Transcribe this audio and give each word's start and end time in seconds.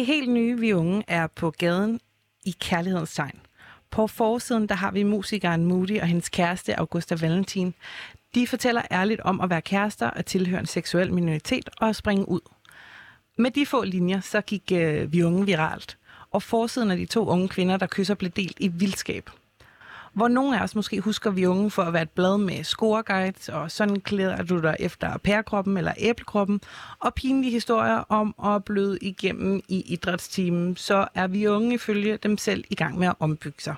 Det 0.00 0.06
helt 0.06 0.30
nye, 0.30 0.58
vi 0.58 0.72
unge, 0.72 1.04
er 1.08 1.26
på 1.26 1.50
gaden 1.50 2.00
i 2.44 2.56
kærlighedens 2.60 3.14
tegn. 3.14 3.40
På 3.90 4.06
forsiden 4.06 4.68
der 4.68 4.74
har 4.74 4.90
vi 4.90 5.02
musikeren 5.02 5.64
Moody 5.64 6.00
og 6.00 6.06
hendes 6.06 6.28
kæreste 6.28 6.78
Augusta 6.78 7.14
Valentin. 7.14 7.74
De 8.34 8.46
fortæller 8.46 8.82
ærligt 8.90 9.20
om 9.20 9.40
at 9.40 9.50
være 9.50 9.62
kærester 9.62 10.10
og 10.10 10.26
tilhøre 10.26 10.60
en 10.60 10.66
seksuel 10.66 11.12
minoritet 11.12 11.68
og 11.80 11.88
at 11.88 11.96
springe 11.96 12.28
ud. 12.28 12.40
Med 13.38 13.50
de 13.50 13.66
få 13.66 13.84
linjer, 13.84 14.20
så 14.20 14.40
gik 14.40 14.72
øh, 14.72 15.12
vi 15.12 15.22
unge 15.22 15.46
viralt. 15.46 15.98
Og 16.30 16.42
forsiden 16.42 16.90
af 16.90 16.96
de 16.96 17.06
to 17.06 17.26
unge 17.26 17.48
kvinder, 17.48 17.76
der 17.76 17.86
kysser, 17.90 18.14
blev 18.14 18.30
delt 18.30 18.56
i 18.60 18.68
vildskab. 18.68 19.30
Hvor 20.12 20.28
nogle 20.28 20.58
af 20.58 20.62
os 20.62 20.74
måske 20.74 21.00
husker 21.00 21.30
vi 21.30 21.46
unge 21.46 21.70
for 21.70 21.82
at 21.82 21.92
være 21.92 22.02
et 22.02 22.10
blad 22.10 22.38
med 22.38 22.64
scoreguides, 22.64 23.48
og 23.48 23.70
sådan 23.70 24.00
klæder 24.00 24.42
du 24.42 24.60
dig 24.60 24.76
efter 24.78 25.18
pærkroppen 25.18 25.76
eller 25.76 25.92
æblekroppen, 25.98 26.60
og 26.98 27.14
pinlige 27.14 27.50
historier 27.50 28.04
om 28.08 28.34
at 28.44 28.64
bløde 28.64 28.98
igennem 29.00 29.60
i 29.68 29.80
idrætstimen, 29.80 30.76
så 30.76 31.08
er 31.14 31.26
vi 31.26 31.46
unge 31.46 31.74
ifølge 31.74 32.16
dem 32.16 32.38
selv 32.38 32.64
i 32.70 32.74
gang 32.74 32.98
med 32.98 33.06
at 33.06 33.14
ombygge 33.20 33.62
sig. 33.62 33.74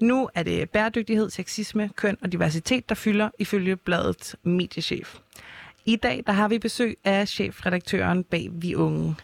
Nu 0.00 0.28
er 0.34 0.42
det 0.42 0.70
bæredygtighed, 0.70 1.30
sexisme, 1.30 1.90
køn 1.96 2.16
og 2.22 2.32
diversitet, 2.32 2.88
der 2.88 2.94
fylder 2.94 3.30
ifølge 3.38 3.76
bladets 3.76 4.36
mediechef. 4.42 5.18
I 5.84 5.96
dag 5.96 6.22
der 6.26 6.32
har 6.32 6.48
vi 6.48 6.58
besøg 6.58 6.98
af 7.04 7.28
chefredaktøren 7.28 8.24
bag 8.24 8.48
Vi 8.52 8.74
Unge 8.74 9.16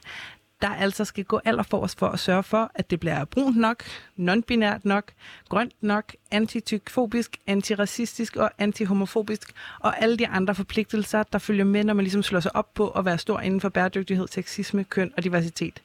der 0.63 0.69
altså 0.69 1.05
skal 1.05 1.25
gå 1.25 1.41
allerforrest 1.45 1.99
for 1.99 2.09
at 2.09 2.19
sørge 2.19 2.43
for, 2.43 2.71
at 2.75 2.91
det 2.91 3.01
bliver 3.01 3.25
brunt 3.25 3.57
nok, 3.57 3.85
non-binært 4.17 4.81
nok, 4.83 5.13
grønt 5.49 5.73
nok, 5.81 6.13
antitykfobisk, 6.31 7.37
antiracistisk 7.47 8.37
og 8.37 8.51
antihomofobisk, 8.59 9.53
og 9.81 10.03
alle 10.03 10.17
de 10.17 10.29
andre 10.29 10.55
forpligtelser, 10.55 11.23
der 11.23 11.39
følger 11.39 11.65
med, 11.65 11.85
når 11.85 11.95
man 11.95 12.05
ligesom 12.05 12.23
slår 12.23 12.41
sig 12.41 12.57
op 12.57 12.75
på 12.75 12.89
at 12.89 13.05
være 13.05 13.19
stor 13.19 13.41
inden 13.41 13.61
for 13.61 13.69
bæredygtighed, 13.69 14.29
seksisme, 14.29 14.85
køn 14.85 15.13
og 15.17 15.25
diversitet. 15.25 15.83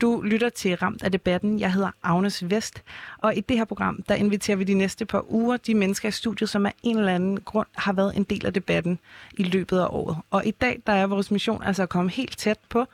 Du 0.00 0.20
lytter 0.20 0.48
til 0.48 0.76
Ramt 0.76 1.02
af 1.02 1.12
debatten. 1.12 1.60
Jeg 1.60 1.72
hedder 1.72 1.90
Agnes 2.02 2.50
Vest, 2.50 2.82
og 3.18 3.36
i 3.36 3.40
det 3.40 3.56
her 3.56 3.64
program, 3.64 4.02
der 4.08 4.14
inviterer 4.14 4.56
vi 4.56 4.64
de 4.64 4.74
næste 4.74 5.06
par 5.06 5.32
uger 5.32 5.56
de 5.56 5.74
mennesker 5.74 6.08
i 6.08 6.12
studiet, 6.12 6.50
som 6.50 6.66
af 6.66 6.74
en 6.82 6.98
eller 6.98 7.14
anden 7.14 7.40
grund 7.40 7.66
har 7.76 7.92
været 7.92 8.16
en 8.16 8.24
del 8.24 8.46
af 8.46 8.52
debatten 8.52 8.98
i 9.32 9.42
løbet 9.42 9.78
af 9.78 9.86
året. 9.90 10.16
Og 10.30 10.46
i 10.46 10.50
dag, 10.50 10.82
der 10.86 10.92
er 10.92 11.06
vores 11.06 11.30
mission 11.30 11.62
altså 11.62 11.82
at 11.82 11.88
komme 11.88 12.10
helt 12.10 12.38
tæt 12.38 12.58
på 12.68 12.86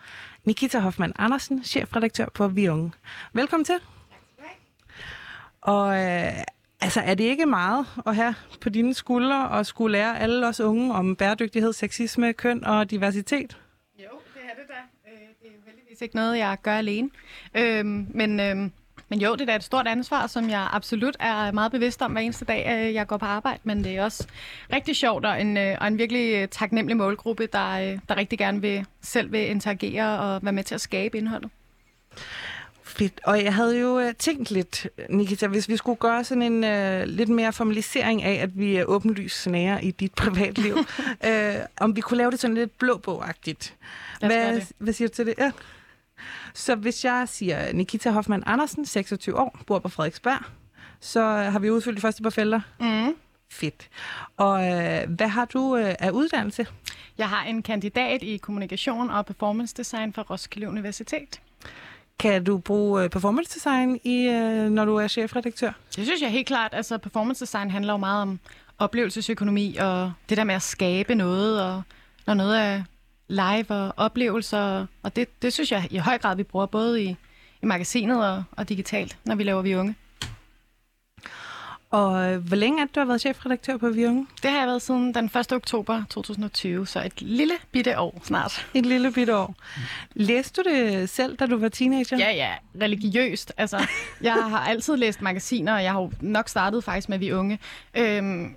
Nikita 0.45 0.79
Hoffmann 0.79 1.13
Andersen, 1.17 1.65
chefredaktør 1.65 2.27
på 2.35 2.49
Vi 2.49 2.69
Unge. 2.69 2.93
Velkommen 3.33 3.65
til. 3.65 3.75
Og 5.61 5.95
øh, 5.95 6.33
altså, 6.81 7.01
er 7.01 7.15
det 7.15 7.25
ikke 7.25 7.47
meget 7.47 7.87
at 8.07 8.15
have 8.17 8.35
på 8.61 8.69
dine 8.69 8.95
skuldre 8.95 9.49
og 9.49 9.67
skulle 9.67 9.93
lære 9.93 10.19
alle 10.19 10.47
os 10.47 10.61
unge 10.61 10.95
om 10.95 11.17
bæredygtighed, 11.17 11.73
sexisme, 11.73 12.33
køn 12.33 12.65
og 12.65 12.91
diversitet? 12.91 13.59
Jo, 13.99 14.09
det 14.35 14.43
er 14.43 14.55
det 14.55 14.69
da. 14.69 15.11
Øh, 15.11 15.19
det 15.43 15.49
er 15.49 15.67
heldigvis 15.67 16.01
ikke 16.01 16.17
noget, 16.17 16.39
jeg 16.39 16.59
gør 16.63 16.77
alene. 16.77 17.11
Øhm, 17.55 18.07
men 18.11 18.41
øhm, 18.41 18.73
men 19.11 19.21
jo, 19.21 19.33
det 19.33 19.41
er 19.41 19.47
da 19.47 19.57
et 19.57 19.65
stort 19.65 19.87
ansvar, 19.87 20.27
som 20.27 20.51
jeg 20.51 20.69
absolut 20.73 21.17
er 21.21 21.53
meget 21.53 21.73
bevidst 21.73 22.03
om 22.03 22.13
hver 22.13 22.21
eneste 22.21 22.45
dag, 22.45 22.67
øh, 22.69 22.95
jeg 22.95 23.07
går 23.07 23.17
på 23.17 23.25
arbejde. 23.25 23.61
Men 23.65 23.85
det 23.85 23.97
er 23.97 24.05
også 24.05 24.27
rigtig 24.73 24.97
sjovt 24.97 25.25
og 25.25 25.41
en, 25.41 25.57
øh, 25.57 25.77
og 25.81 25.87
en 25.87 25.99
virkelig 25.99 26.35
øh, 26.35 26.49
taknemmelig 26.49 26.97
målgruppe, 26.97 27.47
der, 27.53 27.99
der 28.09 28.17
rigtig 28.17 28.39
gerne 28.39 28.61
vil 28.61 28.87
selv 29.03 29.33
vil 29.33 29.51
interagere 29.51 30.19
og 30.19 30.43
være 30.43 30.53
med 30.53 30.65
til 30.65 30.75
at 30.75 30.81
skabe 30.81 31.19
indholdet. 31.19 31.51
Fedt. 32.83 33.21
Og 33.25 33.45
jeg 33.45 33.55
havde 33.55 33.81
jo 33.81 34.13
tænkt 34.19 34.51
lidt, 34.51 34.89
Nikita, 35.09 35.47
hvis 35.47 35.69
vi 35.69 35.77
skulle 35.77 35.97
gøre 35.97 36.25
sådan 36.25 36.43
en 36.43 36.65
uh, 36.65 37.09
lidt 37.09 37.29
mere 37.29 37.53
formalisering 37.53 38.23
af, 38.23 38.43
at 38.43 38.59
vi 38.59 38.77
er 38.77 38.85
åbenlyst 38.85 39.43
snære 39.43 39.85
i 39.85 39.91
dit 39.91 40.15
privatliv, 40.23 40.75
uh, 40.75 41.31
om 41.85 41.97
vi 41.97 42.01
kunne 42.01 42.19
lave 42.19 42.31
det 42.31 42.41
sådan 42.41 42.55
lidt 42.55 42.79
blåbogagtigt. 42.79 43.75
Hvad, 44.21 44.61
hvad 44.79 44.93
siger 44.93 45.09
du 45.09 45.15
til 45.15 45.27
det? 45.27 45.35
Ja. 45.39 45.51
Så 46.55 46.75
hvis 46.75 47.05
jeg 47.05 47.29
siger 47.29 47.73
Nikita 47.73 48.11
Hoffmann 48.11 48.43
Andersen, 48.47 48.87
26 48.87 49.39
år, 49.39 49.59
bor 49.67 49.79
på 49.79 49.89
Frederiksberg, 49.89 50.45
så 51.01 51.23
har 51.23 51.59
vi 51.59 51.71
udfyldt 51.71 51.97
de 51.97 52.01
første 52.01 52.23
par 52.23 52.31
felter. 52.31 52.61
Mm. 52.81 53.15
Fedt. 53.53 53.89
Og 54.37 54.69
øh, 54.69 55.11
hvad 55.11 55.29
har 55.29 55.45
du 55.45 55.77
øh, 55.77 55.95
af 55.99 56.11
uddannelse? 56.11 56.67
Jeg 57.19 57.29
har 57.29 57.45
en 57.45 57.63
kandidat 57.63 58.23
i 58.23 58.37
kommunikation 58.37 59.11
og 59.11 59.27
performance 59.27 59.75
design 59.77 60.13
fra 60.13 60.23
Roskilde 60.23 60.69
Universitet. 60.69 61.41
Kan 62.19 62.45
du 62.45 62.59
bruge 62.59 63.03
øh, 63.05 63.11
performance 63.11 63.55
design, 63.55 64.01
i, 64.05 64.27
øh, 64.27 64.71
når 64.71 64.85
du 64.85 64.97
er 64.97 65.09
chefredaktør? 65.09 65.73
Det 65.97 66.07
synes 66.07 66.23
jeg 66.23 66.31
helt 66.31 66.47
klart. 66.47 66.75
Altså, 66.75 66.99
performance 66.99 67.45
design 67.45 67.71
handler 67.71 67.93
jo 67.93 67.97
meget 67.97 68.23
om 68.23 68.41
oplevelsesøkonomi 68.79 69.77
og 69.77 70.13
det 70.29 70.37
der 70.37 70.45
med 70.45 70.55
at 70.55 70.63
skabe 70.63 71.15
noget, 71.15 71.63
og 71.63 71.83
når 72.27 72.35
noget 72.35 72.61
er 72.61 72.83
live 73.31 73.71
og 73.71 73.93
oplevelser, 73.97 74.87
og 75.03 75.17
det, 75.17 75.43
det 75.43 75.53
synes 75.53 75.73
jeg 75.73 75.89
i 75.91 75.99
høj 75.99 76.19
grad, 76.19 76.37
vi 76.37 76.43
bruger 76.43 76.67
både 76.67 77.03
i, 77.05 77.17
i 77.63 77.67
magasinet 77.67 78.31
og, 78.31 78.45
og 78.53 78.69
digitalt, 78.69 79.19
når 79.25 79.35
vi 79.35 79.45
laver 79.45 79.63
Vi 79.63 79.77
Unge. 79.77 79.95
Og 81.91 82.33
øh, 82.33 82.47
hvor 82.47 82.57
længe 82.57 82.83
er 82.83 82.87
det, 82.87 82.95
du 82.95 83.01
har 83.01 83.07
været 83.07 83.21
chefredaktør 83.21 83.77
på 83.77 83.89
Vi 83.89 84.07
Unge? 84.07 84.27
Det 84.43 84.51
har 84.51 84.59
jeg 84.59 84.67
været 84.67 84.83
siden 84.83 85.15
den 85.15 85.25
1. 85.25 85.53
oktober 85.53 86.03
2020, 86.11 86.87
så 86.87 87.03
et 87.03 87.23
lille 87.23 87.55
bitte 87.73 87.99
år 87.99 88.21
snart. 88.25 88.67
Et 88.75 88.87
lille 88.87 89.13
bitte 89.13 89.37
år. 89.37 89.55
Læste 90.15 90.63
du 90.63 90.71
det 90.71 91.11
selv, 91.11 91.37
da 91.37 91.47
du 91.47 91.59
var 91.59 91.69
teenager? 91.69 92.17
Ja, 92.19 92.31
ja. 92.33 92.51
Religiøst. 92.81 93.53
Altså, 93.57 93.87
jeg 94.21 94.33
har 94.33 94.59
altid 94.59 94.97
læst 94.97 95.23
magasiner, 95.23 95.75
og 95.75 95.83
jeg 95.83 95.93
har 95.93 96.01
jo 96.01 96.13
nok 96.21 96.49
startet 96.49 96.85
faktisk 96.85 97.09
med 97.09 97.19
Vi 97.19 97.33
Unge. 97.33 97.59
Øhm, 97.95 98.55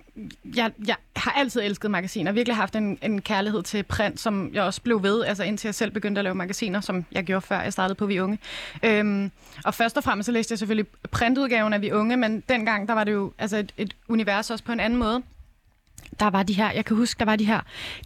jeg, 0.56 0.70
jeg 0.86 0.96
har 1.16 1.32
altid 1.32 1.60
elsket 1.60 1.90
magasiner, 1.90 2.32
virkelig 2.32 2.56
haft 2.56 2.76
en, 2.76 2.98
en 3.02 3.20
kærlighed 3.20 3.62
til 3.62 3.82
print, 3.82 4.20
som 4.20 4.50
jeg 4.52 4.62
også 4.62 4.80
blev 4.82 5.02
ved, 5.02 5.24
altså 5.24 5.44
indtil 5.44 5.68
jeg 5.68 5.74
selv 5.74 5.90
begyndte 5.90 6.18
at 6.18 6.24
lave 6.24 6.34
magasiner, 6.34 6.80
som 6.80 7.04
jeg 7.12 7.24
gjorde 7.24 7.46
før 7.46 7.60
jeg 7.60 7.72
startede 7.72 7.94
på 7.94 8.06
Vi 8.06 8.20
Unge. 8.20 8.38
Øhm, 8.82 9.30
og 9.64 9.74
først 9.74 9.96
og 9.96 10.04
fremmest 10.04 10.26
så 10.26 10.32
læste 10.32 10.52
jeg 10.52 10.58
selvfølgelig 10.58 10.90
printudgaven 11.10 11.72
af 11.72 11.80
Vi 11.82 11.92
Unge, 11.92 12.16
men 12.16 12.42
dengang 12.48 12.88
der 12.88 12.94
var 12.94 13.04
det 13.04 13.12
jo 13.12 13.23
altså 13.38 13.56
et, 13.56 13.72
et 13.76 13.96
univers 14.08 14.50
også 14.50 14.64
på 14.64 14.72
en 14.72 14.80
anden 14.80 14.98
måde 14.98 15.22
der 16.20 16.30
var 16.30 16.42
de 16.42 16.52
her, 16.52 16.72
jeg 16.72 16.84
kan 16.84 16.96
huske, 16.96 17.18
der 17.18 17.24
var 17.24 17.36
de 17.36 17.44
her 17.44 17.60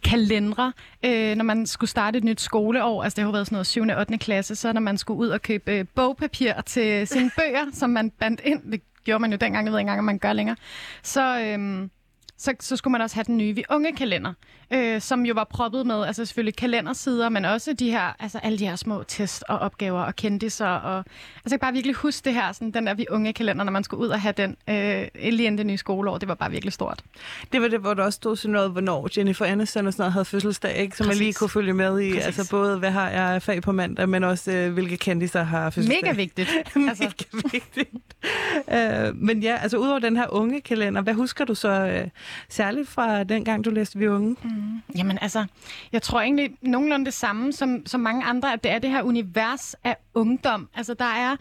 kalendere, 0.05 0.73
øh, 1.05 1.37
når 1.37 1.45
man 1.45 1.67
skulle 1.67 1.91
starte 1.91 2.19
et 2.19 2.25
nyt 2.25 2.41
skoleår, 2.41 3.03
altså 3.03 3.17
det 3.17 3.25
har 3.25 3.33
været 3.33 3.47
sådan 3.47 3.55
noget 3.55 3.67
7. 3.67 3.83
og 3.83 3.99
8. 3.99 4.19
klasse, 4.19 4.57
så 4.57 4.73
når 4.73 4.81
man 4.81 4.99
skulle 4.99 5.19
ud 5.19 5.29
og 5.29 5.43
købe 5.43 5.73
øh, 5.73 5.85
bogpapir 5.95 6.53
til 6.67 7.07
sine 7.07 7.31
bøger, 7.39 7.67
som 7.73 7.91
man 7.91 8.11
bandt 8.11 8.41
ind, 8.45 8.73
det 8.73 8.81
gjorde 9.05 9.21
man 9.21 9.31
jo 9.31 9.37
dengang, 9.37 9.67
jeg 9.67 9.73
ved 9.73 9.79
ikke 9.79 9.83
engang, 9.83 9.99
om 9.99 10.05
man 10.05 10.19
gør 10.19 10.33
længere, 10.33 10.57
så, 11.03 11.41
øh, 11.41 11.89
så, 12.37 12.55
så 12.61 12.77
skulle 12.77 12.93
man 12.93 13.01
også 13.01 13.17
have 13.17 13.25
den 13.25 13.37
nye 13.37 13.55
Vi 13.55 13.65
Unge 13.71 13.93
kalender, 13.93 14.33
øh, 14.71 15.01
som 15.01 15.27
jo 15.27 15.35
var 15.35 15.45
proppet 15.45 15.87
med, 15.87 16.05
altså 16.05 16.25
selvfølgelig 16.25 16.57
kalendersider, 16.57 17.29
men 17.29 17.45
også 17.45 17.73
de 17.73 17.91
her, 17.91 18.17
altså 18.19 18.39
alle 18.39 18.59
de 18.59 18.67
her 18.67 18.77
små 18.77 19.03
test 19.03 19.45
og 19.49 19.59
opgaver 19.59 20.01
og 20.01 20.17
kendiser. 20.17 20.67
Og, 20.67 20.97
altså 20.99 21.05
jeg 21.45 21.51
kan 21.51 21.59
bare 21.59 21.73
virkelig 21.73 21.95
huske 21.95 22.25
det 22.25 22.35
her, 22.35 22.53
sådan, 22.53 22.71
den 22.71 22.87
der 22.87 22.95
Vi 22.95 23.07
Unge 23.11 23.33
kalender, 23.33 23.65
når 23.65 23.73
man 23.73 23.85
skulle 23.85 24.01
ud 24.01 24.09
og 24.09 24.21
have 24.21 24.35
den 24.37 24.57
øh, 24.69 25.07
lige 25.33 25.47
inden 25.47 25.59
det 25.59 25.67
nye 25.67 25.77
skoleår. 25.77 26.19
Det 26.19 26.29
var 26.29 26.35
bare 26.35 26.51
virkelig 26.51 26.73
stort. 26.73 27.03
Det 27.53 27.63
var 27.63 27.69
det, 27.69 27.81
hvor 27.81 27.95
der 27.95 28.05
også 28.05 28.17
stod 28.17 28.37
sådan 28.37 28.53
noget, 28.53 28.71
hvornår 28.71 29.09
Jennifer 29.17 29.45
Aniston 29.45 29.87
og 29.87 29.93
sådan 29.93 30.03
noget 30.03 30.13
havde 30.13 30.25
fødselsdag, 30.25 30.77
ikke? 30.77 30.97
som 30.97 31.07
Præcis. 31.07 31.19
man 31.19 31.25
lige 31.25 31.35
kunne 31.35 31.51
følge 31.51 31.75
med 31.75 32.01
i. 32.01 32.11
Præcis. 32.11 32.27
Altså 32.27 32.51
både, 32.51 32.79
hvad 32.79 32.91
har 32.91 33.11
jeg 33.11 33.43
fag 33.43 33.63
på 33.63 33.73
mandag, 33.73 34.09
men 34.09 34.25
også 34.25 34.53
øh, 34.53 34.73
hvilke 34.73 34.97
kendiser 34.97 35.43
har 35.43 35.71
fødselsdag. 35.71 36.03
Mega 36.03 36.15
vigtigt. 36.15 36.49
altså. 36.89 37.15
Mega 37.33 37.49
vigtigt. 37.53 37.91
øh, 38.73 39.17
men 39.17 39.43
ja, 39.43 39.57
altså 39.57 39.77
udover 39.77 39.99
den 39.99 40.17
her 40.17 40.27
unge 40.35 40.61
kalender, 40.61 41.03
hvad 41.03 41.15
husker 41.15 41.45
du 41.45 41.55
så 41.55 41.69
øh, 41.69 42.09
særligt 42.49 42.89
fra 42.89 43.25
den 43.25 43.45
gang, 43.45 43.65
du 43.65 43.71
læste 43.71 43.99
Vi 43.99 44.09
Unge? 44.09 44.37
Mm. 44.43 44.58
Mm. 44.59 44.83
Jamen 44.97 45.19
altså, 45.21 45.45
jeg 45.93 46.03
tror 46.03 46.21
egentlig 46.21 46.51
nogenlunde 46.63 47.05
det 47.05 47.15
samme 47.15 47.53
som, 47.53 47.87
som 47.87 48.01
mange 48.01 48.25
andre, 48.25 48.53
at 48.53 48.65
det 48.65 48.71
er 48.71 48.79
det 48.79 48.91
her 48.91 49.03
univers 49.03 49.75
af 49.85 49.97
ungdom. 50.15 50.69
Altså 50.75 50.95
der 50.95 51.05
er 51.05 51.37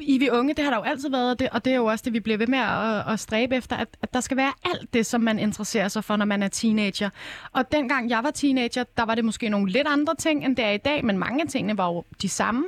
i 0.00 0.18
vi 0.18 0.30
unge, 0.30 0.54
det 0.54 0.64
har 0.64 0.70
der 0.70 0.78
jo 0.78 0.82
altid 0.82 1.10
været, 1.10 1.30
og 1.30 1.38
det, 1.38 1.48
og 1.48 1.64
det 1.64 1.72
er 1.72 1.76
jo 1.76 1.84
også 1.84 2.02
det, 2.04 2.12
vi 2.12 2.20
bliver 2.20 2.38
ved 2.38 2.46
med 2.46 2.58
at, 2.58 3.12
at 3.12 3.20
stræbe 3.20 3.56
efter, 3.56 3.76
at, 3.76 3.88
at 4.02 4.14
der 4.14 4.20
skal 4.20 4.36
være 4.36 4.52
alt 4.64 4.94
det, 4.94 5.06
som 5.06 5.20
man 5.20 5.38
interesserer 5.38 5.88
sig 5.88 6.04
for, 6.04 6.16
når 6.16 6.24
man 6.24 6.42
er 6.42 6.48
teenager. 6.48 7.10
Og 7.52 7.72
dengang 7.72 8.10
jeg 8.10 8.24
var 8.24 8.30
teenager, 8.30 8.84
der 8.96 9.04
var 9.04 9.14
det 9.14 9.24
måske 9.24 9.48
nogle 9.48 9.70
lidt 9.70 9.86
andre 9.86 10.14
ting, 10.14 10.44
end 10.44 10.56
det 10.56 10.64
er 10.64 10.70
i 10.70 10.76
dag, 10.76 11.04
men 11.04 11.18
mange 11.18 11.42
af 11.42 11.48
tingene 11.48 11.78
var 11.78 11.86
jo 11.86 12.04
de 12.22 12.28
samme. 12.28 12.64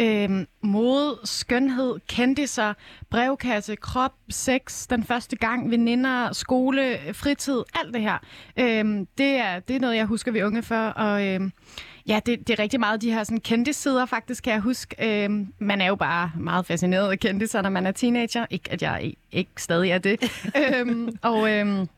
Øhm, 0.00 0.46
mode, 0.62 1.18
skønhed, 1.24 2.00
kendiser, 2.08 2.74
brevkasse, 3.10 3.76
krop, 3.76 4.14
sex, 4.28 4.86
den 4.88 5.04
første 5.04 5.36
gang, 5.36 5.70
veninder, 5.70 6.32
skole, 6.32 6.98
fritid, 7.12 7.62
alt 7.74 7.94
det 7.94 8.02
her. 8.02 8.18
Øhm, 8.56 9.06
det, 9.18 9.36
er, 9.36 9.60
det 9.60 9.76
er 9.76 9.80
noget, 9.80 9.96
jeg 9.96 10.06
husker, 10.06 10.32
vi 10.32 10.42
unge 10.42 10.62
før, 10.62 10.88
og... 10.88 11.26
Øhm, 11.26 11.52
Ja, 12.10 12.20
det, 12.26 12.48
det 12.48 12.50
er 12.50 12.62
rigtig 12.62 12.80
meget 12.80 13.02
de 13.02 13.12
her 13.12 13.24
sådan, 13.24 13.40
kendte-sider, 13.40 14.06
faktisk, 14.06 14.44
kan 14.44 14.52
jeg 14.52 14.60
huske. 14.60 15.24
Øhm, 15.24 15.52
man 15.58 15.80
er 15.80 15.86
jo 15.86 15.94
bare 15.94 16.32
meget 16.36 16.66
fascineret 16.66 17.10
af 17.10 17.18
kendte 17.18 17.62
når 17.62 17.70
man 17.70 17.86
er 17.86 17.92
teenager. 17.92 18.46
Ikke, 18.50 18.72
at 18.72 18.82
jeg 18.82 19.14
ikke 19.32 19.50
stadig 19.56 19.90
er 19.90 19.98
det. 19.98 20.20
øhm, 20.74 21.18
og 21.22 21.50
øhm, 21.50 21.88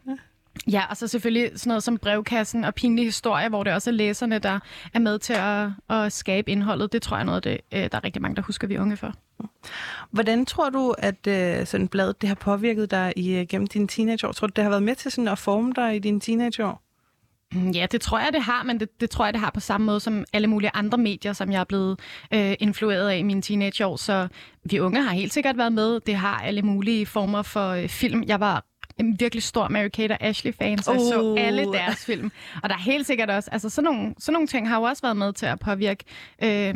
ja, 0.70 0.82
og 0.90 0.96
så 0.96 1.08
selvfølgelig 1.08 1.50
sådan 1.54 1.70
noget 1.70 1.82
som 1.82 1.98
brevkassen 1.98 2.64
og 2.64 2.74
pinlige 2.74 3.04
historier, 3.04 3.48
hvor 3.48 3.62
det 3.62 3.72
også 3.72 3.90
er 3.90 3.94
læserne, 3.94 4.38
der 4.38 4.58
er 4.94 4.98
med 4.98 5.18
til 5.18 5.32
at, 5.32 5.68
at 5.88 6.12
skabe 6.12 6.50
indholdet. 6.50 6.92
Det 6.92 7.02
tror 7.02 7.16
jeg 7.16 7.20
er 7.20 7.26
noget 7.26 7.36
af 7.36 7.42
det, 7.42 7.78
øh, 7.78 7.90
der 7.92 7.98
er 7.98 8.04
rigtig 8.04 8.22
mange, 8.22 8.36
der 8.36 8.42
husker 8.42 8.68
vi 8.68 8.78
unge 8.78 8.96
for. 8.96 9.12
Hvordan 10.10 10.46
tror 10.46 10.70
du, 10.70 10.94
at 10.98 11.26
øh, 11.26 11.66
sådan 11.66 11.88
bladet 11.88 12.20
det 12.20 12.28
har 12.28 12.34
påvirket 12.34 12.90
dig 12.90 13.12
i, 13.16 13.44
gennem 13.44 13.66
dine 13.66 13.88
teenageår? 13.88 14.32
Tror 14.32 14.46
du, 14.46 14.52
det 14.56 14.64
har 14.64 14.70
været 14.70 14.82
med 14.82 14.94
til 14.94 15.10
sådan 15.10 15.28
at 15.28 15.38
forme 15.38 15.72
dig 15.76 15.96
i 15.96 15.98
dine 15.98 16.20
teenageår? 16.20 16.81
Ja, 17.74 17.86
det 17.92 18.00
tror 18.00 18.18
jeg, 18.18 18.32
det 18.32 18.42
har, 18.42 18.62
men 18.62 18.80
det, 18.80 19.00
det 19.00 19.10
tror 19.10 19.24
jeg, 19.24 19.34
det 19.34 19.40
har 19.40 19.50
på 19.50 19.60
samme 19.60 19.84
måde 19.84 20.00
som 20.00 20.24
alle 20.32 20.48
mulige 20.48 20.70
andre 20.74 20.98
medier, 20.98 21.32
som 21.32 21.52
jeg 21.52 21.60
er 21.60 21.64
blevet 21.64 22.00
øh, 22.34 22.54
influeret 22.60 23.08
af 23.08 23.18
i 23.18 23.22
mine 23.22 23.42
teenageår. 23.42 23.96
Så 23.96 24.28
vi 24.64 24.80
unge 24.80 25.02
har 25.02 25.14
helt 25.14 25.32
sikkert 25.32 25.58
været 25.58 25.72
med. 25.72 26.00
Det 26.00 26.16
har 26.16 26.40
alle 26.40 26.62
mulige 26.62 27.06
former 27.06 27.42
for 27.42 27.68
øh, 27.68 27.88
film. 27.88 28.24
Jeg 28.26 28.40
var 28.40 28.64
en 28.98 29.20
virkelig 29.20 29.42
stor 29.42 29.68
Mary-Kate 29.68 30.12
og 30.12 30.18
Ashley-fan, 30.20 30.78
så 30.78 30.92
jeg 30.92 31.00
så 31.00 31.22
Oh. 31.22 31.40
alle 31.40 31.72
deres 31.72 32.04
film. 32.10 32.32
Og 32.62 32.68
der 32.68 32.74
er 32.74 32.80
helt 32.80 33.06
sikkert 33.06 33.30
også, 33.30 33.50
altså 33.52 33.68
sådan 33.68 33.84
nogle, 33.92 34.14
sådan 34.18 34.32
nogle 34.32 34.48
ting 34.48 34.68
har 34.68 34.76
jo 34.76 34.82
også 34.82 35.02
været 35.02 35.16
med 35.16 35.32
til 35.32 35.46
at 35.46 35.58
påvirke, 35.58 36.04
øh, 36.42 36.74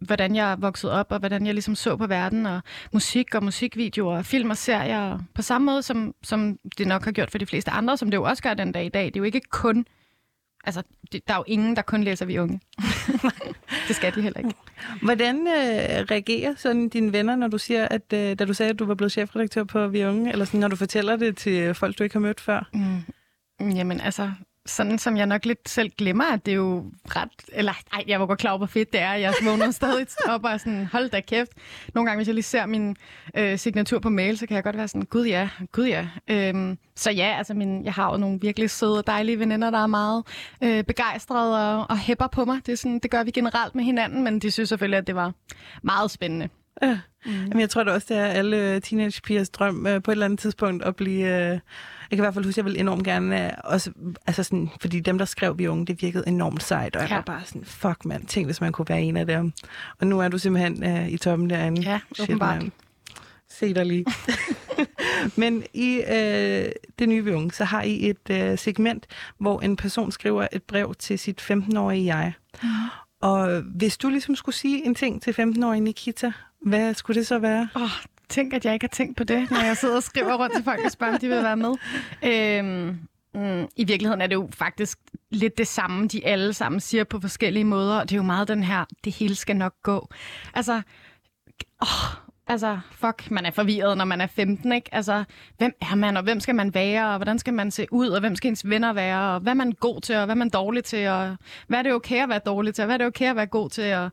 hvordan 0.00 0.36
jeg 0.36 0.56
vokset 0.58 0.90
op, 0.90 1.06
og 1.12 1.18
hvordan 1.18 1.46
jeg 1.46 1.54
ligesom 1.54 1.74
så 1.74 1.96
på 1.96 2.06
verden, 2.06 2.46
og 2.46 2.60
musik 2.92 3.34
og 3.34 3.44
musikvideoer, 3.44 4.18
og 4.18 4.24
film 4.26 4.50
og 4.50 4.56
serier, 4.56 5.18
på 5.34 5.42
samme 5.42 5.64
måde, 5.64 5.82
som, 5.82 6.14
som 6.22 6.58
det 6.78 6.86
nok 6.86 7.04
har 7.04 7.12
gjort 7.12 7.30
for 7.30 7.38
de 7.38 7.46
fleste 7.46 7.70
andre, 7.70 7.96
som 7.96 8.10
det 8.10 8.16
jo 8.18 8.22
også 8.22 8.42
gør 8.42 8.54
den 8.54 8.72
dag 8.72 8.86
i 8.86 8.88
dag. 8.88 9.04
Det 9.04 9.16
er 9.16 9.20
jo 9.20 9.24
ikke 9.24 9.40
kun 9.50 9.86
Altså, 10.66 10.82
det, 11.12 11.28
der 11.28 11.34
er 11.34 11.38
jo 11.38 11.44
ingen, 11.46 11.76
der 11.76 11.82
kun 11.82 12.04
læser 12.04 12.26
Vi 12.26 12.38
Unge. 12.38 12.60
det 13.88 13.96
skal 13.96 14.14
de 14.14 14.22
heller 14.22 14.38
ikke. 14.38 14.54
Hvordan 15.02 15.36
øh, 15.36 16.04
reagerer 16.10 16.54
sådan 16.56 16.88
dine 16.88 17.12
venner, 17.12 17.36
når 17.36 17.48
du 17.48 17.58
siger, 17.58 17.88
at 17.88 18.12
øh, 18.12 18.38
da 18.38 18.44
du 18.44 18.54
sagde, 18.54 18.70
at 18.70 18.78
du 18.78 18.84
var 18.84 18.94
blevet 18.94 19.12
chefredaktør 19.12 19.64
på 19.64 19.88
Vi 19.88 20.04
Unge, 20.04 20.32
eller 20.32 20.44
sådan, 20.44 20.60
når 20.60 20.68
du 20.68 20.76
fortæller 20.76 21.16
det 21.16 21.36
til 21.36 21.74
folk, 21.74 21.98
du 21.98 22.04
ikke 22.04 22.14
har 22.14 22.20
mødt 22.20 22.40
før? 22.40 22.68
Mm. 22.72 23.70
Jamen, 23.70 24.00
altså, 24.00 24.30
sådan 24.66 24.98
som 24.98 25.16
jeg 25.16 25.26
nok 25.26 25.44
lidt 25.44 25.68
selv 25.68 25.90
glemmer, 25.98 26.24
at 26.24 26.46
det 26.46 26.52
er 26.52 26.56
jo 26.56 26.84
ret... 27.06 27.28
Eller, 27.52 27.72
ej, 27.92 28.04
jeg 28.06 28.20
var 28.20 28.26
godt 28.26 28.38
klar 28.38 28.50
over, 28.50 28.58
hvor 28.58 28.66
fedt 28.66 28.92
det 28.92 29.00
er. 29.00 29.12
Jeg 29.12 29.34
vågner 29.44 29.70
stadig 29.80 30.06
op 30.28 30.44
og 30.44 30.60
sådan, 30.60 30.86
hold 30.86 31.10
da 31.10 31.20
kæft. 31.20 31.52
Nogle 31.94 32.10
gange, 32.10 32.18
hvis 32.18 32.28
jeg 32.28 32.34
lige 32.34 32.44
ser 32.44 32.66
min 32.66 32.96
øh, 33.36 33.58
signatur 33.58 33.98
på 33.98 34.08
mail, 34.08 34.38
så 34.38 34.46
kan 34.46 34.54
jeg 34.54 34.64
godt 34.64 34.76
være 34.76 34.88
sådan, 34.88 35.02
gud 35.02 35.26
ja, 35.26 35.48
gud 35.72 35.86
ja. 35.86 36.08
Øhm, 36.28 36.78
så 36.96 37.10
ja, 37.10 37.34
altså, 37.38 37.54
min, 37.54 37.84
jeg 37.84 37.92
har 37.92 38.10
jo 38.10 38.16
nogle 38.16 38.38
virkelig 38.40 38.70
søde 38.70 38.98
og 38.98 39.06
dejlige 39.06 39.38
veninder, 39.38 39.70
der 39.70 39.82
er 39.82 39.86
meget 39.86 40.24
øh, 40.62 40.84
begejstrede 40.84 41.76
og, 41.78 41.86
og 41.90 41.98
hæpper 41.98 42.26
på 42.26 42.44
mig. 42.44 42.60
Det, 42.66 42.72
er 42.72 42.76
sådan, 42.76 42.98
det 42.98 43.10
gør 43.10 43.24
vi 43.24 43.30
generelt 43.30 43.74
med 43.74 43.84
hinanden, 43.84 44.24
men 44.24 44.38
de 44.38 44.50
synes 44.50 44.68
selvfølgelig, 44.68 44.98
at 44.98 45.06
det 45.06 45.14
var 45.14 45.32
meget 45.82 46.10
spændende. 46.10 46.48
Ja. 46.82 46.98
Mm. 47.26 47.32
Jamen, 47.32 47.60
jeg 47.60 47.70
tror 47.70 47.84
da 47.84 47.92
også, 47.92 48.06
det 48.14 48.16
er 48.16 48.26
alle 48.26 48.80
teenagepigers 48.80 49.48
drøm 49.48 49.86
øh, 49.86 50.02
på 50.02 50.10
et 50.10 50.12
eller 50.12 50.24
andet 50.24 50.38
tidspunkt 50.38 50.84
at 50.84 50.96
blive... 50.96 51.52
Øh, 51.52 51.58
jeg 52.10 52.16
kan 52.16 52.18
i 52.18 52.24
hvert 52.24 52.34
fald 52.34 52.44
huske, 52.44 52.54
at 52.54 52.56
jeg 52.56 52.72
vil 52.72 52.80
enormt 52.80 53.04
gerne... 53.04 53.46
Øh, 53.46 53.52
også, 53.64 53.90
altså 54.26 54.42
sådan, 54.42 54.70
fordi 54.80 55.00
dem, 55.00 55.18
der 55.18 55.24
skrev 55.24 55.58
Vi 55.58 55.68
Unge, 55.68 55.86
det 55.86 56.02
virkede 56.02 56.24
enormt 56.26 56.62
sejt, 56.62 56.96
og 56.96 57.02
jeg 57.02 57.10
Ja. 57.10 57.14
var 57.14 57.22
bare 57.22 57.42
sådan, 57.44 57.64
fuck 57.64 58.04
mand, 58.04 58.26
tænk 58.26 58.46
hvis 58.46 58.60
man 58.60 58.72
kunne 58.72 58.88
være 58.88 59.02
en 59.02 59.16
af 59.16 59.26
dem. 59.26 59.52
Og 60.00 60.06
nu 60.06 60.20
er 60.20 60.28
du 60.28 60.38
simpelthen 60.38 60.84
øh, 60.84 61.08
i 61.08 61.16
toppen 61.16 61.50
derinde. 61.50 61.80
Ja, 61.82 62.00
åbenbart. 62.22 62.62
mand. 62.62 62.72
Se 63.50 63.74
dig 63.74 63.86
lige. 63.86 64.04
Men 65.36 65.62
i 65.74 65.96
øh, 66.08 66.68
det 66.98 67.08
nye 67.08 67.24
Vi 67.24 67.32
Unge, 67.32 67.50
så 67.52 67.64
har 67.64 67.82
I 67.82 68.10
et 68.10 68.30
øh, 68.30 68.58
segment, 68.58 69.06
hvor 69.38 69.60
en 69.60 69.76
person 69.76 70.12
skriver 70.12 70.46
et 70.52 70.62
brev 70.62 70.94
til 70.98 71.18
sit 71.18 71.40
15-årige 71.50 72.04
jeg. 72.16 72.32
Mm. 72.62 72.68
Og 73.20 73.60
hvis 73.60 73.98
du 73.98 74.08
ligesom 74.08 74.36
skulle 74.36 74.54
sige 74.56 74.86
en 74.86 74.94
ting 74.94 75.22
til 75.22 75.32
15-årige 75.32 75.80
Nikita, 75.80 76.32
hvad 76.62 76.94
skulle 76.94 77.18
det 77.20 77.26
så 77.26 77.38
være? 77.38 77.68
Åh, 77.76 77.82
tænk, 78.28 78.52
at 78.52 78.64
jeg 78.64 78.74
ikke 78.74 78.84
har 78.84 78.88
tænkt 78.88 79.16
på 79.16 79.24
det, 79.24 79.50
når 79.50 79.64
jeg 79.64 79.76
sidder 79.76 79.96
og 79.96 80.02
skriver 80.02 80.34
rundt 80.34 80.54
til 80.54 80.64
folk 80.64 80.80
og 80.84 80.90
spørger, 80.90 81.12
om 81.12 81.18
de 81.18 81.28
vil 81.28 81.42
være 81.42 81.56
med. 81.56 81.74
Øhm, 82.24 82.98
mm, 83.34 83.68
I 83.76 83.84
virkeligheden 83.84 84.20
er 84.20 84.26
det 84.26 84.34
jo 84.34 84.48
faktisk 84.52 84.98
lidt 85.30 85.58
det 85.58 85.66
samme, 85.66 86.08
de 86.08 86.26
alle 86.26 86.52
sammen 86.52 86.80
siger 86.80 87.04
på 87.04 87.20
forskellige 87.20 87.64
måder, 87.64 87.98
og 88.00 88.10
det 88.10 88.14
er 88.14 88.18
jo 88.18 88.22
meget 88.22 88.48
den 88.48 88.62
her, 88.62 88.84
det 89.04 89.14
hele 89.14 89.34
skal 89.34 89.56
nok 89.56 89.74
gå. 89.82 90.08
Altså, 90.54 90.82
åh, 91.82 92.26
altså, 92.46 92.78
fuck, 92.92 93.30
man 93.30 93.46
er 93.46 93.50
forvirret, 93.50 93.98
når 93.98 94.04
man 94.04 94.20
er 94.20 94.26
15, 94.26 94.72
ikke? 94.72 94.94
Altså, 94.94 95.24
hvem 95.58 95.72
er 95.80 95.94
man, 95.94 96.16
og 96.16 96.22
hvem 96.22 96.40
skal 96.40 96.54
man 96.54 96.74
være, 96.74 97.10
og 97.10 97.16
hvordan 97.16 97.38
skal 97.38 97.54
man 97.54 97.70
se 97.70 97.86
ud, 97.90 98.08
og 98.08 98.20
hvem 98.20 98.36
skal 98.36 98.48
ens 98.48 98.68
venner 98.68 98.92
være, 98.92 99.34
og 99.34 99.40
hvad 99.40 99.52
er 99.52 99.56
man 99.56 99.72
god 99.72 100.00
til, 100.00 100.16
og 100.16 100.24
hvad 100.24 100.34
er 100.34 100.38
man 100.38 100.50
dårlig 100.50 100.84
til, 100.84 101.08
og 101.08 101.36
hvad 101.68 101.78
er 101.78 101.82
det 101.82 101.92
okay 101.92 102.22
at 102.22 102.28
være 102.28 102.40
dårlig 102.46 102.74
til, 102.74 102.82
og 102.82 102.86
hvad 102.86 102.94
er 102.94 102.98
det 102.98 103.06
okay 103.06 103.30
at 103.30 103.36
være 103.36 103.46
god 103.46 103.70
til, 103.70 103.94
og 103.94 104.10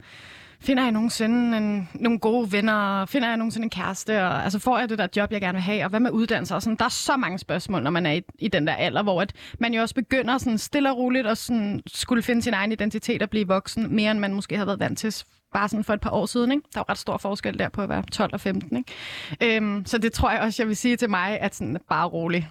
Finder 0.64 0.84
jeg 0.84 0.92
nogensinde 0.92 1.58
en, 1.58 1.90
nogle 1.94 2.20
gode 2.20 2.52
venner? 2.52 3.06
Finder 3.06 3.28
jeg 3.28 3.38
nogensinde 3.38 3.66
en 3.66 3.70
kæreste? 3.70 4.24
Og, 4.24 4.44
altså 4.44 4.60
får 4.60 4.80
jeg 4.80 4.90
det 4.90 4.98
der 4.98 5.08
job, 5.16 5.32
jeg 5.32 5.42
gerne 5.42 5.56
vil 5.56 5.62
have? 5.62 5.84
Og 5.84 5.90
hvad 5.90 6.00
med 6.00 6.12
uddannelse? 6.12 6.56
Og 6.56 6.62
sådan, 6.62 6.78
der 6.78 6.86
er 6.86 6.90
så 6.90 7.18
mange 7.18 7.40
spørgsmål, 7.40 7.84
når 7.84 7.92
man 7.92 8.06
er 8.06 8.12
i, 8.12 8.22
i 8.40 8.48
den 8.48 8.68
der 8.68 8.74
alder, 8.74 9.04
hvor 9.04 9.22
at 9.22 9.34
man 9.60 9.74
jo 9.74 9.82
også 9.82 9.96
begynder 9.96 10.38
sådan 10.38 10.58
stille 10.58 10.92
og 10.92 10.98
roligt 10.98 11.28
at 11.28 11.38
sådan 11.38 11.82
skulle 11.88 12.24
finde 12.24 12.42
sin 12.42 12.54
egen 12.54 12.72
identitet 12.72 13.22
og 13.22 13.30
blive 13.30 13.48
voksen, 13.48 13.96
mere 13.96 14.12
end 14.12 14.20
man 14.20 14.34
måske 14.34 14.58
har 14.58 14.66
været 14.66 14.80
vant 14.80 15.00
til 15.00 15.16
bare 15.54 15.70
sådan 15.70 15.84
for 15.84 15.94
et 15.94 16.02
par 16.02 16.10
år 16.10 16.26
siden. 16.26 16.52
Ikke? 16.52 16.64
Der 16.74 16.80
er 16.80 16.84
jo 16.88 16.92
ret 16.92 16.98
stor 16.98 17.18
forskel 17.18 17.60
der 17.60 17.70
på 17.70 17.82
at 17.82 17.90
være 17.90 18.04
12 18.12 18.34
og 18.34 18.42
15. 18.42 18.78
Ikke? 18.78 19.56
Øhm, 19.58 19.86
så 19.86 19.98
det 19.98 20.14
tror 20.14 20.32
jeg 20.32 20.42
også, 20.42 20.64
jeg 20.64 20.68
vil 20.68 20.76
sige 20.76 20.98
til 20.98 21.10
mig, 21.10 21.40
at 21.40 21.56
sådan, 21.56 21.78
bare 21.90 22.08
rolig. 22.08 22.50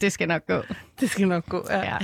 Det 0.00 0.12
skal 0.12 0.28
nok 0.28 0.46
gå. 0.46 0.62
Det 1.00 1.10
skal 1.10 1.28
nok 1.28 1.46
gå, 1.48 1.66
ja. 1.70 1.78
Ja. 1.78 1.98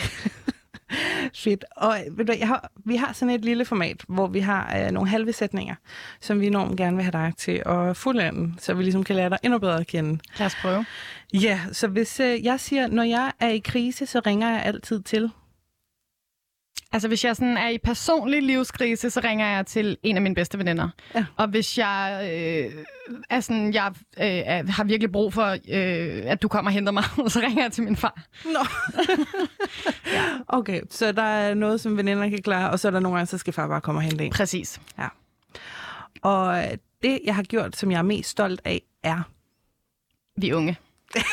Fedt. 1.44 1.64
Og 1.76 1.96
ved 2.10 2.25
du, 2.25 2.32
jeg 2.38 2.48
har, 2.48 2.70
vi 2.84 2.96
har 2.96 3.12
sådan 3.12 3.34
et 3.34 3.44
lille 3.44 3.64
format, 3.64 4.04
hvor 4.08 4.26
vi 4.26 4.40
har 4.40 4.76
øh, 4.76 4.90
nogle 4.90 5.08
halve 5.08 5.32
sætninger, 5.32 5.75
som 6.20 6.40
vi 6.40 6.46
enormt 6.46 6.76
gerne 6.76 6.96
vil 6.96 7.04
have 7.04 7.12
dig 7.12 7.32
til 7.37 7.62
at 7.66 7.96
fuldende, 7.96 8.54
så 8.58 8.75
vi 8.75 8.82
ligesom 8.82 9.04
kan 9.04 9.16
lære 9.16 9.31
dig 9.31 9.38
endnu 9.42 9.58
bedre 9.58 9.81
at 9.81 9.87
kende. 9.87 10.19
Lad 10.38 10.46
os 10.46 10.54
prøve. 10.54 10.84
Ja, 11.34 11.60
så 11.72 11.88
hvis 11.88 12.20
øh, 12.20 12.44
jeg 12.44 12.60
siger, 12.60 12.87
når 12.87 13.02
jeg 13.02 13.32
er 13.40 13.48
i 13.48 13.58
krise, 13.58 14.06
så 14.06 14.20
ringer 14.26 14.50
jeg 14.50 14.62
altid 14.64 15.02
til. 15.02 15.31
Altså, 16.92 17.08
hvis 17.08 17.25
jeg 17.25 17.37
sådan 17.37 17.56
er 17.56 17.69
i 17.69 17.78
personlig 17.78 18.42
livskrise, 18.42 19.10
så 19.10 19.20
ringer 19.25 19.46
jeg 19.46 19.66
til 19.66 19.98
en 20.02 20.16
af 20.16 20.22
mine 20.22 20.34
bedste 20.34 20.58
veninder. 20.58 20.88
Ja. 21.14 21.25
Og 21.37 21.48
hvis 21.48 21.78
jeg, 21.78 22.20
øh, 22.32 22.84
er 23.31 23.40
sådan, 23.40 23.75
jeg 23.75 23.92
øh, 24.20 24.69
har 24.69 24.84
virkelig 24.84 25.12
brug 25.12 25.32
for, 25.32 25.46
øh, 25.46 26.22
at 26.25 26.42
du 26.42 26.48
kommer 26.48 26.70
og 26.70 26.75
henter 26.75 26.92
mig, 26.92 27.04
så 27.28 27.40
ringer 27.40 27.62
jeg 27.62 27.72
til 27.72 27.84
min 27.84 27.96
far. 27.96 28.22
Nå. 28.44 28.66
ja. 30.16 30.25
Okay, 30.48 30.81
så 30.90 31.12
der 31.12 31.22
er 31.22 31.54
noget, 31.54 31.81
som 31.81 31.96
veninder 31.96 32.28
kan 32.28 32.42
klare, 32.42 32.70
og 32.70 32.81
så 32.81 32.88
er 32.88 32.92
der 32.92 33.00
nogle 33.00 33.16
gange, 33.16 33.26
så 33.26 33.38
skal 33.38 33.52
far 33.52 33.69
bare 33.69 33.81
komme 33.81 33.98
og 33.98 34.02
hente 34.02 34.25
en. 34.25 34.32
Præcis. 34.32 34.81
Og 36.22 36.58
øh, 36.58 36.70
det, 37.02 37.20
jeg 37.25 37.34
har 37.34 37.42
gjort, 37.42 37.76
som 37.76 37.90
jeg 37.90 37.98
er 37.98 38.02
mest 38.02 38.31
stolt 38.31 38.60
af, 38.64 38.82
er 39.02 39.22
Vi 40.37 40.52
unge. 40.52 40.76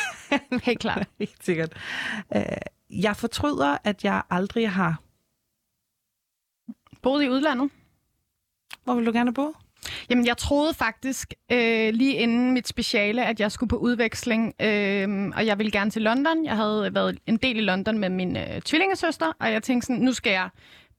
Helt 0.64 0.80
klart. 0.80 1.06
helt 1.18 1.44
sikkert. 1.44 1.72
Øh, 2.36 2.42
jeg 2.90 3.16
fortryder, 3.16 3.76
at 3.84 4.04
jeg 4.04 4.22
aldrig 4.30 4.70
har... 4.70 5.00
Boede 7.08 7.24
i 7.24 7.28
udlandet? 7.28 7.70
Hvor 8.84 8.94
vil 8.94 9.06
du 9.06 9.12
gerne 9.12 9.34
bo? 9.34 9.54
Jamen, 10.10 10.26
jeg 10.26 10.36
troede 10.36 10.74
faktisk 10.74 11.34
øh, 11.52 11.94
lige 11.94 12.14
inden 12.14 12.52
mit 12.52 12.68
speciale, 12.68 13.26
at 13.26 13.40
jeg 13.40 13.52
skulle 13.52 13.70
på 13.70 13.76
udveksling, 13.76 14.54
øh, 14.60 15.32
og 15.36 15.46
jeg 15.46 15.58
ville 15.58 15.72
gerne 15.72 15.90
til 15.90 16.02
London. 16.02 16.44
Jeg 16.44 16.56
havde 16.56 16.94
været 16.94 17.18
en 17.26 17.36
del 17.36 17.56
i 17.56 17.60
London 17.60 17.98
med 17.98 18.08
min 18.08 18.36
øh, 18.36 18.60
tvillingesøster, 18.60 19.32
og 19.40 19.52
jeg 19.52 19.62
tænkte 19.62 19.86
sådan, 19.86 20.02
nu 20.02 20.12
skal 20.12 20.30
jeg 20.30 20.48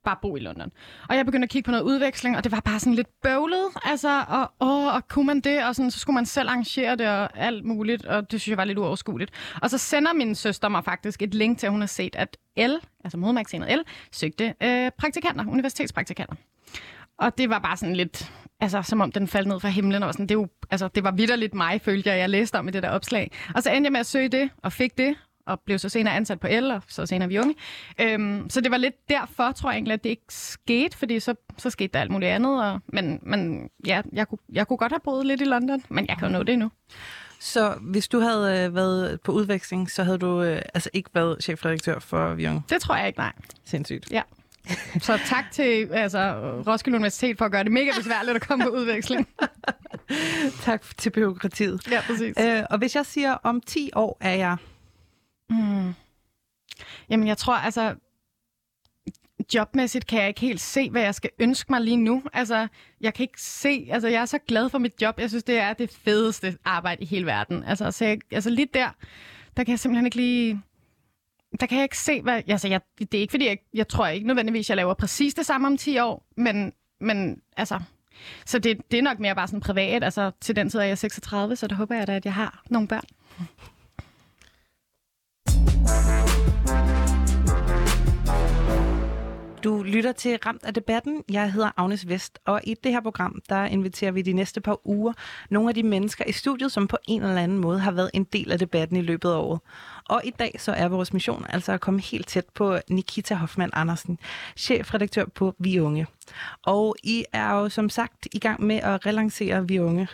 bare 0.05 0.15
bo 0.21 0.35
i 0.35 0.39
London. 0.39 0.71
Og 1.09 1.15
jeg 1.15 1.25
begyndte 1.25 1.45
at 1.45 1.49
kigge 1.49 1.65
på 1.65 1.71
noget 1.71 1.83
udveksling, 1.83 2.37
og 2.37 2.43
det 2.43 2.51
var 2.51 2.59
bare 2.59 2.79
sådan 2.79 2.93
lidt 2.93 3.07
bøvlet, 3.23 3.65
altså, 3.85 4.23
og, 4.27 4.51
åh, 4.59 4.95
og 4.95 5.07
kunne 5.07 5.25
man 5.27 5.39
det, 5.39 5.65
og 5.65 5.75
sådan, 5.75 5.91
så 5.91 5.99
skulle 5.99 6.15
man 6.15 6.25
selv 6.25 6.49
arrangere 6.49 6.95
det 6.95 7.07
og 7.07 7.37
alt 7.37 7.65
muligt, 7.65 8.05
og 8.05 8.31
det 8.31 8.41
synes 8.41 8.49
jeg 8.49 8.57
var 8.57 8.63
lidt 8.63 8.77
uoverskueligt. 8.77 9.31
Og 9.61 9.69
så 9.69 9.77
sender 9.77 10.13
min 10.13 10.35
søster 10.35 10.69
mig 10.69 10.83
faktisk 10.83 11.21
et 11.21 11.33
link 11.33 11.57
til, 11.57 11.67
at 11.67 11.71
hun 11.71 11.81
har 11.81 11.87
set, 11.87 12.15
at 12.15 12.37
L, 12.57 12.73
altså 13.03 13.17
modemagasinet 13.17 13.69
L, 13.69 13.81
søgte 14.11 14.53
øh, 14.63 14.91
praktikanter, 14.97 15.45
universitetspraktikanter. 15.47 16.35
Og 17.17 17.37
det 17.37 17.49
var 17.49 17.59
bare 17.59 17.77
sådan 17.77 17.95
lidt, 17.95 18.31
altså 18.59 18.81
som 18.81 19.01
om 19.01 19.11
den 19.11 19.27
faldt 19.27 19.47
ned 19.47 19.59
fra 19.59 19.69
himlen. 19.69 20.03
Og 20.03 20.13
sådan, 20.13 20.27
det, 20.27 20.35
er 20.35 20.39
jo, 20.39 20.47
altså, 20.69 20.87
det 20.87 21.03
var 21.03 21.11
vidderligt 21.11 21.53
mig, 21.53 21.81
følte 21.81 22.09
jeg, 22.09 22.19
jeg 22.19 22.29
læste 22.29 22.59
om 22.59 22.67
i 22.67 22.71
det 22.71 22.83
der 22.83 22.89
opslag. 22.89 23.31
Og 23.55 23.63
så 23.63 23.69
endte 23.69 23.85
jeg 23.85 23.91
med 23.91 23.99
at 23.99 24.05
søge 24.05 24.29
det, 24.29 24.49
og 24.63 24.73
fik 24.73 24.97
det, 24.97 25.15
og 25.49 25.59
blev 25.59 25.79
så 25.79 25.89
senere 25.89 26.15
ansat 26.15 26.39
på 26.39 26.47
L, 26.47 26.71
og 26.71 26.81
så 26.87 27.05
senere 27.05 27.29
vi 27.29 27.39
unge. 27.39 27.55
Øhm, 28.01 28.49
så 28.49 28.61
det 28.61 28.71
var 28.71 28.77
lidt 28.77 29.09
derfor, 29.09 29.51
tror 29.51 29.69
jeg 29.69 29.75
egentlig, 29.75 29.93
at 29.93 30.03
det 30.03 30.09
ikke 30.09 30.23
skete, 30.29 30.97
fordi 30.97 31.19
så, 31.19 31.35
så 31.57 31.69
skete 31.69 31.89
der 31.93 31.99
alt 31.99 32.11
muligt 32.11 32.31
andet. 32.31 32.63
Og, 32.63 32.79
men, 32.87 33.19
men 33.21 33.69
ja, 33.85 34.01
jeg 34.13 34.27
kunne, 34.27 34.39
jeg 34.53 34.67
kunne 34.67 34.77
godt 34.77 34.91
have 34.91 34.99
boet 35.03 35.25
lidt 35.25 35.41
i 35.41 35.45
London, 35.45 35.83
men 35.89 36.05
jeg 36.09 36.17
kan 36.17 36.27
jo 36.27 36.31
nå 36.31 36.43
det 36.43 36.53
endnu. 36.53 36.71
Så 37.39 37.73
hvis 37.81 38.07
du 38.07 38.19
havde 38.19 38.65
øh, 38.65 38.75
været 38.75 39.21
på 39.21 39.31
udveksling, 39.31 39.91
så 39.91 40.03
havde 40.03 40.17
du 40.17 40.43
øh, 40.43 40.61
altså 40.73 40.89
ikke 40.93 41.09
været 41.13 41.43
chefredaktør 41.43 41.99
for 41.99 42.33
Vion. 42.33 42.63
Det 42.69 42.81
tror 42.81 42.95
jeg 42.95 43.07
ikke, 43.07 43.19
nej. 43.19 43.31
Sindssygt. 43.65 44.11
Ja. 44.11 44.21
Så 45.01 45.19
tak 45.25 45.51
til 45.51 45.89
altså, 45.91 46.33
Roskilde 46.67 46.95
Universitet 46.95 47.37
for 47.37 47.45
at 47.45 47.51
gøre 47.51 47.63
det 47.63 47.71
mega 47.71 47.91
besværligt 47.97 48.35
at 48.35 48.47
komme 48.47 48.65
på 48.65 48.69
udveksling. 48.69 49.27
Tak 50.61 50.83
til 50.97 51.09
byråkratiet. 51.09 51.91
Ja, 51.91 52.01
præcis. 52.07 52.35
Øh, 52.39 52.63
og 52.69 52.77
hvis 52.77 52.95
jeg 52.95 53.05
siger, 53.05 53.33
om 53.33 53.61
10 53.61 53.91
år 53.95 54.17
er 54.21 54.33
jeg... 54.33 54.57
Mm. 55.49 55.93
Jamen, 57.09 57.27
jeg 57.27 57.37
tror, 57.37 57.53
altså, 57.53 57.95
jobmæssigt 59.53 60.07
kan 60.07 60.19
jeg 60.19 60.27
ikke 60.27 60.41
helt 60.41 60.61
se, 60.61 60.89
hvad 60.89 61.01
jeg 61.01 61.15
skal 61.15 61.29
ønske 61.39 61.71
mig 61.71 61.81
lige 61.81 61.97
nu. 61.97 62.23
Altså, 62.33 62.67
jeg 63.01 63.13
kan 63.13 63.23
ikke 63.23 63.41
se, 63.41 63.87
altså, 63.91 64.07
jeg 64.07 64.21
er 64.21 64.25
så 64.25 64.37
glad 64.47 64.69
for 64.69 64.77
mit 64.77 65.01
job. 65.01 65.19
Jeg 65.19 65.29
synes, 65.29 65.43
det 65.43 65.57
er 65.57 65.73
det 65.73 65.89
fedeste 65.89 66.57
arbejde 66.65 67.03
i 67.03 67.05
hele 67.05 67.25
verden. 67.25 67.63
Altså, 67.63 67.91
så 67.91 68.05
jeg, 68.05 68.19
altså 68.31 68.49
lige 68.49 68.67
der, 68.73 68.89
der 69.57 69.63
kan 69.63 69.71
jeg 69.71 69.79
simpelthen 69.79 70.05
ikke 70.05 70.17
lige... 70.17 70.61
Der 71.59 71.65
kan 71.65 71.77
jeg 71.77 71.83
ikke 71.83 71.97
se, 71.97 72.21
hvad... 72.21 72.41
Altså, 72.47 72.67
jeg, 72.67 72.81
det 72.99 73.13
er 73.13 73.21
ikke, 73.21 73.31
fordi 73.31 73.47
jeg, 73.47 73.57
jeg 73.73 73.87
tror 73.87 74.07
ikke 74.07 74.27
nødvendigvis, 74.27 74.69
jeg 74.69 74.75
laver 74.75 74.93
præcis 74.93 75.33
det 75.33 75.45
samme 75.45 75.67
om 75.67 75.77
10 75.77 75.99
år, 75.99 76.27
men, 76.37 76.73
men 77.01 77.41
altså... 77.57 77.79
Så 78.45 78.59
det, 78.59 78.91
det 78.91 78.99
er 78.99 79.03
nok 79.03 79.19
mere 79.19 79.35
bare 79.35 79.47
sådan 79.47 79.59
privat. 79.59 80.03
Altså, 80.03 80.31
til 80.41 80.55
den 80.55 80.69
tid 80.69 80.79
er 80.79 80.83
jeg 80.83 80.97
36, 80.97 81.55
så 81.55 81.67
der 81.67 81.75
håber 81.75 81.95
jeg 81.95 82.07
da, 82.07 82.15
at 82.15 82.25
jeg 82.25 82.33
har 82.33 82.63
nogle 82.69 82.87
børn. 82.87 83.03
Du 89.63 89.83
lytter 89.83 90.11
til 90.11 90.39
Ramt 90.45 90.63
af 90.63 90.73
debatten. 90.73 91.23
Jeg 91.31 91.51
hedder 91.51 91.71
Agnes 91.77 92.07
Vest, 92.07 92.39
og 92.45 92.61
i 92.63 92.75
det 92.83 92.91
her 92.91 93.01
program, 93.01 93.41
der 93.49 93.65
inviterer 93.65 94.11
vi 94.11 94.21
de 94.21 94.33
næste 94.33 94.61
par 94.61 94.87
uger 94.87 95.13
nogle 95.49 95.69
af 95.69 95.75
de 95.75 95.83
mennesker 95.83 96.25
i 96.27 96.31
studiet, 96.31 96.71
som 96.71 96.87
på 96.87 96.97
en 97.07 97.23
eller 97.23 97.41
anden 97.41 97.57
måde 97.57 97.79
har 97.79 97.91
været 97.91 98.11
en 98.13 98.23
del 98.23 98.51
af 98.51 98.59
debatten 98.59 98.97
i 98.97 99.01
løbet 99.01 99.29
af 99.29 99.35
året. 99.35 99.59
Og 100.05 100.21
i 100.23 100.29
dag 100.29 100.55
så 100.57 100.71
er 100.71 100.87
vores 100.87 101.13
mission 101.13 101.45
altså 101.49 101.71
at 101.71 101.81
komme 101.81 102.01
helt 102.01 102.27
tæt 102.27 102.45
på 102.55 102.77
Nikita 102.89 103.35
Hoffmann 103.35 103.71
Andersen, 103.73 104.19
chefredaktør 104.55 105.25
på 105.25 105.55
Vi 105.59 105.79
Unge. 105.79 106.07
Og 106.65 106.95
I 107.03 107.25
er 107.33 107.51
jo 107.53 107.69
som 107.69 107.89
sagt 107.89 108.27
i 108.31 108.39
gang 108.39 108.63
med 108.63 108.75
at 108.75 109.05
relancere 109.05 109.67
Vi 109.67 109.79
Unge, 109.79 110.07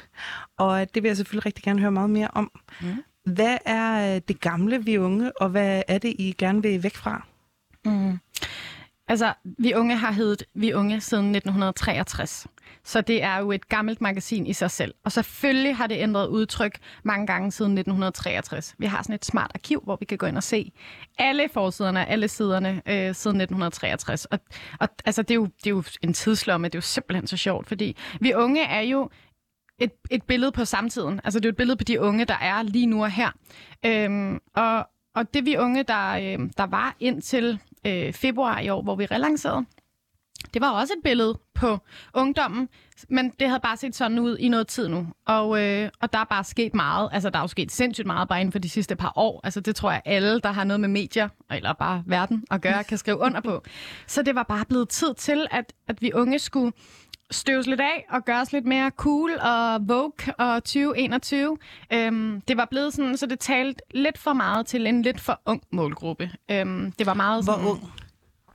og 0.58 0.94
det 0.96 1.04
vil 1.04 1.10
jeg 1.10 1.18
selvfølgelig 1.18 1.46
rigtig 1.46 1.64
gerne 1.64 1.80
høre 1.80 1.92
meget 1.92 2.10
mere 2.10 2.30
om. 2.34 2.52
Mm. 2.82 3.04
Hvad 3.26 3.58
er 3.66 4.20
det 4.20 4.40
gamle 4.40 4.84
Vi 4.84 4.98
Unge, 4.98 5.42
og 5.42 5.50
hvad 5.50 5.82
er 5.88 5.98
det, 5.98 6.16
I 6.20 6.36
gerne 6.38 6.62
vil 6.62 6.84
væk 6.84 6.96
fra? 6.96 7.26
Mm. 7.86 8.20
Altså, 9.08 9.34
Vi 9.44 9.74
Unge 9.74 9.96
har 9.96 10.12
heddet 10.12 10.44
Vi 10.54 10.74
Unge 10.74 11.02
siden 11.02 11.36
1963. 11.36 12.48
Så 12.84 13.02
det 13.02 13.24
er 13.24 13.38
jo 13.38 13.52
et 13.52 13.70
gammelt 13.70 14.02
magasin 14.02 14.48
i 14.48 14.54
sig 14.54 14.72
selv. 14.72 14.94
Og 15.04 15.12
selvfølgelig 15.12 15.76
har 15.76 15.88
det 15.88 15.98
ændret 16.00 16.28
udtryk 16.28 16.80
mange 17.04 17.28
gange 17.28 17.52
siden 17.52 17.72
1963. 17.72 18.76
Vi 18.78 18.86
har 18.86 19.02
sådan 19.02 19.16
et 19.16 19.26
smart 19.26 19.52
arkiv, 19.56 19.82
hvor 19.84 19.98
vi 20.00 20.06
kan 20.06 20.18
gå 20.18 20.26
ind 20.26 20.38
og 20.38 20.44
se 20.44 20.72
alle 21.18 21.50
forsiderne, 21.54 22.06
alle 22.06 22.28
siderne 22.28 22.70
øh, 22.70 23.16
siden 23.16 23.42
1963. 23.42 24.26
Og, 24.26 24.40
og 24.80 24.90
altså, 25.06 25.22
det, 25.22 25.32
er 25.32 25.36
jo, 25.36 25.46
det 25.46 25.66
er 25.68 25.70
jo 25.70 25.84
en 26.02 26.14
tidslomme, 26.14 26.68
det 26.68 26.76
er 26.76 26.80
jo 26.80 26.82
simpelthen 26.82 27.28
så 27.28 27.38
sjovt, 27.38 27.68
fordi 27.68 27.98
Vi 28.22 28.34
Unge 28.34 28.64
er 28.64 28.82
jo 28.82 29.10
et, 29.80 29.92
et 30.12 30.24
billede 30.24 30.52
på 30.52 30.66
samtiden. 30.66 31.22
Altså, 31.24 31.40
det 31.40 31.46
er 31.46 31.50
jo 31.50 31.52
et 31.52 31.58
billede 31.58 31.78
på 31.78 31.84
de 31.84 32.02
unge, 32.02 32.26
der 32.26 32.38
er 32.42 32.64
lige 32.64 32.86
nu 32.86 33.04
og 33.04 33.12
her. 33.12 33.30
Øhm, 33.86 34.40
og, 34.56 34.88
og 35.16 35.34
det 35.34 35.46
vi 35.46 35.58
unge, 35.58 35.84
der, 35.84 36.12
øh, 36.12 36.50
der 36.58 36.66
var 36.66 36.96
indtil 37.00 37.60
øh, 37.86 38.14
februar 38.14 38.60
i 38.60 38.70
år, 38.70 38.82
hvor 38.82 38.96
vi 38.96 39.06
relancerede, 39.06 39.66
det 40.54 40.62
var 40.62 40.70
også 40.72 40.94
et 40.94 41.04
billede 41.04 41.40
på 41.54 41.78
ungdommen, 42.14 42.70
men 43.10 43.30
det 43.40 43.48
havde 43.48 43.60
bare 43.60 43.78
set 43.78 43.96
sådan 43.96 44.20
ud 44.20 44.38
i 44.38 44.48
noget 44.48 44.68
tid 44.68 44.88
nu. 44.88 45.08
Og, 45.26 45.64
øh, 45.64 45.90
og 46.02 46.14
der 46.14 46.20
er 46.20 46.24
bare 46.24 46.44
sket 46.44 46.74
meget. 46.74 47.10
Altså, 47.14 47.30
der 47.30 47.38
er 47.38 47.44
jo 47.44 47.48
sket 47.48 47.72
sindssygt 47.72 48.08
meget 48.08 48.28
bare 48.28 48.42
inden 48.42 48.52
for 48.52 48.60
de 48.60 48.70
sidste 48.70 48.96
par 48.96 49.14
år. 49.16 49.42
Altså, 49.44 49.60
det 49.60 49.76
tror 49.76 49.92
jeg 49.92 50.02
alle, 50.06 50.40
der 50.40 50.52
har 50.52 50.64
noget 50.64 50.80
med 50.80 50.90
medier, 50.90 51.30
eller 51.52 51.74
bare 51.74 52.04
verden 52.06 52.44
at 52.52 52.62
gøre, 52.62 52.84
kan 52.84 52.98
skrive 52.98 53.18
under 53.18 53.42
på. 53.42 53.64
Så 54.08 54.22
det 54.22 54.36
var 54.36 54.44
bare 54.44 54.66
blevet 54.66 54.90
tid 54.90 55.14
til, 55.14 55.48
at, 55.52 55.74
at 55.88 56.02
vi 56.02 56.12
unge 56.14 56.40
skulle 56.40 56.72
støves 57.32 57.68
lidt 57.68 57.82
af 57.82 58.06
og 58.10 58.26
gøres 58.26 58.54
lidt 58.54 58.66
mere 58.66 58.92
cool 58.98 59.32
og 59.42 59.88
Vogue 59.88 60.34
og 60.38 60.64
2021. 60.64 61.58
Øhm, 61.94 62.42
det 62.42 62.58
var 62.58 62.66
blevet 62.66 62.94
sådan, 62.94 63.18
så 63.18 63.26
det 63.26 63.40
talte 63.40 63.82
lidt 63.92 64.18
for 64.18 64.34
meget 64.34 64.66
til 64.66 64.88
en 64.88 65.02
lidt 65.02 65.22
for 65.22 65.42
ung 65.46 65.62
målgruppe. 65.72 66.32
Øhm, 66.52 66.92
det 66.92 67.06
var 67.06 67.14
meget 67.14 67.46
sådan, 67.46 67.64
Hvor 67.64 67.72
ung? 67.72 67.92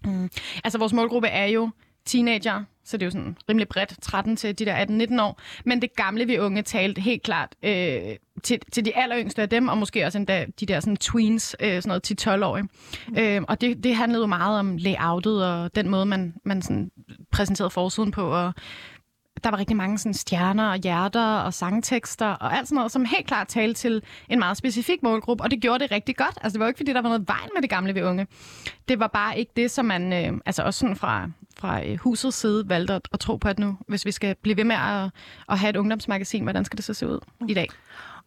Mm, 0.05 0.31
altså, 0.65 0.79
vores 0.79 0.93
målgruppe 0.93 1.29
er 1.29 1.47
jo 1.47 1.71
teenager, 2.05 2.65
så 2.85 2.97
det 2.97 3.03
er 3.03 3.07
jo 3.07 3.11
sådan 3.11 3.37
rimelig 3.49 3.69
bredt, 3.69 3.95
13 4.03 4.37
til 4.37 4.59
de 4.59 4.65
der 4.65 5.07
18-19 5.17 5.23
år. 5.23 5.41
Men 5.65 5.83
det 5.83 5.97
gamle 5.97 6.27
vi 6.27 6.39
unge 6.39 6.63
talte 6.63 7.01
helt 7.01 7.23
klart 7.23 7.55
øh, 7.63 8.17
til, 8.43 8.59
til 8.73 8.85
de 8.85 8.97
alleryngste 8.97 9.43
af 9.43 9.49
dem, 9.49 9.69
og 9.69 9.79
måske 9.79 10.07
også 10.07 10.19
endda 10.19 10.47
de 10.61 10.67
der 10.67 10.81
sådan 10.81 10.97
tweens, 10.97 11.57
øh, 11.61 11.83
sådan 11.83 11.89
noget 11.89 12.27
10-12-årige. 12.27 12.69
Mm. 13.09 13.19
Øh, 13.19 13.43
og 13.49 13.61
det, 13.61 13.85
det 13.85 13.97
handlede 13.97 14.21
jo 14.21 14.27
meget 14.27 14.59
om 14.59 14.77
layoutet 14.77 15.47
og 15.47 15.75
den 15.75 15.89
måde, 15.89 16.07
man, 16.07 16.35
man 16.45 16.63
sådan 16.63 16.91
præsenterede 17.33 17.71
forsiden 17.71 18.11
på, 18.11 18.23
og 18.23 18.55
der 19.45 19.51
var 19.51 19.59
rigtig 19.59 19.77
mange 19.77 19.99
sådan, 19.99 20.15
stjerner 20.15 20.71
og 20.71 20.77
hjerter 20.77 21.37
og 21.37 21.55
sangtekster 21.55 22.27
og 22.27 22.57
alt 22.57 22.69
sådan 22.69 22.77
noget, 22.77 22.93
som 22.93 23.05
helt 23.05 23.27
klart 23.27 23.49
talte 23.49 23.81
til 23.81 24.03
en 24.29 24.39
meget 24.39 24.57
specifik 24.57 25.03
målgruppe, 25.03 25.45
og 25.45 25.51
det 25.51 25.61
gjorde 25.61 25.79
det 25.79 25.91
rigtig 25.91 26.17
godt. 26.17 26.39
Altså, 26.43 26.53
det 26.53 26.61
var 26.61 26.67
ikke, 26.67 26.79
fordi 26.79 26.93
der 26.93 27.03
var 27.03 27.09
noget 27.09 27.29
vejen 27.29 27.51
med 27.55 27.63
det 27.63 27.71
gamle 27.71 27.95
ved 27.95 28.03
unge. 28.03 28.27
Det 28.89 29.01
var 29.01 29.07
bare 29.07 29.39
ikke 29.39 29.53
det, 29.57 29.71
som 29.71 29.85
man, 29.85 30.13
øh, 30.13 30.41
altså 30.47 30.63
også 30.63 30.81
sådan 30.81 30.97
fra, 30.97 31.31
fra 31.59 31.87
øh, 31.87 31.99
husets 31.99 32.37
side, 32.37 32.69
valgte 32.69 32.95
at, 32.95 33.09
at 33.13 33.21
tro 33.21 33.37
på, 33.37 33.49
at 33.49 33.59
nu, 33.59 33.79
hvis 33.89 34.07
vi 34.07 34.11
skal 34.11 34.35
blive 34.43 34.57
ved 34.57 34.65
med 34.65 34.77
at, 34.77 35.11
at 35.49 35.59
have 35.59 35.71
et 35.71 35.77
ungdomsmagasin, 35.77 36.43
hvordan 36.43 36.65
skal 36.65 36.77
det 36.77 36.85
så 36.85 36.95
se 36.95 37.09
ud 37.09 37.19
i 37.49 37.55
dag? 37.55 37.69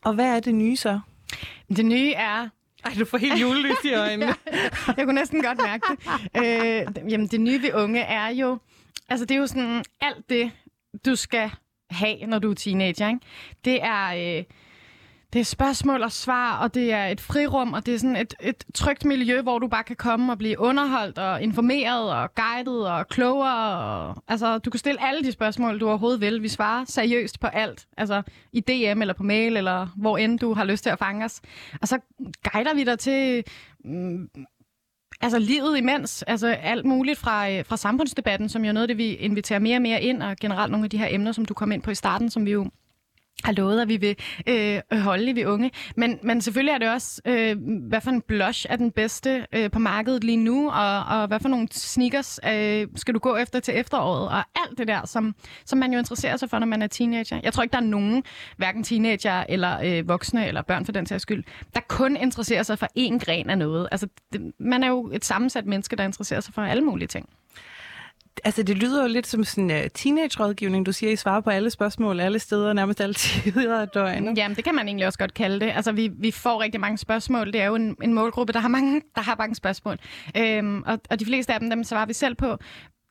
Og 0.04 0.14
hvad 0.14 0.36
er 0.36 0.40
det 0.40 0.56
nye 0.56 0.78
så? 0.78 1.00
Det 1.76 1.86
nye 1.86 2.14
er, 2.14 2.50
ej, 2.86 2.92
du 3.00 3.06
får 3.06 3.18
helt 3.18 3.42
julelys 3.42 3.84
i 3.84 3.94
øjnene. 3.94 4.26
ja, 4.54 4.70
jeg 4.98 5.06
kunne 5.06 5.14
næsten 5.14 5.42
godt 5.44 5.58
mærke 5.58 5.84
det. 5.90 6.00
Øh, 6.38 7.12
jamen, 7.12 7.28
det 7.28 7.42
nye 7.42 7.62
ved 7.62 7.74
unge 7.74 8.00
er 8.00 8.30
jo... 8.30 8.60
Altså, 9.10 9.26
det 9.26 9.36
er 9.36 9.40
jo 9.40 9.48
sådan 9.48 9.84
alt 10.02 10.30
det, 10.30 10.52
du 11.06 11.16
skal 11.16 11.52
have, 11.90 12.26
når 12.26 12.40
du 12.40 12.52
er 12.52 12.56
teenager. 12.56 13.08
Ikke? 13.08 13.20
Det 13.66 13.84
er... 13.84 14.38
Øh, 14.38 14.44
det 15.34 15.40
er 15.40 15.44
spørgsmål 15.44 16.02
og 16.02 16.12
svar, 16.12 16.58
og 16.58 16.74
det 16.74 16.92
er 16.92 17.06
et 17.06 17.22
frirum, 17.22 17.74
og 17.74 17.86
det 17.86 17.94
er 17.94 17.98
sådan 17.98 18.16
et, 18.16 18.34
et 18.42 18.64
trygt 18.74 19.06
miljø, 19.06 19.42
hvor 19.42 19.60
du 19.60 19.68
bare 19.68 19.84
kan 19.84 19.96
komme 19.96 20.32
og 20.34 20.38
blive 20.38 20.60
underholdt 20.60 21.18
og 21.18 21.42
informeret 21.42 22.14
og 22.14 22.30
guidet 22.36 22.88
og 22.88 23.08
klogere. 23.08 23.78
Og, 23.78 24.24
altså, 24.28 24.58
du 24.58 24.70
kan 24.70 24.80
stille 24.80 25.04
alle 25.08 25.24
de 25.24 25.32
spørgsmål, 25.32 25.80
du 25.80 25.88
overhovedet 25.88 26.22
vil. 26.22 26.44
Vi 26.44 26.48
svarer 26.48 26.86
seriøst 26.86 27.40
på 27.40 27.48
alt. 27.48 27.88
Altså 27.98 28.22
i 28.52 28.60
DM 28.60 29.02
eller 29.02 29.14
på 29.14 29.24
mail, 29.24 29.58
eller 29.58 29.88
hvor 29.96 30.18
end 30.18 30.40
du 30.40 30.54
har 30.54 30.64
lyst 30.64 30.84
til 30.84 30.90
at 30.90 31.00
fange 31.00 31.26
os. 31.26 31.42
Og 31.82 31.88
så 31.88 32.00
guider 32.52 32.74
vi 32.74 32.84
dig 32.84 33.00
til 33.00 33.44
mm, 33.86 34.30
Altså 35.24 35.40
livet 35.40 35.78
imens, 35.78 36.24
altså 36.24 36.48
alt 36.48 36.86
muligt 36.86 37.20
fra, 37.20 37.52
øh, 37.52 37.66
fra 37.66 37.78
samfundsdebatten, 37.78 38.50
som 38.50 38.64
jo 38.64 38.70
er 38.70 38.74
noget 38.74 38.90
det, 38.90 38.98
vi 38.98 39.14
inviterer 39.14 39.60
mere 39.60 39.78
og 39.78 39.82
mere 39.82 40.02
ind, 40.02 40.24
og 40.24 40.36
generelt 40.42 40.72
nogle 40.72 40.84
af 40.84 40.90
de 40.90 40.98
her 40.98 41.08
emner, 41.10 41.32
som 41.32 41.46
du 41.46 41.54
kom 41.54 41.72
ind 41.72 41.82
på 41.82 41.92
i 41.92 41.96
starten, 41.96 42.30
som 42.30 42.46
vi 42.46 42.52
jo 42.52 42.70
har 43.44 43.52
lovet, 43.52 43.82
at 43.82 43.88
vi 43.88 43.98
vil 43.98 44.16
øh, 44.48 45.00
holde 45.00 45.30
i 45.30 45.34
vi 45.34 45.46
unge. 45.46 45.72
Men, 45.96 46.20
men 46.24 46.42
selvfølgelig 46.42 46.74
er 46.74 46.78
det 46.78 46.90
også, 46.90 47.22
øh, 47.26 47.58
hvad 47.88 48.02
for 48.02 48.12
en 48.12 48.22
blush 48.22 48.66
er 48.70 48.76
den 48.76 48.92
bedste 48.92 49.46
øh, 49.54 49.72
på 49.72 49.80
markedet 49.80 50.24
lige 50.24 50.38
nu, 50.38 50.70
og, 50.70 51.00
og 51.00 51.28
hvad 51.28 51.40
for 51.40 51.50
nogle 51.50 51.68
sneakers 51.72 52.40
øh, 52.48 52.88
skal 52.96 53.14
du 53.14 53.20
gå 53.20 53.36
efter 53.36 53.60
til 53.60 53.78
efteråret, 53.78 54.30
og 54.30 54.38
alt 54.38 54.78
det 54.78 54.88
der, 54.88 55.06
som, 55.06 55.36
som 55.66 55.80
man 55.80 55.94
jo 55.94 56.00
interesserer 56.00 56.38
sig 56.38 56.50
for, 56.50 56.60
når 56.60 56.68
man 56.68 56.82
er 56.82 56.88
teenager. 56.88 57.40
Jeg 57.44 57.54
tror 57.54 57.64
ikke, 57.64 57.74
der 57.74 57.80
er 57.80 57.86
nogen, 57.86 58.24
hverken 58.58 58.84
teenager 58.84 59.44
eller 59.50 59.80
øh, 59.84 60.08
voksne 60.08 60.48
eller 60.48 60.62
børn 60.62 60.86
for 60.86 60.92
den 60.92 61.06
sags 61.06 61.22
skyld, 61.22 61.44
der 61.74 61.80
kun 61.88 62.18
interesserer 62.18 62.64
sig 62.64 62.80
for 62.80 62.88
én 63.00 63.26
gren 63.26 63.50
af 63.50 63.58
noget. 63.58 63.88
Altså, 63.92 64.08
det, 64.34 64.52
man 64.60 64.84
er 64.84 64.88
jo 64.88 65.10
et 65.14 65.26
sammensat 65.26 65.66
menneske, 65.66 65.96
der 65.96 66.04
interesserer 66.04 66.40
sig 66.40 66.54
for 66.54 66.62
alle 66.62 66.84
mulige 66.84 67.08
ting 67.08 67.30
altså 68.44 68.64
det 68.64 68.78
lyder 68.78 69.02
jo 69.02 69.08
lidt 69.08 69.28
som 69.28 69.44
sådan 69.44 69.72
en 69.72 69.78
uh, 69.78 69.88
teenage-rådgivning. 69.94 70.86
Du 70.86 70.92
siger, 70.92 71.12
I 71.12 71.16
svarer 71.16 71.42
på 71.42 71.50
alle 71.50 71.70
spørgsmål, 71.70 72.20
alle 72.20 72.40
steder, 72.40 72.74
nærmest 72.74 73.02
alle 73.02 73.14
tider 73.24 73.82
af 73.82 73.88
døgnet. 73.90 74.38
Jamen, 74.38 74.56
det 74.56 74.64
kan 74.64 74.76
man 74.76 74.88
egentlig 74.88 75.08
også 75.08 75.20
godt 75.20 75.34
kalde 75.34 75.60
det. 75.60 75.72
Altså, 75.76 75.92
vi, 75.92 76.10
vi 76.20 76.32
får 76.32 76.62
rigtig 76.62 76.82
mange 76.82 76.98
spørgsmål. 76.98 77.54
Det 77.54 77.62
er 77.62 77.66
jo 77.66 77.76
en, 77.76 77.96
en 78.04 78.14
målgruppe, 78.14 78.54
der 78.54 78.60
har 78.60 78.70
mange, 78.70 79.02
der 79.16 79.22
har 79.22 79.36
mange 79.40 79.56
spørgsmål. 79.56 79.98
Øhm, 80.38 80.84
og, 80.86 81.00
og 81.10 81.20
de 81.20 81.26
fleste 81.26 81.54
af 81.54 81.60
dem, 81.60 81.70
dem 81.70 81.84
svarer 81.84 82.06
vi 82.06 82.14
selv 82.14 82.36
på 82.36 82.58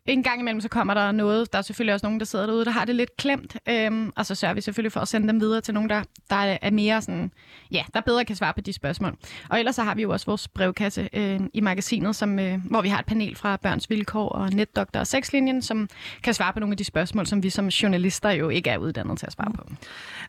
en 0.07 0.23
gang 0.23 0.41
imellem, 0.41 0.61
så 0.61 0.69
kommer 0.69 0.95
der 0.95 1.13
noget. 1.13 1.53
Der 1.53 1.59
er 1.59 1.63
selvfølgelig 1.63 1.95
også 1.95 2.07
nogen, 2.07 2.21
der 2.21 2.27
sidder 2.27 2.47
derude, 2.47 2.65
der 2.65 2.71
har 2.71 2.85
det 2.85 2.95
lidt 2.95 3.17
klemt. 3.17 3.57
Øhm, 3.69 4.13
og 4.17 4.27
så 4.27 4.35
sørger 4.35 4.55
vi 4.55 4.61
selvfølgelig 4.61 4.93
for 4.93 5.01
at 5.01 5.09
sende 5.09 5.29
dem 5.29 5.41
videre 5.41 5.61
til 5.61 5.75
nogen, 5.75 5.91
der, 5.91 6.03
der 6.31 6.37
er 6.37 6.71
mere 6.71 7.03
sådan, 7.03 7.33
ja, 7.71 7.85
der 7.95 8.01
bedre 8.01 8.25
kan 8.25 8.37
svare 8.37 8.55
på 8.55 8.61
de 8.61 8.73
spørgsmål. 8.73 9.17
Og 9.51 9.59
ellers 9.59 9.75
så 9.75 9.83
har 9.83 9.95
vi 9.95 10.03
jo 10.03 10.11
også 10.11 10.27
vores 10.27 10.49
brevkasse 10.49 11.09
øh, 11.13 11.41
i 11.55 11.61
magasinet, 11.61 12.17
som, 12.17 12.39
øh, 12.39 12.59
hvor 12.65 12.83
vi 12.83 12.89
har 12.89 12.99
et 12.99 13.07
panel 13.07 13.37
fra 13.37 13.57
Børns 13.57 13.91
Vilkår 13.91 14.29
og 14.29 14.51
Netdoktor 14.51 15.01
og 15.01 15.07
Sexlinjen, 15.07 15.63
som 15.63 15.89
kan 16.23 16.35
svare 16.35 16.53
på 16.53 16.61
nogle 16.61 16.73
af 16.73 16.77
de 16.77 16.85
spørgsmål, 16.85 17.27
som 17.27 17.43
vi 17.43 17.51
som 17.51 17.67
journalister 17.69 18.31
jo 18.31 18.49
ikke 18.49 18.71
er 18.71 18.79
uddannet 18.79 19.19
til 19.19 19.27
at 19.27 19.33
svare 19.33 19.53
på. 19.53 19.65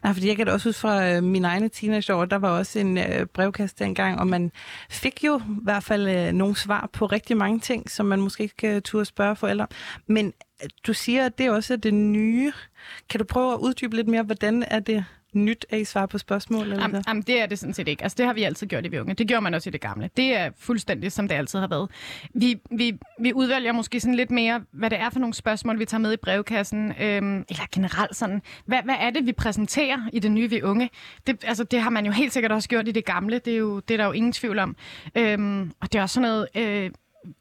Nej, 0.04 0.14
fordi 0.14 0.28
jeg 0.28 0.38
kan 0.38 0.46
da 0.46 0.52
også 0.52 0.70
huske 0.70 0.80
fra 0.80 1.10
øh, 1.10 1.24
mine 1.24 1.48
egne 1.48 1.70
teenageår, 1.70 2.26
der 2.26 2.36
var 2.36 2.50
også 2.50 2.80
en 2.80 2.98
øh, 2.98 3.26
brevkast 3.26 3.80
dengang, 3.80 4.20
og 4.20 4.28
man 4.28 4.52
fik 4.90 5.24
jo 5.24 5.40
i 5.40 5.64
hvert 5.64 5.84
fald 5.84 6.08
øh, 6.08 6.32
nogle 6.32 6.56
svar 6.56 6.90
på 6.94 7.06
rigtig 7.06 7.38
mange 7.38 7.60
ting, 7.60 7.90
som 7.92 8.06
man 8.06 8.22
måske 8.22 8.44
ikke 8.44 8.76
øh, 8.76 8.82
turde 8.82 9.06
spørge 9.06 9.36
forældre. 9.36 9.68
Men 10.08 10.34
øh, 10.64 10.70
du 10.88 10.94
siger, 10.94 11.26
at 11.26 11.38
det 11.38 11.50
også 11.50 11.74
er 11.74 11.78
det 11.78 11.94
nye. 11.94 12.54
Kan 13.10 13.20
du 13.20 13.26
prøve 13.26 13.54
at 13.54 13.60
uddybe 13.60 13.96
lidt 13.96 14.08
mere, 14.08 14.24
hvordan 14.24 14.64
er 14.68 14.80
det 14.80 15.06
nyt, 15.36 15.66
at 15.70 15.80
I 15.80 15.86
svarer 15.86 16.06
på 16.06 16.18
spørgsmål? 16.18 16.72
Eller 16.72 16.84
am, 16.84 16.96
am, 17.08 17.24
det 17.24 17.42
er 17.42 17.46
det 17.46 17.60
sådan 17.60 17.74
set 17.74 17.88
ikke. 17.88 18.04
Altså, 18.04 18.16
det 18.16 18.26
har 18.26 18.34
vi 18.34 18.44
altid 18.44 18.68
gjort 18.68 18.86
i 18.86 18.88
vi 18.88 19.00
unge. 19.00 19.14
Det 19.14 19.28
gjorde 19.28 19.42
man 19.42 19.54
også 19.54 19.70
i 19.70 19.72
det 19.72 19.82
gamle. 19.82 20.10
Det 20.18 20.38
er 20.38 20.50
fuldstændig, 20.58 21.12
som 21.12 21.28
det 21.28 21.36
altid 21.36 21.60
har 21.60 21.68
været. 21.68 21.90
Vi, 22.34 22.60
vi, 22.72 23.00
vi 23.20 23.34
udvælger 23.34 23.72
måske 23.72 24.00
sådan 24.00 24.16
lidt 24.16 24.32
mere, 24.32 24.62
hvad 24.72 24.90
det 24.90 25.00
er 25.00 25.10
for 25.10 25.20
nogle 25.20 25.34
spørgsmål, 25.34 25.80
vi 25.80 25.86
tager 25.86 26.02
med 26.02 26.14
i 26.14 26.18
brevkassen. 26.18 26.94
Øhm, 27.02 27.46
eller 27.50 27.64
generelt 27.72 28.16
sådan, 28.16 28.42
hvad, 28.66 28.80
hvad 28.84 28.96
er 29.00 29.10
det, 29.10 29.26
vi 29.26 29.32
præsenterer 29.32 29.98
i 30.14 30.20
det 30.20 30.32
nye 30.32 30.50
vi 30.50 30.62
unge? 30.62 30.90
Det, 31.28 31.44
altså, 31.44 31.64
det 31.64 31.82
har 31.82 31.90
man 31.90 32.06
jo 32.06 32.12
helt 32.12 32.34
sikkert 32.34 32.52
også 32.52 32.70
gjort 32.70 32.88
i 32.88 32.92
det 32.92 33.06
gamle. 33.06 33.40
Det 33.40 33.54
er, 33.54 33.58
jo, 33.58 33.80
det 33.80 33.94
er 33.94 33.98
der 33.98 34.06
jo 34.06 34.12
ingen 34.12 34.32
tvivl 34.32 34.60
om. 34.60 34.76
Øhm, 35.16 35.72
og 35.82 35.94
det 35.94 36.00
er 36.00 36.02
også 36.02 36.14
sådan 36.14 36.30
noget... 36.30 36.48
Øh, 36.56 36.92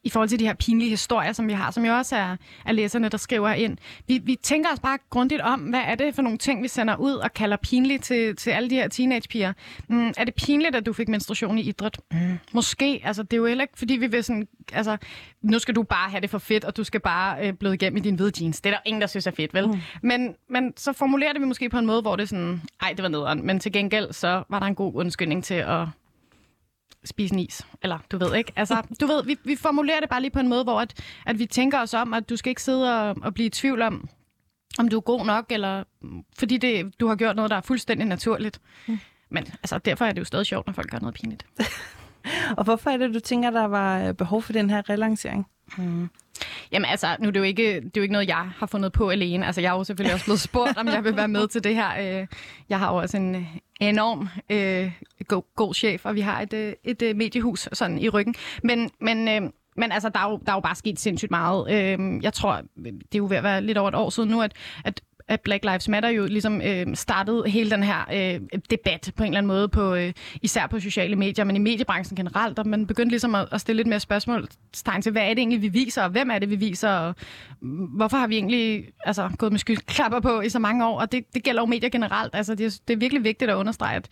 i 0.05 0.11
forhold 0.11 0.29
til 0.29 0.39
de 0.39 0.47
her 0.47 0.55
pinlige 0.55 0.91
historier, 0.91 1.33
som 1.33 1.49
vi 1.49 1.53
har, 1.53 1.71
som 1.71 1.85
jo 1.85 1.93
også 1.93 2.17
er, 2.17 2.37
er 2.67 2.73
læserne, 2.73 3.09
der 3.09 3.19
skriver 3.19 3.53
ind. 3.53 3.79
Vi, 4.09 4.21
vi 4.25 4.37
tænker 4.43 4.71
os 4.73 4.81
bare 4.81 4.99
grundigt 5.11 5.41
om, 5.41 5.61
hvad 5.61 5.81
er 5.87 5.95
det 5.95 6.15
for 6.15 6.23
nogle 6.23 6.39
ting, 6.39 6.63
vi 6.63 6.69
sender 6.69 6.97
ud 6.97 7.13
og 7.13 7.35
kalder 7.35 7.57
pinligt 7.57 8.05
til, 8.05 8.37
til 8.37 8.51
alle 8.51 8.71
de 8.71 8.75
her 8.75 8.89
teenagepiger. 8.89 9.53
Mm, 9.89 10.13
er 10.17 10.25
det 10.25 10.35
pinligt, 10.35 10.77
at 10.77 10.87
du 10.87 10.93
fik 10.93 11.09
menstruation 11.09 11.59
i 11.59 11.63
idræt? 11.63 12.01
Mm. 12.13 12.39
Måske. 12.53 13.01
Altså, 13.05 13.23
det 13.23 13.33
er 13.33 13.37
jo 13.37 13.47
heller 13.47 13.65
ikke, 13.65 13.79
fordi 13.79 13.97
vi 13.97 14.07
vil 14.07 14.25
sådan, 14.25 14.49
altså, 14.73 14.97
nu 15.43 15.59
skal 15.59 15.75
du 15.75 15.83
bare 15.83 16.11
have 16.11 16.21
det 16.21 16.31
for 16.31 16.39
fedt, 16.39 16.65
og 16.65 16.77
du 16.77 16.85
skal 16.85 17.01
bare 17.01 17.47
øh, 17.47 17.53
bløde 17.53 17.75
igennem 17.75 17.97
i 17.97 18.01
din 18.01 18.15
hvide 18.15 18.33
jeans. 18.41 18.61
Det 18.61 18.71
er 18.71 18.75
der 18.75 18.81
ingen, 18.85 19.01
der 19.01 19.07
synes 19.07 19.27
er 19.27 19.31
fedt, 19.31 19.55
vel? 19.55 19.67
Mm. 19.67 19.81
Men, 20.03 20.35
men 20.51 20.73
så 20.77 20.93
formulerer 20.93 21.33
det 21.33 21.43
vi 21.43 21.47
måske 21.47 21.69
på 21.69 21.79
en 21.79 21.87
måde, 21.87 22.03
hvor 22.03 22.17
det 22.17 22.23
er 22.23 22.27
sådan, 22.27 22.63
ej, 22.83 22.93
det 22.93 23.03
var 23.03 23.09
nederen, 23.09 23.47
men 23.47 23.61
til 23.61 23.73
gengæld 23.73 24.13
så 24.13 24.45
var 24.49 24.59
der 24.59 24.67
en 24.67 24.75
god 24.75 24.95
undskyldning 24.95 25.45
til 25.45 25.55
at 25.55 25.87
spise 27.05 27.35
en 27.35 27.41
is. 27.41 27.67
Eller 27.83 27.99
du 28.11 28.19
ved 28.19 28.35
ikke. 28.35 28.53
Altså, 28.57 28.83
du 29.01 29.07
ved, 29.07 29.25
vi, 29.25 29.37
vi 29.45 29.57
formulerer 29.57 30.01
det 30.01 30.09
bare 30.09 30.21
lige 30.21 30.31
på 30.31 30.41
en 30.41 30.49
måde, 30.49 30.65
hvor 30.65 30.81
at, 30.81 30.95
at 31.27 31.39
vi 31.39 31.47
tænker 31.47 31.81
os 31.81 31.95
om, 31.95 32.15
at 32.15 32.29
du 32.29 32.37
skal 32.37 32.51
ikke 32.51 32.63
sidde 32.63 33.01
og, 33.01 33.17
og 33.23 33.35
blive 33.35 33.47
i 33.47 33.51
tvivl 33.51 33.83
om, 33.83 34.09
om 34.79 34.89
du 34.89 34.97
er 34.97 35.01
god 35.01 35.27
nok, 35.27 35.47
eller 35.51 35.85
fordi 36.39 36.57
det, 36.57 37.01
du 37.01 37.07
har 37.07 37.17
gjort 37.17 37.37
noget, 37.37 37.51
der 37.51 37.57
er 37.57 37.61
fuldstændig 37.61 38.07
naturligt. 38.07 38.61
Mm. 38.87 38.99
Men 39.31 39.47
altså, 39.47 39.79
derfor 39.79 40.05
er 40.05 40.13
det 40.13 40.19
jo 40.19 40.25
stadig 40.25 40.47
sjovt, 40.47 40.67
når 40.67 40.73
folk 40.73 40.91
gør 40.91 40.99
noget 40.99 41.15
pinligt. 41.15 41.47
og 42.59 42.65
hvorfor 42.65 42.91
er 42.91 42.97
det, 42.97 43.15
du 43.15 43.21
tænker, 43.21 43.51
der 43.51 43.65
var 43.65 44.01
øh, 44.01 44.15
behov 44.15 44.43
for 44.43 44.53
den 44.53 44.71
her 44.71 44.91
relancering? 44.91 45.47
Mm. 45.79 46.09
Jamen 46.73 46.91
altså, 46.91 47.17
nu 47.21 47.29
er 47.29 47.31
det, 47.31 47.41
jo 47.41 47.45
ikke, 47.45 47.75
det 47.75 47.85
er 47.85 47.91
jo 47.97 48.03
ikke 48.03 48.13
noget, 48.13 48.29
jeg 48.29 48.51
har 48.57 48.67
fundet 48.67 48.93
på 48.93 49.09
alene. 49.09 49.47
Altså, 49.47 49.61
jeg 49.61 49.69
er 49.69 49.77
jo 49.77 49.85
selvfølgelig 49.85 50.15
også 50.15 50.25
blevet 50.27 50.41
spurgt, 50.41 50.79
om 50.79 50.87
jeg 50.87 51.05
vil 51.05 51.17
være 51.17 51.29
med 51.29 51.49
til 51.49 51.65
det 51.65 51.75
her. 51.75 52.21
Øh, 52.21 52.27
jeg 52.69 52.79
har 52.79 52.93
jo 52.93 52.97
også 52.97 53.17
en 53.17 53.35
øh, 53.35 53.47
enorm 53.81 54.29
øh, 54.51 54.93
god, 55.29 55.43
god 55.57 55.75
chef, 55.75 56.07
og 56.07 56.15
vi 56.15 56.21
har 56.21 56.41
et, 56.41 56.53
øh, 56.53 56.73
et, 56.85 57.03
et 57.03 57.17
mediehus 57.17 57.69
sådan 57.73 57.99
i 57.99 58.09
ryggen. 58.09 58.35
Men, 58.63 58.91
men, 59.01 59.29
øh, 59.29 59.51
men 59.77 59.93
altså, 59.93 60.09
der 60.09 60.21
er, 60.21 60.31
jo, 60.31 60.41
der 60.47 60.53
er 60.53 60.57
jo 60.57 60.61
bare 60.61 60.75
sket 60.75 61.01
sindssygt 61.01 61.31
meget. 61.31 61.71
Øh, 61.71 62.23
jeg 62.23 62.33
tror, 62.33 62.61
det 62.77 63.15
er 63.15 63.19
jo 63.19 63.27
ved 63.29 63.37
at 63.37 63.45
være 63.45 63.63
lidt 63.63 63.79
over 63.79 63.89
et 63.89 63.95
år 63.95 64.11
siden 64.11 64.29
nu, 64.29 64.43
at, 64.43 64.53
at 64.85 65.01
at 65.29 65.41
Black 65.41 65.65
Lives 65.65 65.89
Matter 65.89 66.09
jo 66.09 66.27
ligesom 66.27 66.63
øh, 66.63 66.87
startede 66.95 67.45
hele 67.47 67.71
den 67.71 67.83
her 67.83 68.05
øh, 68.13 68.41
debat 68.71 69.13
på 69.17 69.23
en 69.23 69.29
eller 69.29 69.39
anden 69.39 69.49
måde, 69.49 69.69
på, 69.69 69.95
øh, 69.95 70.13
især 70.43 70.67
på 70.67 70.81
sociale 70.81 71.17
medier, 71.17 71.45
men 71.45 71.57
i 71.57 71.59
mediebranchen 71.59 72.17
generelt, 72.17 72.59
og 72.59 72.67
man 72.67 72.87
begyndte 72.87 73.11
ligesom 73.11 73.35
at, 73.35 73.49
at 73.53 73.61
stille 73.61 73.77
lidt 73.77 73.89
mere 73.89 74.01
spørgsmålstegn 74.01 75.03
til, 75.03 75.13
hvad 75.13 75.23
er 75.23 75.29
det 75.29 75.39
egentlig, 75.39 75.63
vi 75.63 75.69
viser, 75.69 76.03
og 76.03 76.11
hvem 76.11 76.31
er 76.31 76.39
det, 76.39 76.51
vi 76.51 76.57
viser, 76.57 76.91
og 76.91 77.15
hvorfor 77.97 78.17
har 78.17 78.27
vi 78.27 78.35
egentlig 78.35 78.85
altså, 79.05 79.31
gået 79.39 79.53
med 79.53 79.59
skyldklapper 79.59 80.21
på 80.21 80.41
i 80.41 80.49
så 80.49 80.59
mange 80.59 80.87
år, 80.87 81.01
og 81.01 81.13
det, 81.13 81.25
det 81.35 81.43
gælder 81.43 81.63
jo 81.63 81.67
medier 81.67 81.91
generelt. 81.91 82.35
Altså, 82.35 82.55
det, 82.55 82.67
er, 82.67 82.79
det 82.89 82.95
er 82.95 82.99
virkelig 82.99 83.25
vigtigt 83.25 83.51
at 83.51 83.55
understrege, 83.55 83.97
at 83.97 84.09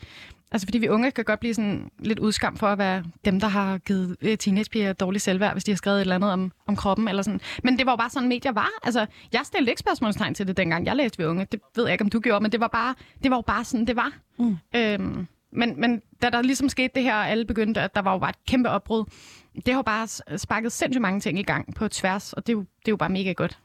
Altså 0.52 0.66
fordi 0.66 0.78
vi 0.78 0.88
unge 0.88 1.10
kan 1.10 1.24
godt 1.24 1.40
blive 1.40 1.54
sådan 1.54 1.90
lidt 1.98 2.18
udskam 2.18 2.56
for 2.56 2.66
at 2.66 2.78
være 2.78 3.04
dem, 3.24 3.40
der 3.40 3.48
har 3.48 3.78
givet 3.78 4.16
øh, 4.22 4.38
teenagepiger 4.38 4.92
dårlig 4.92 5.20
selvværd, 5.20 5.52
hvis 5.52 5.64
de 5.64 5.70
har 5.70 5.76
skrevet 5.76 5.96
et 5.96 6.00
eller 6.00 6.14
andet 6.14 6.32
om, 6.32 6.52
om 6.66 6.76
kroppen 6.76 7.08
eller 7.08 7.22
sådan. 7.22 7.40
Men 7.64 7.78
det 7.78 7.86
var 7.86 7.92
jo 7.92 7.96
bare 7.96 8.10
sådan, 8.10 8.28
medier 8.28 8.52
var. 8.52 8.68
Altså, 8.82 9.06
jeg 9.32 9.40
stillede 9.44 9.70
ikke 9.70 9.80
spørgsmålstegn 9.80 10.34
til 10.34 10.46
det, 10.46 10.56
dengang 10.56 10.86
jeg 10.86 10.96
læste 10.96 11.18
ved 11.18 11.26
unge. 11.26 11.46
Det 11.52 11.60
ved 11.76 11.84
jeg 11.84 11.92
ikke, 11.92 12.04
om 12.04 12.10
du 12.10 12.20
gjorde, 12.20 12.42
men 12.42 12.52
det 12.52 12.60
var, 12.60 12.68
bare, 12.68 12.94
det 13.22 13.30
var 13.30 13.36
jo 13.36 13.42
bare 13.46 13.64
sådan, 13.64 13.86
det 13.86 13.96
var. 13.96 14.12
Mm. 14.38 14.56
Øhm, 14.76 15.26
men, 15.52 15.80
men 15.80 16.02
da 16.22 16.30
der 16.30 16.42
ligesom 16.42 16.68
skete 16.68 16.90
det 16.94 17.02
her, 17.02 17.14
og 17.14 17.28
alle 17.28 17.44
begyndte, 17.44 17.80
at 17.80 17.94
der 17.94 18.02
var 18.02 18.12
jo 18.12 18.18
bare 18.18 18.30
et 18.30 18.44
kæmpe 18.46 18.70
opbrud, 18.70 19.04
det 19.54 19.68
har 19.68 19.78
jo 19.78 19.82
bare 19.82 20.38
sparket 20.38 20.72
sindssygt 20.72 21.02
mange 21.02 21.20
ting 21.20 21.38
i 21.38 21.42
gang 21.42 21.74
på 21.74 21.88
tværs, 21.88 22.32
og 22.32 22.46
det 22.46 22.52
er 22.52 22.56
jo, 22.56 22.60
det 22.60 22.88
er 22.88 22.92
jo 22.92 22.96
bare 22.96 23.08
mega 23.08 23.32
godt. 23.32 23.58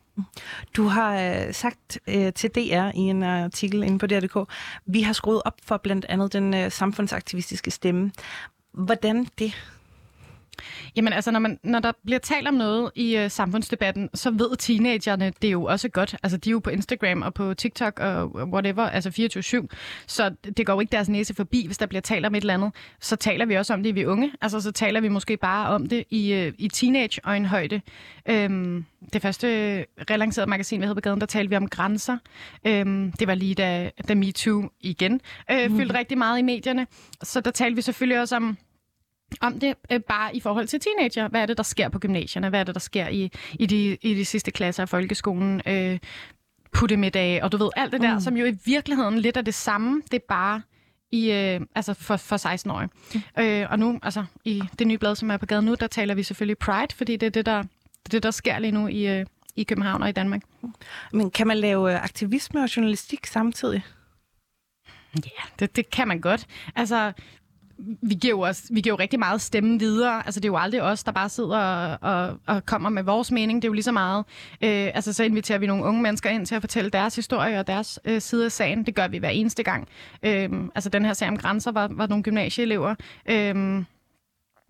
Du 0.76 0.88
har 0.88 1.20
øh, 1.20 1.54
sagt 1.54 2.00
øh, 2.08 2.34
til 2.34 2.50
DR 2.50 2.92
i 2.96 3.00
en 3.00 3.24
artikel 3.24 3.84
inde 3.84 4.00
på 4.00 4.08
DR.dk, 4.08 4.52
vi 4.86 5.02
har 5.02 5.14
skruet 5.14 5.42
op 5.46 5.56
for 5.64 5.78
blandt 5.78 6.06
andet 6.10 6.34
den 6.34 6.54
øh, 6.54 6.72
samfundsaktivistiske 6.72 7.72
stemme. 7.72 8.12
Hvordan 8.74 9.28
det? 9.40 9.54
Jamen 10.96 11.14
altså, 11.14 11.32
når, 11.32 11.40
man, 11.40 11.60
når 11.64 11.80
der 11.80 11.92
bliver 12.06 12.20
talt 12.20 12.48
om 12.48 12.54
noget 12.54 12.92
i 12.96 13.24
uh, 13.24 13.32
samfundsdebatten, 13.32 14.10
så 14.14 14.32
ved 14.32 14.58
teenagerne 14.58 15.34
det 15.42 15.48
er 15.48 15.52
jo 15.52 15.64
også 15.64 15.90
godt. 15.90 16.16
Altså, 16.24 16.38
de 16.38 16.50
er 16.50 16.52
jo 16.52 16.60
på 16.60 16.70
Instagram 16.70 17.22
og 17.22 17.34
på 17.34 17.54
TikTok 17.54 18.00
og 18.00 18.36
whatever, 18.36 18.84
altså 18.84 19.10
24-7. 19.70 19.76
Så 20.08 20.30
det 20.58 20.66
går 20.66 20.74
jo 20.74 20.80
ikke 20.80 20.92
deres 20.92 21.10
næse 21.10 21.34
forbi, 21.34 21.66
hvis 21.66 21.78
der 21.78 21.86
bliver 21.86 22.02
talt 22.02 22.26
om 22.26 22.36
et 22.36 22.42
eller 22.42 22.54
andet. 22.54 22.72
Så 23.00 23.16
taler 23.16 23.46
vi 23.46 23.56
også 23.56 23.74
om 23.74 23.84
det, 23.84 23.96
vi 23.96 24.06
unge. 24.06 24.32
Altså, 24.42 24.62
så 24.62 24.72
taler 24.72 25.02
vi 25.02 25.08
måske 25.08 25.38
bare 25.38 25.70
om 25.70 25.90
det 25.90 26.04
i, 26.10 26.48
uh, 26.48 26.54
i 26.58 26.68
teenage-øjenhøjde. 26.68 27.82
Øhm, 28.30 28.86
det 29.14 29.22
første 29.22 29.48
relancerede 30.10 30.50
magasin, 30.50 30.82
vi 30.82 30.86
havde 30.86 30.96
på 30.96 31.02
gaden, 31.02 31.20
der 31.20 31.26
talte 31.26 31.50
vi 31.50 31.56
om 31.56 31.68
grænser. 31.68 32.18
Øhm, 32.68 33.12
det 33.12 33.28
var 33.28 33.36
lige 33.36 33.56
da, 33.56 33.92
da 34.08 34.16
MeToo 34.16 34.70
igen 34.82 35.22
øh, 35.52 35.72
mm. 35.72 35.78
fyldte 35.78 35.98
rigtig 35.98 36.18
meget 36.18 36.40
i 36.40 36.42
medierne. 36.42 36.88
Så 37.24 37.42
der 37.42 37.52
talte 37.52 37.76
vi 37.76 37.82
selvfølgelig 37.82 38.22
også 38.22 38.36
om 38.36 38.58
om 39.42 39.60
det 39.60 39.76
øh, 39.92 40.00
bare 40.00 40.36
i 40.36 40.40
forhold 40.40 40.68
til 40.68 40.80
teenager. 40.80 41.28
Hvad 41.28 41.42
er 41.42 41.46
det, 41.46 41.58
der 41.58 41.64
sker 41.64 41.90
på 41.90 42.00
gymnasierne? 42.00 42.50
Hvad 42.50 42.60
er 42.60 42.64
det, 42.64 42.76
der 42.76 42.80
sker 42.80 43.08
i, 43.08 43.32
i, 43.54 43.66
de, 43.66 43.98
i 44.02 44.14
de 44.14 44.26
sidste 44.26 44.52
klasser 44.52 44.84
af 44.84 44.90
folkeskolen? 44.90 45.62
Øh, 45.68 46.00
puttemiddag, 46.74 47.44
og 47.44 47.52
du 47.52 47.58
ved, 47.58 47.70
alt 47.76 47.92
det 47.92 48.02
der, 48.02 48.14
mm. 48.14 48.22
som 48.22 48.38
jo 48.38 48.46
i 48.46 48.58
virkeligheden 48.66 49.20
lidt 49.20 49.38
er 49.38 49.42
det 49.42 49.54
samme. 49.54 50.02
Det 50.12 50.18
er 50.18 50.26
bare 50.30 50.62
i, 51.12 51.32
øh, 51.32 51.62
altså 51.76 51.94
for, 51.94 52.18
for 52.18 52.54
16-årige. 52.54 52.90
Mm. 53.14 53.44
Øh, 53.44 53.68
og 53.72 53.80
nu, 53.80 54.00
altså 54.04 54.26
i 54.46 54.64
det 54.80 54.88
nye 54.88 54.98
blad, 54.98 55.16
som 55.16 55.32
er 55.32 55.38
på 55.38 55.46
gaden 55.46 55.66
nu, 55.66 55.76
der 55.76 55.88
taler 55.88 56.16
vi 56.16 56.24
selvfølgelig 56.24 56.58
Pride, 56.58 56.96
fordi 56.96 57.16
det 57.16 57.26
er 57.26 57.32
det, 57.32 57.46
der, 57.46 57.64
det, 58.12 58.24
der 58.24 58.32
sker 58.32 58.60
lige 58.60 58.72
nu 58.72 58.88
i, 58.88 59.20
øh, 59.20 59.26
i 59.56 59.64
København 59.64 60.04
og 60.04 60.10
i 60.10 60.12
Danmark. 60.12 60.42
Men 61.14 61.32
kan 61.32 61.48
man 61.48 61.58
lave 61.58 61.94
øh, 61.94 62.04
aktivisme 62.04 62.64
og 62.64 62.76
journalistik 62.76 63.26
samtidig? 63.26 63.84
Ja, 65.16 65.44
det, 65.60 65.76
det 65.76 65.90
kan 65.90 66.08
man 66.08 66.22
godt. 66.22 66.46
Altså, 66.76 67.14
vi 68.02 68.16
giver, 68.16 68.32
jo 68.32 68.40
også, 68.40 68.64
vi 68.72 68.82
giver 68.82 68.94
jo 68.94 69.00
rigtig 69.00 69.20
meget 69.20 69.42
stemme 69.42 69.80
videre. 69.80 70.26
Altså, 70.26 70.40
det 70.40 70.46
er 70.46 70.52
jo 70.52 70.58
aldrig 70.58 70.82
os, 70.82 71.04
der 71.04 71.12
bare 71.12 71.30
sidder 71.30 71.58
og, 71.58 71.98
og, 72.02 72.38
og 72.48 72.66
kommer 72.66 72.90
med 72.90 73.04
vores 73.04 73.32
mening. 73.32 73.62
Det 73.62 73.68
er 73.68 73.70
jo 73.70 73.74
lige 73.74 73.84
så 73.84 73.92
meget. 73.92 74.26
Øh, 74.62 74.92
altså, 74.96 75.14
så 75.14 75.24
inviterer 75.24 75.60
vi 75.60 75.68
nogle 75.68 75.84
unge 75.84 76.02
mennesker 76.02 76.30
ind 76.30 76.46
til 76.46 76.56
at 76.56 76.62
fortælle 76.62 76.90
deres 76.90 77.16
historie 77.16 77.60
og 77.60 77.68
deres 77.68 78.00
øh, 78.06 78.22
side 78.22 78.46
af 78.46 78.52
sagen. 78.52 78.86
Det 78.86 78.96
gør 78.96 79.08
vi 79.08 79.18
hver 79.18 79.30
eneste 79.30 79.64
gang. 79.64 79.88
Øh, 80.24 80.50
altså, 80.76 80.90
den 80.90 81.06
her 81.06 81.14
sag 81.14 81.28
om 81.28 81.38
grænser 81.38 81.72
var, 81.72 81.88
var 81.92 82.08
nogle 82.08 82.24
gymnasieelever. 82.24 82.96
Øh, 83.30 83.84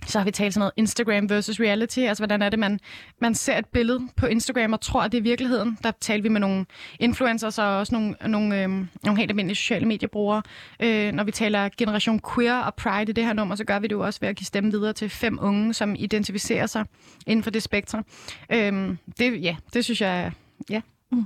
så 0.08 0.19
har 0.19 0.25
vi 0.25 0.31
talt 0.31 0.53
sådan 0.53 0.60
noget 0.60 0.73
Instagram 0.77 1.29
versus 1.29 1.60
reality. 1.60 1.99
Altså, 1.99 2.21
hvordan 2.21 2.41
er 2.41 2.49
det, 2.49 2.60
man, 2.60 2.79
man 3.21 3.36
ser 3.36 3.58
et 3.58 3.65
billede 3.65 3.99
på 4.15 4.25
Instagram 4.25 4.73
og 4.73 4.81
tror, 4.81 5.01
at 5.01 5.12
det 5.12 5.17
er 5.17 5.21
virkeligheden. 5.21 5.77
Der 5.84 5.91
talte 6.01 6.23
vi 6.23 6.29
med 6.29 6.41
nogle 6.41 6.65
influencers 6.99 7.58
og 7.58 7.77
også 7.77 7.95
nogle, 7.95 8.15
nogle, 8.27 8.63
øh, 8.63 8.69
nogle 8.69 9.17
helt 9.17 9.31
almindelige 9.31 9.55
sociale 9.55 9.86
mediebrugere. 9.86 10.41
Øh, 10.79 11.12
når 11.12 11.23
vi 11.23 11.31
taler 11.31 11.69
generation 11.77 12.21
queer 12.36 12.60
og 12.60 12.75
pride 12.75 13.10
i 13.10 13.13
det 13.13 13.25
her 13.25 13.34
nummer, 13.34 13.55
så 13.55 13.63
gør 13.63 13.79
vi 13.79 13.88
det 13.88 13.95
jo 13.95 14.05
også 14.05 14.19
ved 14.19 14.29
at 14.29 14.36
give 14.36 14.45
stemme 14.45 14.71
videre 14.71 14.93
til 14.93 15.10
fem 15.10 15.39
unge, 15.41 15.73
som 15.73 15.95
identificerer 15.99 16.65
sig 16.65 16.86
inden 17.27 17.43
for 17.43 17.51
det 17.51 17.63
spektrum. 17.63 18.05
Øh, 18.51 18.97
det, 19.19 19.43
ja, 19.43 19.55
det 19.73 19.84
synes 19.84 20.01
jeg, 20.01 20.31
ja. 20.69 20.81
Mm. 21.12 21.25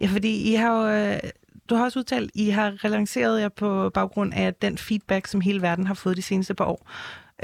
Ja, 0.00 0.06
fordi 0.06 0.52
I 0.52 0.54
har 0.54 0.72
jo... 0.72 0.88
Øh 0.88 1.30
du 1.70 1.74
har 1.74 1.84
også 1.84 1.98
udtalt, 1.98 2.30
I 2.34 2.50
har 2.50 2.84
relanceret 2.84 3.40
jer 3.40 3.48
på 3.48 3.90
baggrund 3.90 4.34
af 4.34 4.54
den 4.54 4.78
feedback, 4.78 5.26
som 5.26 5.40
hele 5.40 5.62
verden 5.62 5.86
har 5.86 5.94
fået 5.94 6.16
de 6.16 6.22
seneste 6.22 6.54
par 6.54 6.64
år. 6.64 6.90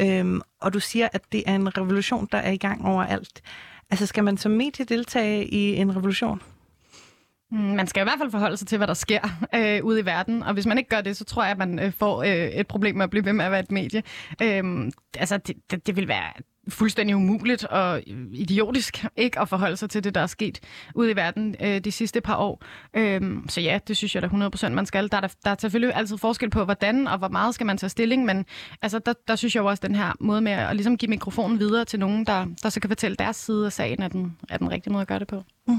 Øhm, 0.00 0.40
og 0.60 0.74
du 0.74 0.80
siger, 0.80 1.08
at 1.12 1.22
det 1.32 1.42
er 1.46 1.54
en 1.54 1.78
revolution, 1.78 2.28
der 2.32 2.38
er 2.38 2.50
i 2.50 2.56
gang 2.56 2.86
overalt. 2.86 3.42
Altså, 3.90 4.06
skal 4.06 4.24
man 4.24 4.36
som 4.36 4.52
medie 4.52 4.84
deltage 4.84 5.46
i 5.46 5.76
en 5.76 5.96
revolution? 5.96 6.42
Mm, 7.50 7.58
man 7.58 7.86
skal 7.86 8.00
i 8.00 8.04
hvert 8.04 8.18
fald 8.18 8.30
forholde 8.30 8.56
sig 8.56 8.68
til, 8.68 8.78
hvad 8.78 8.86
der 8.86 8.94
sker 8.94 9.20
øh, 9.56 9.84
ude 9.84 10.00
i 10.00 10.04
verden, 10.04 10.42
og 10.42 10.54
hvis 10.54 10.66
man 10.66 10.78
ikke 10.78 10.90
gør 10.90 11.00
det, 11.00 11.16
så 11.16 11.24
tror 11.24 11.42
jeg, 11.42 11.50
at 11.50 11.58
man 11.58 11.78
øh, 11.78 11.92
får 11.92 12.22
øh, 12.22 12.48
et 12.48 12.66
problem 12.66 12.96
med 12.96 13.04
at 13.04 13.10
blive 13.10 13.24
ved 13.24 13.32
med 13.32 13.44
at 13.44 13.50
være 13.50 13.60
et 13.60 13.70
medie. 13.70 14.02
Øh, 14.42 14.90
altså, 15.18 15.38
det, 15.38 15.56
det, 15.70 15.86
det 15.86 15.96
vil 15.96 16.08
være 16.08 16.32
fuldstændig 16.68 17.16
umuligt 17.16 17.64
og 17.64 18.02
idiotisk 18.32 19.04
ikke 19.16 19.40
at 19.40 19.48
forholde 19.48 19.76
sig 19.76 19.90
til 19.90 20.04
det, 20.04 20.14
der 20.14 20.20
er 20.20 20.26
sket 20.26 20.60
ude 20.94 21.10
i 21.10 21.16
verden 21.16 21.56
øh, 21.60 21.80
de 21.80 21.92
sidste 21.92 22.20
par 22.20 22.36
år. 22.36 22.62
Øhm, 22.94 23.48
så 23.48 23.60
ja, 23.60 23.78
det 23.88 23.96
synes 23.96 24.14
jeg 24.14 24.22
da 24.22 24.26
100% 24.26 24.68
man 24.68 24.86
skal. 24.86 25.12
Der 25.12 25.16
er, 25.16 25.34
der, 25.44 25.50
er 25.50 25.56
selvfølgelig 25.58 25.96
altid 25.96 26.18
forskel 26.18 26.50
på, 26.50 26.64
hvordan 26.64 27.06
og 27.06 27.18
hvor 27.18 27.28
meget 27.28 27.54
skal 27.54 27.66
man 27.66 27.78
tage 27.78 27.90
stilling, 27.90 28.24
men 28.24 28.46
altså, 28.82 28.98
der, 28.98 29.12
der 29.28 29.36
synes 29.36 29.54
jeg 29.54 29.62
jo 29.62 29.66
også, 29.66 29.80
den 29.86 29.94
her 29.94 30.12
måde 30.20 30.40
med 30.40 30.52
at 30.52 30.76
ligesom 30.76 30.96
give 30.96 31.08
mikrofonen 31.08 31.58
videre 31.58 31.84
til 31.84 31.98
nogen, 31.98 32.26
der, 32.26 32.46
der 32.62 32.68
så 32.68 32.80
kan 32.80 32.90
fortælle 32.90 33.16
deres 33.16 33.36
side 33.36 33.66
af 33.66 33.72
sagen, 33.72 34.02
er 34.02 34.08
den, 34.08 34.36
er 34.48 34.58
den 34.58 34.70
rigtige 34.70 34.92
måde 34.92 35.02
at 35.02 35.08
gøre 35.08 35.18
det 35.18 35.28
på. 35.28 35.42
Mm. 35.68 35.78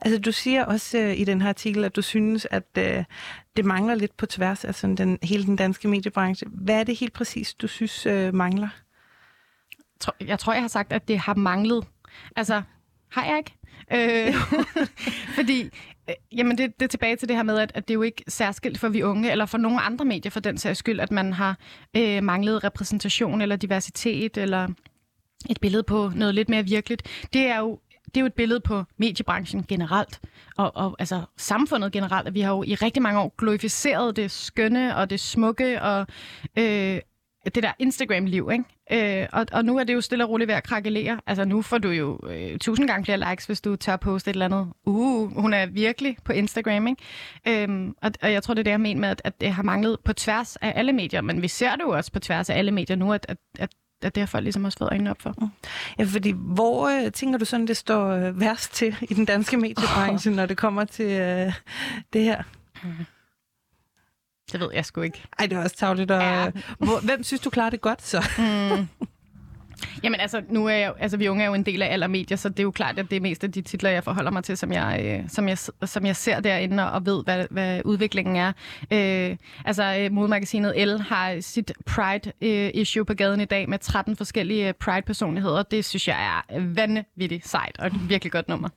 Altså, 0.00 0.20
du 0.20 0.32
siger 0.32 0.64
også 0.64 0.98
øh, 0.98 1.18
i 1.18 1.24
den 1.24 1.40
her 1.40 1.48
artikel, 1.48 1.84
at 1.84 1.96
du 1.96 2.02
synes, 2.02 2.46
at 2.50 2.68
øh, 2.78 3.04
det 3.56 3.64
mangler 3.64 3.94
lidt 3.94 4.16
på 4.16 4.26
tværs 4.26 4.64
af 4.64 4.74
sådan 4.74 4.96
den, 4.96 5.18
hele 5.22 5.44
den 5.44 5.56
danske 5.56 5.88
mediebranche. 5.88 6.46
Hvad 6.50 6.80
er 6.80 6.84
det 6.84 6.96
helt 6.98 7.12
præcis, 7.12 7.54
du 7.54 7.66
synes 7.66 8.06
øh, 8.06 8.34
mangler? 8.34 8.68
Jeg 10.20 10.38
tror, 10.38 10.52
jeg 10.52 10.62
har 10.62 10.68
sagt, 10.68 10.92
at 10.92 11.08
det 11.08 11.18
har 11.18 11.34
manglet. 11.34 11.86
Altså, 12.36 12.62
har 13.10 13.24
jeg 13.24 13.38
ikke? 13.38 13.54
Øh, 13.92 14.34
fordi, 15.38 15.62
øh, 16.08 16.14
jamen 16.32 16.58
det, 16.58 16.80
det 16.80 16.84
er 16.84 16.88
tilbage 16.88 17.16
til 17.16 17.28
det 17.28 17.36
her 17.36 17.42
med, 17.42 17.58
at, 17.58 17.72
at 17.74 17.88
det 17.88 17.94
er 17.94 17.98
jo 17.98 18.02
ikke 18.02 18.24
særskilt 18.28 18.78
for 18.78 18.88
vi 18.88 19.02
unge, 19.02 19.30
eller 19.30 19.46
for 19.46 19.58
nogle 19.58 19.80
andre 19.80 20.04
medier 20.04 20.30
for 20.30 20.40
den 20.40 20.58
sags 20.58 20.78
skyld, 20.78 21.00
at 21.00 21.10
man 21.10 21.32
har 21.32 21.58
øh, 21.96 22.22
manglet 22.22 22.64
repræsentation 22.64 23.40
eller 23.40 23.56
diversitet, 23.56 24.36
eller 24.36 24.68
et 25.50 25.60
billede 25.60 25.82
på 25.82 26.12
noget 26.14 26.34
lidt 26.34 26.48
mere 26.48 26.64
virkeligt. 26.64 27.26
Det 27.32 27.46
er 27.46 27.58
jo 27.58 27.78
det 28.14 28.16
er 28.16 28.20
jo 28.20 28.26
et 28.26 28.34
billede 28.34 28.60
på 28.60 28.84
mediebranchen 28.96 29.64
generelt, 29.68 30.20
og, 30.56 30.76
og 30.76 30.96
altså 30.98 31.22
samfundet 31.36 31.92
generelt, 31.92 32.28
at 32.28 32.34
vi 32.34 32.40
har 32.40 32.52
jo 32.52 32.62
i 32.62 32.74
rigtig 32.74 33.02
mange 33.02 33.20
år 33.20 33.34
glorificeret 33.38 34.16
det 34.16 34.30
skønne 34.30 34.96
og 34.96 35.10
det 35.10 35.20
smukke, 35.20 35.82
og 35.82 36.06
øh, 36.58 37.00
det 37.44 37.62
der 37.62 37.72
Instagram-liv, 37.78 38.50
ikke? 38.52 39.22
Øh, 39.22 39.28
og, 39.32 39.46
og 39.52 39.64
nu 39.64 39.78
er 39.78 39.84
det 39.84 39.94
jo 39.94 40.00
stille 40.00 40.24
og 40.24 40.30
roligt 40.30 40.48
ved 40.48 40.54
at 40.54 40.64
krakelere. 40.64 41.20
Altså 41.26 41.44
nu 41.44 41.62
får 41.62 41.78
du 41.78 41.88
jo 41.88 42.20
øh, 42.30 42.58
tusind 42.58 42.88
gange 42.88 43.04
flere 43.04 43.30
likes, 43.30 43.46
hvis 43.46 43.60
du 43.60 43.76
tør 43.76 43.96
poste 43.96 44.30
et 44.30 44.34
eller 44.34 44.46
andet. 44.46 44.68
Uh, 44.86 45.36
hun 45.40 45.54
er 45.54 45.66
virkelig 45.66 46.16
på 46.24 46.32
Instagram, 46.32 46.86
ikke? 46.86 47.62
Øhm, 47.62 47.94
og, 48.02 48.10
og 48.22 48.32
jeg 48.32 48.42
tror, 48.42 48.54
det 48.54 48.60
er 48.60 48.64
det, 48.64 48.70
jeg 48.70 48.80
mener 48.80 49.00
med, 49.00 49.08
at, 49.08 49.20
at 49.24 49.40
det 49.40 49.52
har 49.52 49.62
manglet 49.62 49.96
på 50.04 50.12
tværs 50.12 50.56
af 50.56 50.72
alle 50.76 50.92
medier. 50.92 51.20
Men 51.20 51.42
vi 51.42 51.48
ser 51.48 51.76
det 51.76 51.82
jo 51.82 51.90
også 51.90 52.12
på 52.12 52.20
tværs 52.20 52.50
af 52.50 52.58
alle 52.58 52.70
medier 52.70 52.96
nu, 52.96 53.12
at, 53.12 53.26
at, 53.28 53.36
at 53.58 53.70
at 54.02 54.14
det 54.14 54.20
har 54.20 54.26
folk 54.26 54.42
ligesom 54.42 54.64
også 54.64 54.78
fået 54.78 54.90
øjnene 54.90 55.10
op 55.10 55.22
for. 55.22 55.34
Mm. 55.40 55.48
Ja, 55.98 56.04
fordi 56.04 56.34
hvor 56.36 56.88
øh, 56.88 57.12
tænker 57.12 57.38
du 57.38 57.44
sådan, 57.44 57.66
det 57.66 57.76
står 57.76 58.08
øh, 58.08 58.40
værst 58.40 58.74
til 58.74 58.96
i 59.10 59.14
den 59.14 59.24
danske 59.24 59.56
mediebranche, 59.56 60.30
oh. 60.30 60.36
når 60.36 60.46
det 60.46 60.56
kommer 60.56 60.84
til 60.84 61.10
øh, 61.10 61.52
det 62.12 62.24
her? 62.24 62.42
Det 64.52 64.60
ved 64.60 64.68
jeg 64.74 64.84
sgu 64.84 65.00
ikke. 65.00 65.22
Ej, 65.38 65.46
det 65.46 65.58
er 65.58 65.62
også 65.62 65.76
tavligt. 65.76 66.10
Og... 66.10 66.22
Ja. 66.22 66.50
Hvor, 66.78 67.04
hvem 67.04 67.22
synes 67.22 67.40
du 67.40 67.50
klarer 67.50 67.70
det 67.70 67.80
godt, 67.80 68.02
så? 68.02 68.24
Mm. 68.38 68.88
Jamen 70.02 70.20
altså, 70.20 70.42
nu 70.48 70.66
er 70.66 70.74
jeg, 70.74 70.92
altså, 70.98 71.16
vi 71.16 71.28
unge 71.28 71.44
er 71.44 71.48
jo 71.48 71.54
en 71.54 71.66
del 71.66 71.82
af 71.82 71.92
alle 71.92 72.08
medier, 72.08 72.36
så 72.36 72.48
det 72.48 72.58
er 72.58 72.62
jo 72.62 72.70
klart, 72.70 72.98
at 72.98 73.10
det 73.10 73.16
er 73.16 73.20
mest 73.20 73.44
af 73.44 73.52
de 73.52 73.62
titler, 73.62 73.90
jeg 73.90 74.04
forholder 74.04 74.30
mig 74.30 74.44
til, 74.44 74.56
som 74.56 74.72
jeg, 74.72 75.02
øh, 75.04 75.28
som 75.28 75.48
jeg, 75.48 75.58
som 75.84 76.06
jeg 76.06 76.16
ser 76.16 76.40
derinde 76.40 76.92
og 76.92 77.06
ved, 77.06 77.24
hvad, 77.24 77.46
hvad 77.50 77.82
udviklingen 77.84 78.36
er. 78.36 78.52
Øh, 78.90 79.36
altså, 79.64 79.96
øh, 80.00 80.12
modemagasinet 80.12 80.88
L 80.88 81.00
har 81.00 81.40
sit 81.40 81.72
Pride-issue 81.86 83.00
øh, 83.00 83.06
på 83.06 83.14
gaden 83.14 83.40
i 83.40 83.44
dag 83.44 83.68
med 83.68 83.78
13 83.78 84.16
forskellige 84.16 84.68
øh, 84.68 84.74
Pride-personligheder. 84.74 85.62
Det 85.62 85.84
synes 85.84 86.08
jeg 86.08 86.42
er 86.50 86.60
vanvittigt 86.60 87.48
sejt 87.48 87.76
og 87.78 87.86
et 87.86 88.08
virkelig 88.08 88.32
godt 88.32 88.48
nummer. 88.48 88.68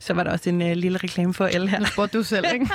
Så 0.00 0.14
var 0.14 0.22
der 0.24 0.30
også 0.30 0.50
en 0.50 0.62
uh, 0.62 0.70
lille 0.72 0.98
reklame 0.98 1.34
for 1.34 1.46
El 1.46 1.68
her. 1.68 1.78
Nu 1.78 1.86
spurgte 1.86 2.18
du 2.18 2.22
selv, 2.22 2.46
ikke? 2.54 2.68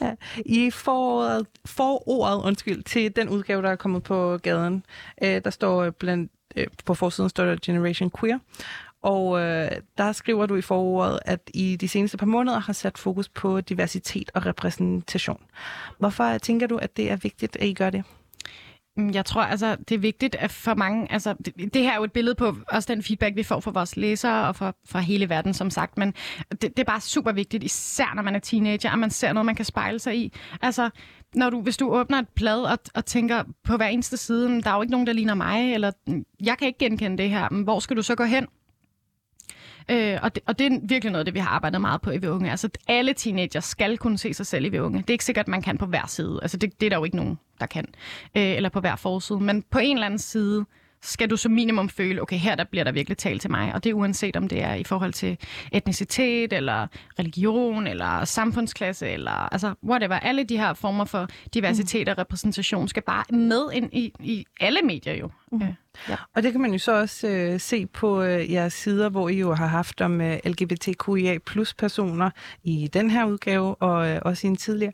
ja. 0.00 0.14
I 0.60 0.70
foråret, 0.70 1.46
forordet 1.64 2.42
undskyld, 2.44 2.82
til 2.82 3.16
den 3.16 3.28
udgave, 3.28 3.62
der 3.62 3.70
er 3.70 3.76
kommet 3.76 4.02
på 4.02 4.38
gaden, 4.42 4.84
øh, 5.22 5.40
der 5.44 5.50
står 5.50 5.90
blandt 5.90 6.32
øh, 6.56 6.66
på 6.84 6.94
forsiden 6.94 7.30
står 7.30 7.44
der 7.44 7.56
Generation 7.62 8.10
Queer. 8.20 8.38
Og 9.02 9.40
øh, 9.40 9.70
der 9.98 10.12
skriver 10.12 10.46
du 10.46 10.56
i 10.56 10.60
forordet, 10.62 11.18
at 11.24 11.40
I 11.54 11.76
de 11.76 11.88
seneste 11.88 12.16
par 12.16 12.26
måneder 12.26 12.58
har 12.58 12.72
sat 12.72 12.98
fokus 12.98 13.28
på 13.28 13.60
diversitet 13.60 14.30
og 14.34 14.46
repræsentation. 14.46 15.40
Hvorfor 15.98 16.38
tænker 16.38 16.66
du, 16.66 16.76
at 16.76 16.96
det 16.96 17.10
er 17.10 17.16
vigtigt, 17.16 17.56
at 17.56 17.66
I 17.66 17.74
gør 17.74 17.90
det? 17.90 18.04
Mm, 19.00 19.10
jeg 19.10 19.24
tror, 19.24 19.42
altså, 19.42 19.76
det 19.88 19.94
er 19.94 19.98
vigtigt 19.98 20.34
at 20.34 20.50
for 20.50 20.74
mange... 20.74 21.12
Altså, 21.12 21.34
det, 21.44 21.74
det 21.74 21.82
her 21.82 21.92
er 21.92 21.96
jo 21.96 22.04
et 22.04 22.12
billede 22.12 22.34
på 22.34 22.56
også 22.68 22.94
den 22.94 23.02
feedback, 23.02 23.36
vi 23.36 23.42
får 23.42 23.60
fra 23.60 23.70
vores 23.70 23.96
læsere 23.96 24.48
og 24.48 24.56
fra, 24.56 24.72
fra 24.88 25.00
hele 25.00 25.28
verden, 25.28 25.54
som 25.54 25.70
sagt. 25.70 25.98
Men 25.98 26.14
det, 26.50 26.62
det 26.62 26.78
er 26.78 26.84
bare 26.84 27.00
super 27.00 27.32
vigtigt, 27.32 27.64
især 27.64 28.12
når 28.14 28.22
man 28.22 28.34
er 28.34 28.38
teenager, 28.38 28.90
at 28.90 28.98
man 28.98 29.10
ser 29.10 29.32
noget, 29.32 29.46
man 29.46 29.54
kan 29.54 29.64
spejle 29.64 29.98
sig 29.98 30.16
i. 30.16 30.32
Altså, 30.62 30.90
når 31.34 31.50
du, 31.50 31.60
hvis 31.60 31.76
du 31.76 31.94
åbner 31.94 32.18
et 32.18 32.28
blad 32.28 32.62
og, 32.62 32.78
og 32.94 33.06
tænker 33.06 33.42
på 33.64 33.76
hver 33.76 33.86
eneste 33.86 34.16
side, 34.16 34.48
mm, 34.48 34.62
der 34.62 34.70
er 34.70 34.74
jo 34.74 34.82
ikke 34.82 34.92
nogen, 34.92 35.06
der 35.06 35.12
ligner 35.12 35.34
mig, 35.34 35.74
eller 35.74 35.92
mm, 36.06 36.24
jeg 36.44 36.58
kan 36.58 36.66
ikke 36.66 36.78
genkende 36.78 37.18
det 37.18 37.30
her, 37.30 37.48
men 37.50 37.62
hvor 37.62 37.80
skal 37.80 37.96
du 37.96 38.02
så 38.02 38.14
gå 38.14 38.24
hen? 38.24 38.46
Øh, 39.88 40.18
og, 40.22 40.34
det, 40.34 40.42
og 40.46 40.58
det 40.58 40.66
er 40.66 40.78
virkelig 40.82 41.12
noget, 41.12 41.26
det 41.26 41.34
vi 41.34 41.38
har 41.38 41.50
arbejdet 41.50 41.80
meget 41.80 42.00
på 42.00 42.10
i 42.10 42.26
Unge. 42.26 42.50
Altså, 42.50 42.68
alle 42.88 43.12
teenager 43.12 43.60
skal 43.60 43.98
kunne 43.98 44.18
se 44.18 44.34
sig 44.34 44.46
selv 44.46 44.74
i 44.74 44.78
Unge. 44.78 44.98
Det 44.98 45.10
er 45.10 45.14
ikke 45.14 45.24
sikkert, 45.24 45.44
at 45.44 45.48
man 45.48 45.62
kan 45.62 45.78
på 45.78 45.86
hver 45.86 46.06
side. 46.06 46.38
Altså, 46.42 46.56
det, 46.56 46.80
det 46.80 46.86
er 46.86 46.90
der 46.90 46.96
jo 46.96 47.04
ikke 47.04 47.16
nogen, 47.16 47.38
der 47.60 47.66
kan. 47.66 47.84
Øh, 48.36 48.42
eller 48.42 48.68
på 48.68 48.80
hver 48.80 48.96
forside. 48.96 49.40
Men 49.40 49.64
på 49.70 49.78
en 49.78 49.96
eller 49.96 50.06
anden 50.06 50.18
side, 50.18 50.64
skal 51.02 51.30
du 51.30 51.36
som 51.36 51.52
minimum 51.52 51.88
føle, 51.88 52.22
okay, 52.22 52.36
her 52.36 52.54
der 52.54 52.64
bliver 52.64 52.84
der 52.84 52.92
virkelig 52.92 53.18
talt 53.18 53.40
til 53.40 53.50
mig. 53.50 53.74
Og 53.74 53.84
det 53.84 53.90
er 53.90 53.94
uanset 53.94 54.36
om 54.36 54.48
det 54.48 54.62
er 54.62 54.74
i 54.74 54.84
forhold 54.84 55.12
til 55.12 55.38
etnicitet, 55.72 56.52
eller 56.52 56.86
religion, 57.18 57.86
eller 57.86 58.24
samfundsklasse, 58.24 59.08
eller 59.08 59.52
altså 59.52 59.74
whatever. 59.84 60.14
Alle 60.14 60.44
de 60.44 60.56
her 60.56 60.74
former 60.74 61.04
for 61.04 61.28
diversitet 61.54 62.08
og 62.08 62.18
repræsentation 62.18 62.88
skal 62.88 63.02
bare 63.02 63.24
med 63.36 63.62
ind 63.72 63.90
i, 63.92 64.12
i 64.20 64.44
alle 64.60 64.82
medier 64.82 65.14
jo. 65.14 65.30
Mm. 65.52 65.60
Ja. 66.08 66.16
Og 66.34 66.42
det 66.42 66.52
kan 66.52 66.60
man 66.60 66.72
jo 66.72 66.78
så 66.78 66.92
også 66.92 67.28
øh, 67.28 67.60
se 67.60 67.86
på 67.86 68.22
øh, 68.22 68.52
jeres 68.52 68.72
sider, 68.72 69.08
hvor 69.08 69.28
I 69.28 69.38
jo 69.38 69.54
har 69.54 69.66
haft 69.66 70.00
om 70.00 70.20
øh, 70.20 70.38
LGBTQIA 70.44 71.38
plus 71.46 71.74
personer 71.74 72.30
i 72.64 72.90
den 72.92 73.10
her 73.10 73.24
udgave, 73.24 73.74
og 73.74 74.08
øh, 74.08 74.18
også 74.24 74.46
i 74.46 74.50
en 74.50 74.56
tidligere. 74.56 74.92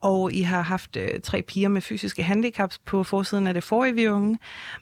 Og 0.00 0.32
I 0.32 0.42
har 0.42 0.62
haft 0.62 0.96
øh, 0.96 1.20
tre 1.20 1.42
piger 1.42 1.68
med 1.68 1.80
fysiske 1.80 2.22
handicaps 2.22 2.78
på 2.78 3.04
forsiden 3.04 3.46
af 3.46 3.54
det 3.54 3.64
forrige 3.64 3.94
vi 3.94 4.08
unge. 4.08 4.38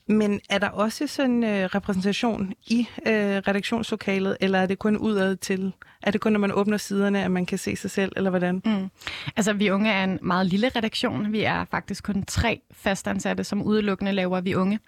Men 0.09 0.41
er 0.51 0.59
der 0.59 0.69
også 0.69 1.07
sådan 1.07 1.45
øh, 1.45 1.65
repræsentation 1.65 2.53
i 2.67 2.89
øh, 3.07 3.15
redaktionslokalet, 3.15 4.37
eller 4.41 4.59
er 4.59 4.67
det 4.67 4.79
kun 4.79 4.97
udad 4.97 5.37
til? 5.37 5.73
Er 6.03 6.11
det 6.11 6.21
kun, 6.21 6.33
når 6.33 6.41
man 6.41 6.53
åbner 6.53 6.77
siderne, 6.77 7.25
at 7.25 7.31
man 7.31 7.47
kan 7.47 7.59
se 7.59 7.77
sig 7.77 7.91
selv, 7.91 8.13
eller 8.17 8.31
hvordan? 8.31 8.63
Mm. 8.65 8.91
Altså, 9.37 9.53
vi 9.53 9.71
unge 9.71 9.91
er 9.91 10.05
en 10.05 10.19
meget 10.23 10.47
lille 10.47 10.69
redaktion. 10.69 11.33
Vi 11.33 11.43
er 11.43 11.65
faktisk 11.71 12.05
kun 12.05 12.25
tre 12.25 12.61
fastansatte, 12.73 13.45
som 13.45 13.63
udelukkende 13.63 14.13
laver 14.13 14.41
vi 14.41 14.55
unge 14.55 14.79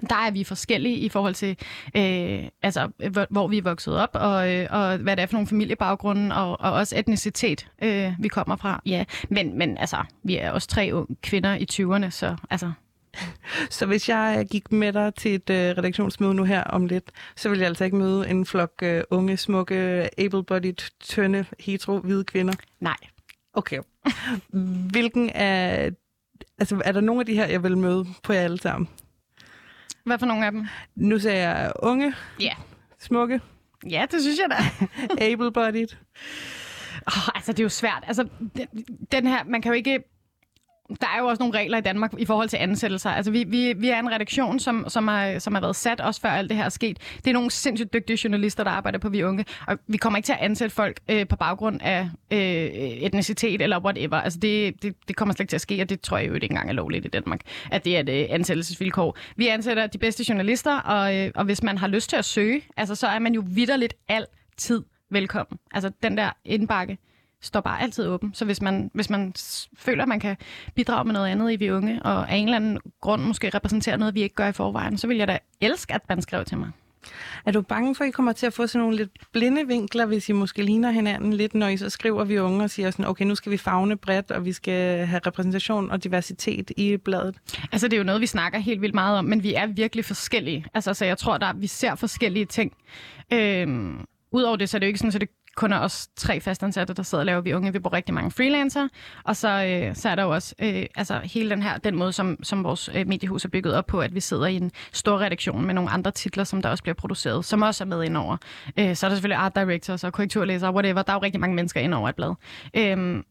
der 0.00 0.16
er 0.16 0.30
vi 0.30 0.44
forskellige 0.44 0.96
i 0.96 1.08
forhold 1.08 1.34
til, 1.34 1.56
øh, 1.96 2.44
altså, 2.62 2.88
hvor, 3.10 3.26
hvor 3.30 3.48
vi 3.48 3.58
er 3.58 3.62
vokset 3.62 3.96
op, 3.96 4.10
og, 4.14 4.54
øh, 4.54 4.66
og 4.70 4.96
hvad 4.96 5.16
det 5.16 5.22
er 5.22 5.26
for 5.26 5.34
nogle 5.34 5.46
familiebaggrunde, 5.46 6.36
og, 6.36 6.60
og 6.60 6.72
også 6.72 6.98
etnicitet, 6.98 7.68
øh, 7.82 8.12
vi 8.18 8.28
kommer 8.28 8.56
fra. 8.56 8.82
Ja, 8.86 9.04
men, 9.28 9.58
men 9.58 9.78
altså, 9.78 9.96
vi 10.22 10.36
er 10.36 10.50
også 10.50 10.68
tre 10.68 10.90
unge 10.92 11.16
kvinder 11.22 11.54
i 11.54 11.66
20'erne, 11.72 12.10
så 12.10 12.36
altså... 12.50 12.72
Så 13.70 13.86
hvis 13.86 14.08
jeg 14.08 14.46
gik 14.50 14.72
med 14.72 14.92
dig 14.92 15.14
til 15.14 15.34
et 15.34 15.50
øh, 15.50 15.78
redaktionsmøde 15.78 16.34
nu 16.34 16.44
her 16.44 16.64
om 16.64 16.86
lidt, 16.86 17.10
så 17.36 17.48
vil 17.48 17.58
jeg 17.58 17.68
altså 17.68 17.84
ikke 17.84 17.96
møde 17.96 18.28
en 18.28 18.46
flok 18.46 18.72
øh, 18.82 19.02
unge, 19.10 19.36
smukke, 19.36 20.08
able-bodied, 20.18 20.90
tynde, 21.00 21.44
hetero, 21.60 21.98
hvide 21.98 22.24
kvinder? 22.24 22.54
Nej. 22.80 22.96
Okay. 23.54 23.78
Hvilken 24.90 25.30
er... 25.34 25.90
Altså, 26.58 26.82
er 26.84 26.92
der 26.92 27.00
nogle 27.00 27.20
af 27.20 27.26
de 27.26 27.34
her, 27.34 27.46
jeg 27.46 27.62
vil 27.62 27.78
møde 27.78 28.06
på 28.22 28.32
jer 28.32 28.40
alle 28.40 28.60
sammen? 28.60 28.88
Hvad 30.06 30.18
for 30.18 30.26
nogle 30.26 30.46
af 30.46 30.52
dem? 30.52 30.66
Nu 30.94 31.18
ser 31.18 31.32
jeg 31.32 31.72
unge. 31.82 32.14
Ja. 32.40 32.52
Smukke. 32.98 33.40
Ja, 33.90 34.06
det 34.10 34.22
synes 34.22 34.38
jeg 34.38 34.50
da. 34.50 34.86
Able-bodied. 35.32 35.96
Oh, 37.06 37.28
altså, 37.34 37.52
det 37.52 37.58
er 37.58 37.62
jo 37.62 37.68
svært. 37.68 38.04
Altså, 38.06 38.28
den 39.12 39.26
her, 39.26 39.44
man 39.44 39.62
kan 39.62 39.70
jo 39.72 39.76
ikke 39.76 40.02
der 40.88 41.06
er 41.16 41.20
jo 41.20 41.26
også 41.26 41.42
nogle 41.42 41.58
regler 41.58 41.78
i 41.78 41.80
Danmark 41.80 42.14
i 42.18 42.24
forhold 42.24 42.48
til 42.48 42.56
ansættelser. 42.56 43.10
Altså, 43.10 43.30
vi, 43.30 43.44
vi, 43.48 43.72
vi 43.76 43.88
er 43.88 43.98
en 43.98 44.12
redaktion, 44.12 44.58
som, 44.58 44.84
som, 44.88 45.08
har, 45.08 45.38
som 45.38 45.54
har 45.54 45.60
været 45.60 45.76
sat, 45.76 46.00
også 46.00 46.20
før 46.20 46.28
alt 46.28 46.48
det 46.48 46.56
her 46.56 46.64
er 46.64 46.68
sket. 46.68 46.98
Det 47.24 47.30
er 47.30 47.32
nogle 47.32 47.50
sindssygt 47.50 47.92
dygtige 47.92 48.18
journalister, 48.24 48.64
der 48.64 48.70
arbejder 48.70 48.98
på 48.98 49.08
Vi 49.08 49.22
Unge, 49.22 49.44
og 49.66 49.78
vi 49.86 49.96
kommer 49.96 50.16
ikke 50.16 50.26
til 50.26 50.32
at 50.32 50.38
ansætte 50.40 50.74
folk 50.74 51.00
øh, 51.08 51.28
på 51.28 51.36
baggrund 51.36 51.80
af 51.82 52.08
øh, 52.30 52.38
etnicitet 52.38 53.62
eller 53.62 53.80
whatever. 53.80 54.16
Altså, 54.16 54.38
det, 54.38 54.82
det, 54.82 54.94
det 55.08 55.16
kommer 55.16 55.34
slet 55.34 55.40
ikke 55.40 55.50
til 55.50 55.56
at 55.56 55.60
ske, 55.60 55.82
og 55.82 55.88
det 55.88 56.00
tror 56.00 56.18
jeg 56.18 56.28
jo 56.28 56.34
ikke 56.34 56.44
engang 56.44 56.68
er 56.68 56.72
lovligt 56.72 57.04
i 57.04 57.08
Danmark, 57.08 57.40
at 57.70 57.84
det 57.84 57.96
er 57.96 58.00
et 58.00 58.08
øh, 58.08 58.26
ansættelsesvilkår. 58.30 59.16
Vi 59.36 59.48
ansætter 59.48 59.86
de 59.86 59.98
bedste 59.98 60.24
journalister, 60.28 60.78
og, 60.78 61.16
øh, 61.16 61.30
og 61.34 61.44
hvis 61.44 61.62
man 61.62 61.78
har 61.78 61.88
lyst 61.88 62.10
til 62.10 62.16
at 62.16 62.24
søge, 62.24 62.62
altså, 62.76 62.94
så 62.94 63.06
er 63.06 63.18
man 63.18 63.34
jo 63.34 63.44
vidderligt 63.46 63.94
altid 64.08 64.82
velkommen. 65.10 65.58
Altså, 65.74 65.90
den 66.02 66.16
der 66.16 66.30
indbakke 66.44 66.98
står 67.46 67.60
bare 67.60 67.82
altid 67.82 68.06
åben. 68.06 68.34
Så 68.34 68.44
hvis 68.44 68.62
man, 68.62 68.90
hvis 68.94 69.10
man 69.10 69.32
føler, 69.76 70.02
at 70.02 70.08
man 70.08 70.20
kan 70.20 70.36
bidrage 70.74 71.04
med 71.04 71.12
noget 71.12 71.28
andet 71.28 71.52
i 71.52 71.56
Vi 71.56 71.70
Unge, 71.70 72.02
og 72.02 72.30
af 72.30 72.36
en 72.36 72.44
eller 72.44 72.56
anden 72.56 72.78
grund 73.00 73.22
måske 73.22 73.50
repræsenterer 73.54 73.96
noget, 73.96 74.14
vi 74.14 74.22
ikke 74.22 74.34
gør 74.34 74.48
i 74.48 74.52
forvejen, 74.52 74.98
så 74.98 75.06
vil 75.06 75.16
jeg 75.16 75.28
da 75.28 75.38
elske, 75.60 75.94
at 75.94 76.08
man 76.08 76.22
skriver 76.22 76.44
til 76.44 76.58
mig. 76.58 76.70
Er 77.46 77.52
du 77.52 77.62
bange 77.62 77.94
for, 77.94 78.04
at 78.04 78.08
I 78.08 78.10
kommer 78.10 78.32
til 78.32 78.46
at 78.46 78.52
få 78.52 78.66
sådan 78.66 78.80
nogle 78.80 78.96
lidt 78.96 79.10
blinde 79.32 79.66
vinkler, 79.66 80.06
hvis 80.06 80.28
I 80.28 80.32
måske 80.32 80.62
ligner 80.62 80.90
hinanden 80.90 81.32
lidt, 81.32 81.54
når 81.54 81.68
I 81.68 81.76
så 81.76 81.90
skriver 81.90 82.24
vi 82.24 82.38
unge 82.38 82.64
og 82.64 82.70
siger 82.70 82.90
sådan, 82.90 83.04
okay, 83.04 83.24
nu 83.24 83.34
skal 83.34 83.52
vi 83.52 83.56
fagne 83.56 83.96
bredt, 83.96 84.30
og 84.30 84.44
vi 84.44 84.52
skal 84.52 85.06
have 85.06 85.20
repræsentation 85.26 85.90
og 85.90 86.04
diversitet 86.04 86.70
i 86.76 86.96
bladet? 86.96 87.36
Altså, 87.72 87.88
det 87.88 87.92
er 87.92 87.98
jo 87.98 88.04
noget, 88.04 88.20
vi 88.20 88.26
snakker 88.26 88.58
helt 88.58 88.82
vildt 88.82 88.94
meget 88.94 89.18
om, 89.18 89.24
men 89.24 89.42
vi 89.42 89.54
er 89.54 89.66
virkelig 89.66 90.04
forskellige. 90.04 90.64
Altså, 90.74 90.94
så 90.94 91.04
jeg 91.04 91.18
tror, 91.18 91.38
der 91.38 91.52
vi 91.52 91.66
ser 91.66 91.94
forskellige 91.94 92.44
ting. 92.44 92.72
Øhm, 93.32 94.06
Udover 94.32 94.56
det, 94.56 94.68
så 94.68 94.76
er 94.76 94.78
det 94.78 94.86
jo 94.86 94.88
ikke 94.88 94.98
sådan, 94.98 95.14
at 95.14 95.20
det 95.20 95.28
kun 95.56 95.72
er 95.72 95.78
os 95.78 96.08
tre 96.16 96.40
fastansatte, 96.40 96.94
der 96.94 97.02
sidder 97.02 97.22
og 97.22 97.26
laver 97.26 97.40
vi 97.40 97.54
unge. 97.54 97.72
Vi 97.72 97.78
bruger 97.78 97.96
rigtig 97.96 98.14
mange 98.14 98.30
freelancer. 98.30 98.88
Og 99.24 99.36
så, 99.36 99.48
øh, 99.48 99.96
så 99.96 100.08
er 100.08 100.14
der 100.14 100.22
jo 100.22 100.30
også 100.30 100.54
øh, 100.58 100.86
altså, 100.96 101.20
hele 101.24 101.50
den 101.50 101.62
her, 101.62 101.78
den 101.78 101.96
måde, 101.96 102.12
som, 102.12 102.38
som 102.42 102.64
vores 102.64 102.90
øh, 102.94 103.08
mediehus 103.08 103.44
er 103.44 103.48
bygget 103.48 103.74
op 103.74 103.86
på, 103.86 104.00
at 104.00 104.14
vi 104.14 104.20
sidder 104.20 104.46
i 104.46 104.56
en 104.56 104.70
stor 104.92 105.20
redaktion 105.20 105.66
med 105.66 105.74
nogle 105.74 105.90
andre 105.90 106.10
titler, 106.10 106.44
som 106.44 106.62
der 106.62 106.68
også 106.68 106.82
bliver 106.82 106.94
produceret, 106.94 107.44
som 107.44 107.62
også 107.62 107.84
er 107.84 107.86
med 107.86 108.04
indover. 108.04 108.36
Øh, 108.78 108.96
så 108.96 109.06
er 109.06 109.08
der 109.08 109.16
selvfølgelig 109.16 109.38
art 109.38 109.54
directors 109.54 110.04
og 110.04 110.12
korrekturlæsere, 110.12 110.72
whatever. 110.72 111.02
Der 111.02 111.12
er 111.12 111.16
jo 111.16 111.22
rigtig 111.22 111.40
mange 111.40 111.56
mennesker 111.56 111.80
indover 111.80 112.08
et 112.08 112.16
blad. 112.16 112.34
Øh, 112.74 113.22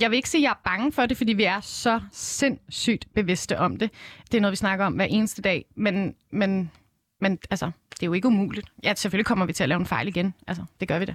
jeg 0.00 0.10
vil 0.10 0.16
ikke 0.16 0.28
sige, 0.28 0.40
at 0.40 0.42
jeg 0.42 0.50
er 0.50 0.70
bange 0.70 0.92
for 0.92 1.06
det, 1.06 1.16
fordi 1.16 1.32
vi 1.32 1.44
er 1.44 1.60
så 1.60 2.00
sindssygt 2.12 3.06
bevidste 3.14 3.58
om 3.58 3.76
det. 3.76 3.90
Det 4.30 4.36
er 4.36 4.40
noget, 4.40 4.52
vi 4.52 4.56
snakker 4.56 4.84
om 4.84 4.92
hver 4.92 5.04
eneste 5.04 5.42
dag, 5.42 5.64
men, 5.76 6.14
men 6.30 6.70
men 7.20 7.38
altså, 7.50 7.70
det 7.90 8.02
er 8.02 8.06
jo 8.06 8.12
ikke 8.12 8.28
umuligt. 8.28 8.72
Ja, 8.84 8.94
selvfølgelig 8.94 9.26
kommer 9.26 9.46
vi 9.46 9.52
til 9.52 9.62
at 9.62 9.68
lave 9.68 9.80
en 9.80 9.86
fejl 9.86 10.08
igen. 10.08 10.34
Altså, 10.46 10.64
det 10.80 10.88
gør 10.88 10.98
vi 10.98 11.04
det. 11.04 11.14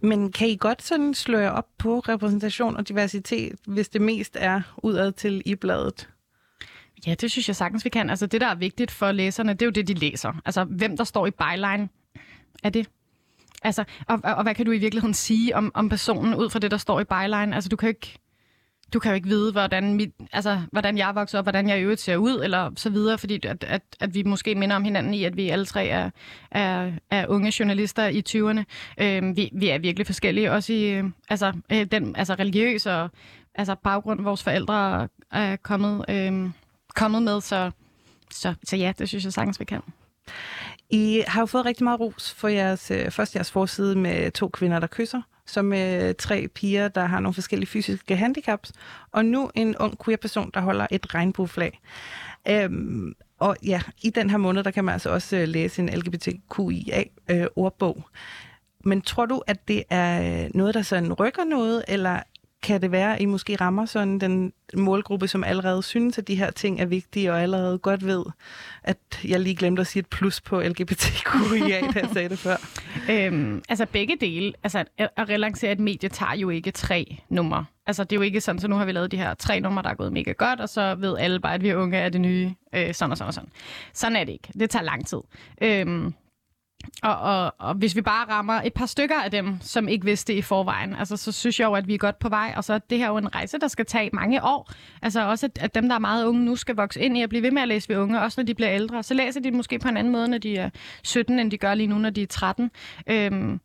Men 0.00 0.32
kan 0.32 0.48
I 0.48 0.56
godt 0.56 0.82
sådan 0.82 1.14
slå 1.14 1.38
jer 1.38 1.50
op 1.50 1.66
på 1.78 1.98
repræsentation 1.98 2.76
og 2.76 2.88
diversitet, 2.88 3.58
hvis 3.66 3.88
det 3.88 4.00
mest 4.00 4.36
er 4.40 4.60
udad 4.76 5.12
til 5.12 5.42
i 5.44 5.54
bladet? 5.54 6.08
Ja, 7.06 7.14
det 7.14 7.30
synes 7.30 7.48
jeg 7.48 7.56
sagtens, 7.56 7.84
vi 7.84 7.90
kan. 7.90 8.10
Altså, 8.10 8.26
det, 8.26 8.40
der 8.40 8.46
er 8.46 8.54
vigtigt 8.54 8.90
for 8.90 9.12
læserne, 9.12 9.52
det 9.52 9.62
er 9.62 9.66
jo 9.66 9.70
det, 9.70 9.88
de 9.88 9.94
læser. 9.94 10.32
Altså, 10.44 10.64
hvem 10.64 10.96
der 10.96 11.04
står 11.04 11.26
i 11.26 11.30
byline, 11.30 11.88
er 12.62 12.70
det. 12.70 12.90
Altså, 13.62 13.84
og, 14.08 14.20
og, 14.24 14.34
og 14.34 14.42
hvad 14.42 14.54
kan 14.54 14.66
du 14.66 14.72
i 14.72 14.78
virkeligheden 14.78 15.14
sige 15.14 15.56
om, 15.56 15.70
om 15.74 15.88
personen 15.88 16.34
ud 16.34 16.50
fra 16.50 16.58
det, 16.58 16.70
der 16.70 16.76
står 16.76 17.00
i 17.00 17.04
byline? 17.04 17.54
Altså, 17.54 17.68
du 17.68 17.76
kan 17.76 17.88
ikke 17.88 18.18
du 18.92 18.98
kan 18.98 19.10
jo 19.10 19.14
ikke 19.14 19.28
vide, 19.28 19.52
hvordan, 19.52 19.94
mit, 19.94 20.10
altså, 20.32 20.60
hvordan 20.72 20.98
jeg 20.98 21.14
vokser 21.14 21.38
op, 21.38 21.44
hvordan 21.44 21.68
jeg 21.68 21.78
i 21.78 21.82
øvrigt 21.82 22.00
ser 22.00 22.16
ud, 22.16 22.40
eller 22.44 22.70
så 22.76 22.90
videre, 22.90 23.18
fordi 23.18 23.46
at, 23.46 23.64
at, 23.64 23.82
at 24.00 24.14
vi 24.14 24.22
måske 24.22 24.54
minder 24.54 24.76
om 24.76 24.84
hinanden 24.84 25.14
i, 25.14 25.24
at 25.24 25.36
vi 25.36 25.48
alle 25.48 25.66
tre 25.66 25.86
er, 25.86 26.10
er, 26.50 26.92
er 27.10 27.26
unge 27.26 27.52
journalister 27.58 28.06
i 28.06 28.22
20'erne. 28.28 28.64
Øh, 29.04 29.36
vi, 29.36 29.50
vi 29.52 29.68
er 29.68 29.78
virkelig 29.78 30.06
forskellige, 30.06 30.52
også 30.52 30.72
i 30.72 30.90
øh, 30.90 31.04
altså, 31.28 31.52
øh, 31.72 31.84
den 31.84 32.16
altså, 32.16 32.34
religiøs 32.34 32.86
og 32.86 33.10
altså, 33.54 33.74
baggrund, 33.74 34.22
vores 34.22 34.42
forældre 34.42 35.08
er 35.32 35.56
kommet, 35.56 36.04
øh, 36.08 36.50
kommet 36.94 37.22
med, 37.22 37.40
så, 37.40 37.70
så, 38.30 38.54
så 38.64 38.76
ja, 38.76 38.92
det 38.98 39.08
synes 39.08 39.24
jeg 39.24 39.32
sagtens, 39.32 39.60
vi 39.60 39.64
kan. 39.64 39.80
I 40.90 41.22
har 41.26 41.40
jo 41.40 41.46
fået 41.46 41.64
rigtig 41.64 41.84
meget 41.84 42.00
ros 42.00 42.34
for 42.34 42.48
jeres, 42.48 42.90
øh, 42.90 43.10
først 43.10 43.34
jeres 43.34 43.50
forside 43.50 43.96
med 43.96 44.30
to 44.30 44.48
kvinder, 44.48 44.80
der 44.80 44.86
kysser, 44.86 45.22
som 45.50 45.72
øh, 45.72 46.14
tre 46.14 46.48
piger, 46.48 46.88
der 46.88 47.04
har 47.04 47.20
nogle 47.20 47.34
forskellige 47.34 47.68
fysiske 47.68 48.16
handicaps, 48.16 48.72
og 49.12 49.24
nu 49.24 49.50
en 49.54 49.76
ung 49.76 50.04
queer-person, 50.04 50.50
der 50.54 50.60
holder 50.60 50.86
et 50.90 51.14
regnbueflag. 51.14 51.80
Øhm, 52.48 53.14
og 53.38 53.56
ja, 53.64 53.82
i 54.02 54.10
den 54.10 54.30
her 54.30 54.36
måned, 54.36 54.64
der 54.64 54.70
kan 54.70 54.84
man 54.84 54.92
altså 54.92 55.10
også 55.10 55.36
øh, 55.36 55.48
læse 55.48 55.82
en 55.82 55.88
LGBTQIA-ordbog. 55.88 57.96
Øh, 57.96 58.02
Men 58.84 59.02
tror 59.02 59.26
du, 59.26 59.42
at 59.46 59.68
det 59.68 59.82
er 59.90 60.44
øh, 60.44 60.50
noget, 60.54 60.74
der 60.74 60.82
sådan 60.82 61.12
rykker 61.12 61.44
noget, 61.44 61.84
eller 61.88 62.20
kan 62.62 62.82
det 62.82 62.92
være, 62.92 63.14
at 63.14 63.22
I 63.22 63.24
måske 63.24 63.56
rammer 63.56 63.86
sådan 63.86 64.18
den 64.18 64.52
målgruppe, 64.74 65.28
som 65.28 65.44
allerede 65.44 65.82
synes, 65.82 66.18
at 66.18 66.28
de 66.28 66.34
her 66.34 66.50
ting 66.50 66.80
er 66.80 66.86
vigtige, 66.86 67.32
og 67.32 67.42
allerede 67.42 67.78
godt 67.78 68.06
ved, 68.06 68.24
at 68.82 68.98
jeg 69.24 69.40
lige 69.40 69.56
glemte 69.56 69.80
at 69.80 69.86
sige 69.86 70.00
et 70.00 70.06
plus 70.06 70.40
på 70.40 70.60
LGBTQIA, 70.60 71.80
da 71.80 72.00
jeg 72.00 72.08
sagde 72.12 72.28
det 72.28 72.38
før? 72.38 72.56
Øhm, 73.10 73.62
altså 73.68 73.86
begge 73.86 74.16
dele. 74.20 74.52
Altså 74.62 74.84
at 74.98 75.28
relancere 75.28 75.72
et 75.72 75.80
medie 75.80 76.08
tager 76.08 76.34
jo 76.34 76.50
ikke 76.50 76.70
tre 76.70 77.16
numre. 77.28 77.64
Altså 77.86 78.04
det 78.04 78.12
er 78.12 78.16
jo 78.16 78.22
ikke 78.22 78.40
sådan, 78.40 78.60
så 78.60 78.68
nu 78.68 78.76
har 78.76 78.84
vi 78.84 78.92
lavet 78.92 79.12
de 79.12 79.16
her 79.16 79.34
tre 79.34 79.60
numre, 79.60 79.82
der 79.82 79.88
er 79.88 79.94
gået 79.94 80.12
mega 80.12 80.32
godt, 80.32 80.60
og 80.60 80.68
så 80.68 80.94
ved 80.94 81.18
alle 81.18 81.40
bare, 81.40 81.54
at 81.54 81.62
vi 81.62 81.68
er 81.68 81.76
unge 81.76 81.98
af 81.98 82.12
det 82.12 82.20
nye, 82.20 82.54
øh, 82.74 82.94
sådan 82.94 83.10
og 83.10 83.18
sådan 83.18 83.28
og 83.28 83.34
sådan. 83.34 83.50
Sådan 83.92 84.16
er 84.16 84.24
det 84.24 84.32
ikke. 84.32 84.48
Det 84.60 84.70
tager 84.70 84.82
lang 84.82 85.06
tid. 85.06 85.18
Øhm, 85.62 86.14
og, 87.02 87.18
og, 87.18 87.54
og 87.58 87.74
hvis 87.74 87.96
vi 87.96 88.00
bare 88.00 88.28
rammer 88.28 88.54
et 88.54 88.72
par 88.74 88.86
stykker 88.86 89.16
af 89.16 89.30
dem, 89.30 89.58
som 89.60 89.88
ikke 89.88 90.04
vidste 90.04 90.32
det 90.32 90.38
i 90.38 90.42
forvejen, 90.42 90.94
altså, 90.94 91.16
så 91.16 91.32
synes 91.32 91.60
jeg 91.60 91.66
jo, 91.66 91.74
at 91.74 91.88
vi 91.88 91.94
er 91.94 91.98
godt 91.98 92.18
på 92.18 92.28
vej. 92.28 92.54
Og 92.56 92.64
så 92.64 92.74
er 92.74 92.78
det 92.78 92.98
her 92.98 93.08
jo 93.08 93.16
en 93.16 93.34
rejse, 93.34 93.58
der 93.58 93.68
skal 93.68 93.86
tage 93.86 94.10
mange 94.12 94.44
år. 94.44 94.70
Altså 95.02 95.26
også, 95.26 95.46
at, 95.46 95.58
at 95.62 95.74
dem, 95.74 95.88
der 95.88 95.94
er 95.94 95.98
meget 95.98 96.24
unge 96.26 96.44
nu, 96.44 96.56
skal 96.56 96.76
vokse 96.76 97.00
ind 97.00 97.16
i 97.18 97.22
at 97.22 97.28
blive 97.28 97.42
ved 97.42 97.50
med 97.50 97.62
at 97.62 97.68
læse 97.68 97.88
ved 97.88 97.96
unge, 97.96 98.20
også 98.20 98.40
når 98.40 98.46
de 98.46 98.54
bliver 98.54 98.72
ældre. 98.74 99.02
Så 99.02 99.14
læser 99.14 99.40
de 99.40 99.50
måske 99.50 99.78
på 99.78 99.88
en 99.88 99.96
anden 99.96 100.12
måde, 100.12 100.28
når 100.28 100.38
de 100.38 100.56
er 100.56 100.70
17, 101.02 101.38
end 101.38 101.50
de 101.50 101.58
gør 101.58 101.74
lige 101.74 101.86
nu, 101.86 101.98
når 101.98 102.10
de 102.10 102.22
er 102.22 102.26
13. 102.26 102.70
Øhm, 103.06 103.60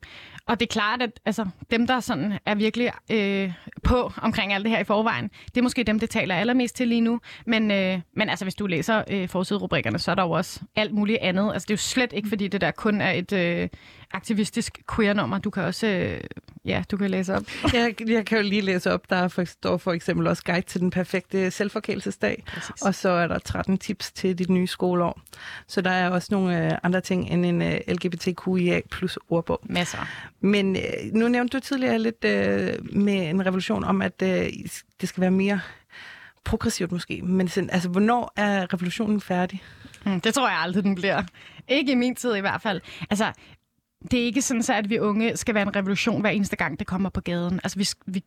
og 0.48 0.60
det 0.60 0.66
er 0.66 0.74
klart, 0.74 1.02
at 1.02 1.20
altså, 1.26 1.46
dem, 1.72 1.88
der 1.88 2.00
sådan 2.00 2.40
er 2.46 2.56
virkelig 2.56 2.92
øh, 3.12 3.54
på 3.84 4.12
omkring 4.22 4.54
alt 4.54 4.64
det 4.64 4.72
her 4.72 4.80
i 4.80 4.84
forvejen, 4.84 5.30
det 5.46 5.58
er 5.58 5.62
måske 5.62 5.84
dem, 5.84 6.00
det 6.00 6.10
taler 6.10 6.36
allermest 6.36 6.76
til 6.76 6.88
lige 6.88 7.02
nu. 7.02 7.20
Men, 7.46 7.72
øh, 7.72 8.00
men 8.14 8.30
altså, 8.30 8.46
hvis 8.46 8.56
du 8.56 8.68
læser 8.68 9.04
øh, 9.10 9.30
forsiderubrikkerne, 9.30 10.00
så 10.00 10.12
er 10.12 10.16
der 10.16 10.24
jo 10.24 10.32
også 10.32 10.62
alt 10.76 10.94
muligt 10.94 11.20
andet. 11.22 11.54
Altså, 11.54 11.66
det 11.66 11.72
er 11.72 11.74
jo 11.74 11.78
slet 11.78 12.14
ikke, 12.14 12.30
fordi 12.30 12.48
det 12.48 12.62
der 12.62 12.72
kun 12.72 13.02
er 13.02 13.12
et 13.12 13.34
øh, 13.34 13.70
aktivistisk 14.16 14.80
queer-nummer. 14.96 15.38
Du 15.40 15.50
kan 15.50 15.64
også 15.64 15.88
øh, 15.88 16.20
ja, 16.66 16.84
du 16.92 16.98
kan 16.98 17.12
læse 17.12 17.36
op. 17.36 17.44
jeg, 17.74 17.96
jeg 18.08 18.26
kan 18.26 18.38
jo 18.38 18.44
lige 18.44 18.62
læse 18.62 18.92
op. 18.92 19.10
Der 19.10 19.28
for, 19.28 19.44
står 19.44 19.78
for 19.78 19.94
eksempel 19.94 20.28
også 20.28 20.44
guide 20.44 20.62
til 20.62 20.82
den 20.82 20.90
perfekte 20.90 21.52
selvforkælelsesdag. 21.52 22.44
Præcis. 22.48 22.82
Og 22.82 22.96
så 22.96 23.10
er 23.10 23.28
der 23.28 23.40
13 23.40 23.78
tips 23.78 24.12
til 24.12 24.38
dit 24.38 24.50
nye 24.50 24.68
skoleår. 24.68 25.22
Så 25.68 25.82
der 25.82 25.92
er 25.92 26.10
også 26.10 26.28
nogle 26.32 26.66
øh, 26.66 26.78
andre 26.84 27.02
ting 27.02 27.30
end 27.30 27.46
en 27.46 27.62
øh, 27.62 27.80
LGBTQIA 27.88 28.82
plus 28.92 29.20
ordbog. 29.30 29.60
Masser. 29.64 30.08
Men 30.40 30.76
øh, 30.76 30.82
nu 31.14 31.28
nævnte 31.28 31.58
du 31.58 31.62
tidligere 31.62 32.00
lidt 32.00 32.26
øh, 32.26 32.74
med 32.96 33.30
en 33.30 33.46
revolution 33.46 33.84
om, 33.84 34.02
at 34.02 34.22
øh, 34.24 34.50
det 35.02 35.10
skal 35.10 35.22
være 35.22 35.32
mere 35.32 35.60
progressivt 36.44 36.92
måske. 36.92 37.22
Men 37.22 37.48
sådan, 37.48 37.70
altså, 37.70 37.90
hvornår 37.90 38.34
er 38.36 38.74
revolutionen 38.74 39.22
færdig? 39.22 39.64
Mm, 40.06 40.22
det 40.22 40.34
tror 40.34 40.50
jeg 40.50 40.58
aldrig, 40.58 40.84
den 40.84 40.96
bliver. 40.96 41.24
Ikke 41.68 41.92
i 41.92 41.96
min 41.96 42.16
tid 42.16 42.36
i 42.36 42.40
hvert 42.40 42.62
fald. 42.62 42.82
Altså, 43.10 43.32
det 44.12 44.20
er 44.20 44.24
ikke 44.24 44.42
sådan, 44.42 44.64
så 44.64 44.74
at 44.74 44.90
vi 44.90 45.00
unge 45.00 45.38
skal 45.38 45.56
være 45.56 45.64
en 45.64 45.76
revolution 45.76 46.22
hver 46.22 46.30
eneste 46.30 46.56
gang, 46.56 46.80
det 46.80 46.88
kommer 46.88 47.10
på 47.10 47.22
gaden. 47.22 47.60
Altså, 47.64 47.80
vi, 47.80 47.88
vi, 48.06 48.24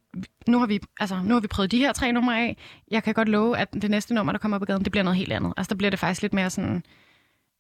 nu, 0.47 0.59
har 0.59 0.67
vi, 0.67 0.81
altså, 1.01 1.21
nu 1.25 1.35
har 1.35 1.41
vi 1.41 1.47
prøvet 1.47 1.71
de 1.71 1.79
her 1.79 1.93
tre 1.93 2.13
numre 2.13 2.41
af. 2.41 2.57
Jeg 2.91 3.03
kan 3.03 3.15
godt 3.15 3.29
love, 3.29 3.59
at 3.59 3.73
det 3.73 3.91
næste 3.91 4.15
nummer, 4.15 4.33
der 4.33 4.39
kommer 4.39 4.59
på 4.59 4.65
gaden, 4.65 4.85
det 4.85 4.91
bliver 4.91 5.05
noget 5.05 5.17
helt 5.17 5.33
andet. 5.33 5.53
Altså, 5.57 5.69
der 5.69 5.79
bliver 5.79 5.91
det 5.91 5.99
faktisk 5.99 6.23
lidt 6.23 6.33
mere 6.33 6.51
sådan 6.51 6.83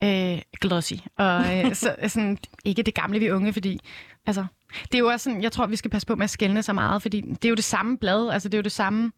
øh, 0.04 0.42
glossy. 0.60 0.92
Og 1.18 1.58
øh, 1.58 1.74
så, 1.82 1.94
sådan, 2.08 2.38
ikke 2.64 2.82
det 2.82 2.94
gamle, 2.94 3.18
vi 3.18 3.30
unge, 3.30 3.52
fordi 3.52 3.80
altså, 4.26 4.46
det 4.84 4.94
er 4.94 4.98
jo 4.98 5.06
også 5.06 5.24
sådan, 5.24 5.42
jeg 5.42 5.52
tror, 5.52 5.66
vi 5.66 5.76
skal 5.76 5.90
passe 5.90 6.06
på 6.06 6.14
med 6.14 6.24
at 6.24 6.30
skælne 6.30 6.62
så 6.62 6.72
meget, 6.72 7.02
fordi 7.02 7.20
det 7.20 7.44
er 7.44 7.48
jo 7.48 7.54
det 7.54 7.64
samme 7.64 7.98
blad, 7.98 8.30
altså 8.30 8.48
det 8.48 8.54
er 8.54 8.58
jo 8.58 8.62
det 8.62 8.72
samme, 8.72 9.12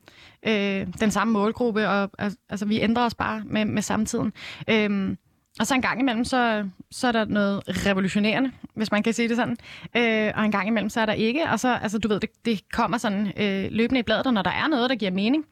øh, 0.46 0.86
den 1.00 1.10
samme 1.10 1.32
målgruppe, 1.32 1.88
og 1.88 2.10
altså, 2.48 2.66
vi 2.66 2.80
ændrer 2.80 3.04
os 3.04 3.14
bare 3.14 3.42
med, 3.46 3.64
med 3.64 3.82
samtiden. 3.82 4.32
Øh, 4.68 5.16
og 5.58 5.66
så 5.66 5.74
en 5.74 5.82
gang 5.82 6.00
imellem, 6.00 6.24
så, 6.24 6.68
så 6.90 7.08
er 7.08 7.12
der 7.12 7.24
noget 7.24 7.86
revolutionerende, 7.86 8.52
hvis 8.74 8.92
man 8.92 9.02
kan 9.02 9.12
sige 9.12 9.28
det 9.28 9.36
sådan. 9.36 9.56
Øh, 9.96 10.32
og 10.36 10.44
en 10.44 10.52
gang 10.52 10.68
imellem, 10.68 10.90
så 10.90 11.00
er 11.00 11.06
der 11.06 11.12
ikke. 11.12 11.50
Og 11.50 11.60
så, 11.60 11.78
altså 11.82 11.98
du 11.98 12.08
ved, 12.08 12.20
det, 12.20 12.30
det 12.44 12.60
kommer 12.72 12.98
sådan 12.98 13.32
øh, 13.36 13.68
løbende 13.70 14.00
i 14.00 14.02
bladet, 14.02 14.26
og 14.26 14.34
når 14.34 14.42
der 14.42 14.50
er 14.50 14.68
noget, 14.68 14.90
der 14.90 14.96
giver 14.96 15.10
mening, 15.10 15.44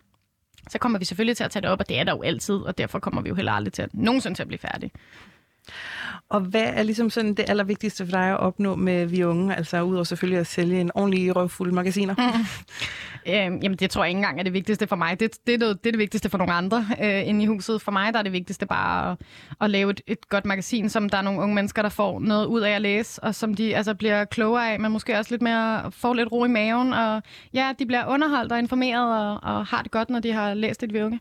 så 0.69 0.79
kommer 0.79 0.99
vi 0.99 1.05
selvfølgelig 1.05 1.37
til 1.37 1.45
at 1.45 1.51
tage 1.51 1.63
det 1.63 1.71
op, 1.71 1.81
og 1.81 1.89
det 1.89 1.99
er 1.99 2.05
der 2.05 2.13
jo 2.13 2.23
altid, 2.23 2.55
og 2.55 2.79
derfor 2.79 2.99
kommer 2.99 3.23
vi 3.23 3.29
jo 3.29 3.35
heller 3.35 3.53
aldrig 3.53 3.73
til 3.73 3.83
at, 3.83 3.95
nogensinde 3.95 4.37
til 4.37 4.43
at 4.43 4.49
blive 4.49 4.59
færdige. 4.59 4.91
Og 6.31 6.41
hvad 6.41 6.65
er 6.65 6.83
ligesom 6.83 7.11
sådan 7.11 7.35
det 7.35 7.45
allervigtigste 7.51 8.05
for 8.07 8.11
dig 8.11 8.31
at 8.31 8.41
opnå 8.41 8.75
med 8.75 9.07
vi 9.07 9.25
unge? 9.25 9.57
Altså 9.57 9.83
udover 9.83 10.05
selvfølgelig 10.05 10.41
at 10.41 10.47
sælge 10.47 10.81
en 10.81 10.91
ordentlig 10.95 11.37
røvfuld 11.37 11.73
magasiner. 11.73 12.15
Mm. 12.19 12.45
Øhm, 13.27 13.59
jamen 13.63 13.79
det 13.79 13.91
tror 13.91 14.05
jeg 14.05 14.11
ikke 14.11 14.19
engang 14.19 14.39
er 14.39 14.43
det 14.43 14.53
vigtigste 14.53 14.87
for 14.87 14.97
mig. 14.97 15.21
Det, 15.21 15.47
det, 15.47 15.55
er, 15.55 15.59
noget, 15.59 15.85
det 15.85 15.91
er 15.91 15.93
det 15.93 15.99
vigtigste 15.99 16.31
for 16.31 16.39
nogle 16.39 16.53
andre 16.53 16.87
øh, 17.03 17.29
inde 17.29 17.43
i 17.43 17.47
huset. 17.47 17.83
For 17.83 17.93
mig 17.93 18.13
der 18.13 18.19
er 18.19 18.23
det 18.23 18.33
vigtigste 18.33 18.67
bare 18.67 19.11
at, 19.11 19.19
at 19.61 19.71
lave 19.71 19.91
et, 19.91 20.01
et 20.07 20.29
godt 20.29 20.45
magasin, 20.45 20.89
som 20.89 21.09
der 21.09 21.19
er 21.19 21.23
nogle 21.23 21.41
unge 21.41 21.55
mennesker, 21.55 21.83
der 21.83 21.89
får 21.89 22.21
noget 22.21 22.47
ud 22.47 22.61
af 22.61 22.71
at 22.71 22.83
læse, 22.83 23.23
og 23.25 23.35
som 23.35 23.55
de 23.55 23.77
altså 23.77 23.95
bliver 23.95 24.25
klogere 24.25 24.73
af, 24.73 24.81
men 24.81 24.93
måske 24.93 25.19
også 25.19 25.31
lidt 25.35 25.43
mere 25.43 25.93
får 25.93 26.15
lidt 26.15 26.33
ro 26.33 26.45
i 26.45 26.49
maven. 26.49 26.93
Og 26.93 27.23
ja, 27.55 27.73
de 27.79 27.87
bliver 27.87 28.07
underholdt 28.07 28.53
og 28.53 28.59
informeret 28.59 29.19
og, 29.19 29.55
og 29.57 29.67
har 29.67 29.83
det 29.83 29.91
godt, 29.91 30.11
når 30.11 30.21
de 30.21 30.33
har 30.33 30.55
læst 30.55 30.83
et 30.83 30.93
vi 30.93 31.03
unge. 31.03 31.21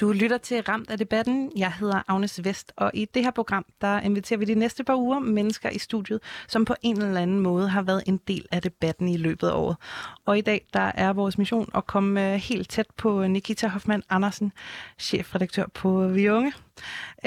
Du 0.00 0.12
lytter 0.12 0.38
til 0.38 0.62
Ramt 0.62 0.90
af 0.90 0.98
debatten. 0.98 1.52
Jeg 1.56 1.72
hedder 1.72 2.02
Agnes 2.08 2.44
Vest, 2.44 2.72
og 2.76 2.90
i 2.94 3.04
det 3.04 3.24
her 3.24 3.30
program, 3.30 3.66
der 3.80 4.00
inviterer 4.00 4.38
vi 4.38 4.44
de 4.44 4.54
næste 4.54 4.84
par 4.84 4.96
uger 4.96 5.18
mennesker 5.18 5.70
i 5.70 5.78
studiet, 5.78 6.20
som 6.48 6.64
på 6.64 6.74
en 6.82 7.02
eller 7.02 7.20
anden 7.20 7.40
måde 7.40 7.68
har 7.68 7.82
været 7.82 8.02
en 8.06 8.20
del 8.28 8.46
af 8.52 8.62
debatten 8.62 9.08
i 9.08 9.16
løbet 9.16 9.48
af 9.48 9.52
året. 9.52 9.76
Og 10.24 10.38
i 10.38 10.40
dag, 10.40 10.66
der 10.72 10.92
er 10.94 11.12
vores 11.12 11.38
mission 11.38 11.70
at 11.74 11.86
komme 11.86 12.32
øh, 12.32 12.34
helt 12.34 12.70
tæt 12.70 12.86
på 12.96 13.22
øh, 13.22 13.30
Nikita 13.30 13.68
Hoffmann 13.68 14.02
Andersen, 14.10 14.52
chefredaktør 14.98 15.66
på 15.74 16.08
Vi 16.08 16.28
Unge. 16.28 16.52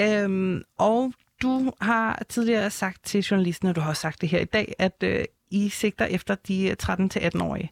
Øhm, 0.00 0.62
og 0.78 1.12
du 1.42 1.72
har 1.80 2.22
tidligere 2.28 2.70
sagt 2.70 3.04
til 3.04 3.22
journalisten, 3.22 3.68
og 3.68 3.76
du 3.76 3.80
har 3.80 3.88
også 3.88 4.00
sagt 4.02 4.20
det 4.20 4.28
her 4.28 4.40
i 4.40 4.44
dag, 4.44 4.74
at 4.78 5.02
øh, 5.02 5.24
i 5.52 5.68
sigter 5.68 6.04
efter 6.04 6.34
de 6.34 6.76
13-18-årige. 6.82 7.70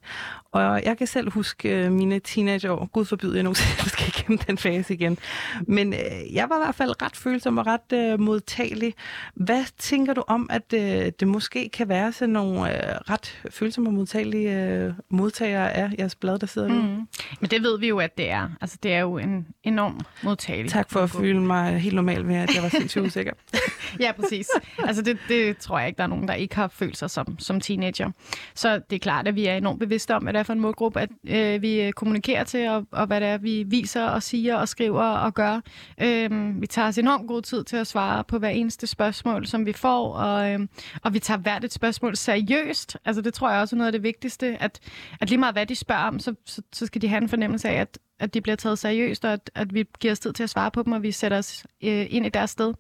Og 0.53 0.83
jeg 0.85 0.99
kan 0.99 1.07
selv 1.07 1.31
huske 1.31 1.69
øh, 1.69 1.93
mine 1.93 2.21
teenageår. 2.21 2.87
Gud 2.93 3.05
forbyde, 3.05 3.35
jeg 3.35 3.43
nogensinde 3.43 3.91
skal 3.91 4.09
igennem 4.09 4.39
den 4.39 4.59
fase 4.59 4.95
igen. 4.95 5.19
Men 5.67 5.93
øh, 5.93 6.35
jeg 6.35 6.49
var 6.49 6.57
i 6.57 6.65
hvert 6.65 6.75
fald 6.75 7.03
ret 7.03 7.17
følsom 7.17 7.59
og 7.59 7.67
ret 7.67 7.93
øh, 7.93 8.21
modtagelig. 8.21 8.95
Hvad 9.35 9.65
tænker 9.79 10.15
du 10.15 10.25
om, 10.27 10.51
at 10.51 10.73
øh, 10.75 11.13
det 11.21 11.29
måske 11.29 11.69
kan 11.69 11.89
være 11.89 12.13
sådan 12.13 12.33
nogle 12.33 12.91
øh, 12.91 12.97
ret 13.11 13.41
følsomme 13.51 13.91
og 13.91 13.95
modtagelige 13.95 14.65
øh, 14.65 14.93
modtagere 15.11 15.73
af 15.73 15.91
jeres 15.99 16.15
blad, 16.15 16.39
der 16.39 16.47
sidder 16.47 16.69
mm. 16.69 16.75
nu? 16.75 17.07
Men 17.41 17.51
det 17.51 17.63
ved 17.63 17.79
vi 17.79 17.89
jo, 17.89 17.99
at 17.99 18.19
det 18.19 18.31
er. 18.31 18.49
Altså, 18.61 18.79
det 18.83 18.93
er 18.93 19.01
jo 19.01 19.19
en 19.19 19.47
enorm 19.63 20.01
modtagelig. 20.23 20.71
Tak 20.71 20.91
for 20.91 21.01
at 21.01 21.11
føle 21.11 21.41
mig 21.41 21.79
helt 21.79 21.95
normal 21.95 22.29
ved, 22.29 22.35
at 22.35 22.55
jeg 22.55 22.63
var 22.63 22.69
sindssygt 22.69 23.05
usikker. 23.05 23.33
ja, 24.01 24.13
præcis. 24.13 24.49
Altså, 24.79 25.03
det, 25.03 25.19
det 25.29 25.59
tror 25.59 25.79
jeg 25.79 25.89
ikke, 25.89 25.99
der 25.99 26.05
er 26.05 26.09
nogen, 26.09 26.29
der 26.29 26.35
ikke 26.35 26.55
har 26.55 26.69
følt 26.69 26.97
sig 26.97 27.11
som, 27.11 27.39
som 27.39 27.61
teenager. 27.71 28.11
Så 28.55 28.81
det 28.91 28.97
er 28.97 29.01
klart, 29.01 29.29
at 29.29 29.35
vi 29.35 29.47
er 29.47 29.57
enormt 29.57 29.79
bevidste 29.79 30.15
om, 30.17 30.29
at 30.29 30.37
er 30.37 30.43
for 30.43 30.53
en 30.53 30.61
målgruppe, 30.61 31.01
at 31.01 31.11
øh, 31.29 31.63
vi 31.63 31.81
øh, 31.81 31.93
kommunikerer 31.93 32.45
til, 32.45 32.69
og, 32.69 32.87
og 32.91 33.07
hvad 33.07 33.21
det 33.21 33.29
er, 33.29 33.39
vi 33.39 33.65
viser 33.67 34.05
og 34.05 34.23
siger 34.23 34.57
og 34.57 34.69
skriver 34.69 35.03
og 35.03 35.35
gør. 35.35 35.61
Øh, 36.03 36.61
vi 36.61 36.67
tager 36.67 36.89
os 36.89 36.99
enormt 36.99 37.29
god 37.29 37.43
tid 37.43 37.65
til 37.65 37.77
at 37.77 37.87
svare 37.87 38.25
på 38.25 38.39
hver 38.39 38.49
eneste 38.49 38.87
spørgsmål, 38.87 39.47
som 39.47 39.67
vi 39.67 39.73
får, 39.73 40.15
og, 40.15 40.51
øh, 40.51 40.61
og 41.03 41.15
vi 41.15 41.19
tager 41.19 41.39
hvert 41.39 41.65
et 41.65 41.73
spørgsmål 41.73 42.17
seriøst. 42.17 42.97
Altså 43.05 43.23
det 43.23 43.35
tror 43.35 43.51
jeg 43.51 43.61
også 43.61 43.77
er 43.77 43.79
noget 43.79 43.89
af 43.89 43.93
det 43.93 44.03
vigtigste, 44.03 44.57
at, 44.61 44.81
at 45.21 45.29
lige 45.29 45.39
meget 45.39 45.55
hvad 45.55 45.67
de 45.67 45.75
spørger 45.75 46.03
om, 46.03 46.19
så, 46.19 46.35
så, 46.47 46.63
så 46.73 46.87
skal 46.87 47.03
de 47.03 47.09
have 47.09 47.23
en 47.23 47.29
fornemmelse 47.29 47.69
af, 47.69 47.81
at, 47.81 47.99
at 48.19 48.35
de 48.35 48.41
bliver 48.41 48.57
taget 48.57 48.79
seriøst, 48.79 49.25
og 49.25 49.33
at, 49.33 49.51
at 49.55 49.75
vi 49.75 49.85
giver 50.01 50.13
os 50.13 50.21
tid 50.21 50.33
til 50.33 50.43
at 50.43 50.51
svare 50.51 50.71
på 50.71 50.83
dem, 50.83 50.93
og 50.93 51.03
vi 51.03 51.13
sætter 51.13 51.39
os 51.39 51.65
øh, 51.85 52.07
ind 52.11 52.27
i 52.27 52.29
deres 52.29 52.51
sted. 52.51 52.75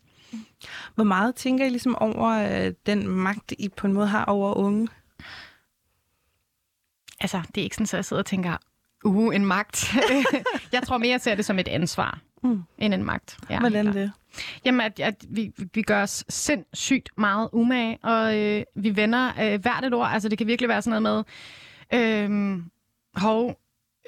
Hvor 0.94 1.04
meget 1.04 1.34
tænker 1.34 1.64
I 1.64 1.68
ligesom 1.68 1.96
over 1.96 2.28
øh, 2.28 2.72
den 2.86 3.08
magt, 3.08 3.52
I 3.58 3.68
på 3.68 3.86
en 3.86 3.92
måde 3.92 4.06
har 4.06 4.24
over 4.24 4.54
unge? 4.54 4.88
altså, 7.20 7.42
det 7.54 7.60
er 7.60 7.64
ikke 7.64 7.76
sådan, 7.76 7.84
at 7.84 7.92
jeg 7.92 8.04
sidder 8.04 8.22
og 8.22 8.26
tænker, 8.26 8.56
uh, 9.04 9.34
en 9.34 9.44
magt. 9.44 9.94
jeg 10.72 10.82
tror 10.82 10.98
mere, 10.98 11.10
jeg 11.10 11.20
ser 11.20 11.34
det 11.34 11.44
som 11.44 11.58
et 11.58 11.68
ansvar, 11.68 12.20
mm. 12.42 12.62
end 12.78 12.94
en 12.94 13.04
magt. 13.04 13.38
Ja, 13.50 13.60
Hvordan 13.60 13.86
det? 13.86 14.12
Jamen, 14.64 14.80
at, 14.80 15.00
at 15.00 15.24
vi, 15.28 15.52
vi 15.74 15.82
gør 15.82 16.02
os 16.02 16.24
sindssygt 16.28 17.08
meget 17.16 17.48
umage, 17.52 17.98
og 18.02 18.38
øh, 18.38 18.62
vi 18.74 18.96
vender 18.96 19.32
øh, 19.40 19.60
hvert 19.60 19.84
et 19.84 19.94
ord. 19.94 20.08
Altså, 20.12 20.28
det 20.28 20.38
kan 20.38 20.46
virkelig 20.46 20.68
være 20.68 20.82
sådan 20.82 21.02
noget 21.02 21.26
med, 21.90 22.00
øh, 22.00 22.58
hov, 23.14 23.60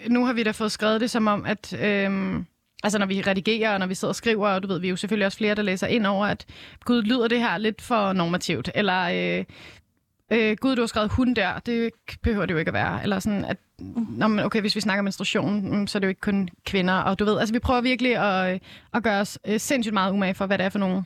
nu 0.08 0.24
har 0.24 0.32
vi 0.32 0.42
da 0.42 0.50
fået 0.50 0.72
skrevet 0.72 1.00
det 1.00 1.10
som 1.10 1.26
om, 1.26 1.46
at... 1.46 1.72
Øh, 1.80 2.44
Altså 2.82 2.98
når 2.98 3.06
vi 3.06 3.20
redigerer, 3.20 3.72
og 3.72 3.78
når 3.78 3.86
vi 3.86 3.94
sidder 3.94 4.12
og 4.12 4.16
skriver, 4.16 4.48
og 4.48 4.62
du 4.62 4.68
ved, 4.68 4.80
vi 4.80 4.86
er 4.86 4.90
jo 4.90 4.96
selvfølgelig 4.96 5.26
også 5.26 5.38
flere, 5.38 5.54
der 5.54 5.62
læser 5.62 5.86
ind 5.86 6.06
over, 6.06 6.26
at 6.26 6.46
gud, 6.84 7.02
lyder 7.02 7.28
det 7.28 7.38
her 7.38 7.58
lidt 7.58 7.82
for 7.82 8.12
normativt, 8.12 8.70
eller 8.74 9.02
øh, 9.02 9.44
øh, 10.32 10.56
gud, 10.56 10.76
du 10.76 10.82
har 10.82 10.86
skrevet 10.86 11.12
hun 11.12 11.34
der, 11.34 11.58
det 11.58 11.92
behøver 12.22 12.46
det 12.46 12.54
jo 12.54 12.58
ikke 12.58 12.68
at 12.68 12.74
være. 12.74 13.02
Eller 13.02 13.18
sådan, 13.18 13.44
at, 13.44 13.56
nå, 14.18 14.28
men 14.28 14.44
okay, 14.44 14.60
hvis 14.60 14.74
vi 14.74 14.80
snakker 14.80 15.02
menstruation, 15.02 15.78
mm, 15.78 15.86
så 15.86 15.98
er 15.98 16.00
det 16.00 16.06
jo 16.06 16.08
ikke 16.08 16.20
kun 16.20 16.48
kvinder. 16.66 16.94
Og 16.94 17.18
du 17.18 17.24
ved, 17.24 17.38
altså 17.38 17.52
vi 17.52 17.58
prøver 17.58 17.80
virkelig 17.80 18.16
at, 18.16 18.54
øh, 18.54 18.60
at 18.94 19.02
gøre 19.02 19.20
os 19.20 19.38
øh, 19.46 19.60
sindssygt 19.60 19.94
meget 19.94 20.12
umage 20.12 20.34
for, 20.34 20.46
hvad 20.46 20.58
det 20.58 20.64
er 20.64 20.70
for 20.70 20.78
nogle 20.78 21.04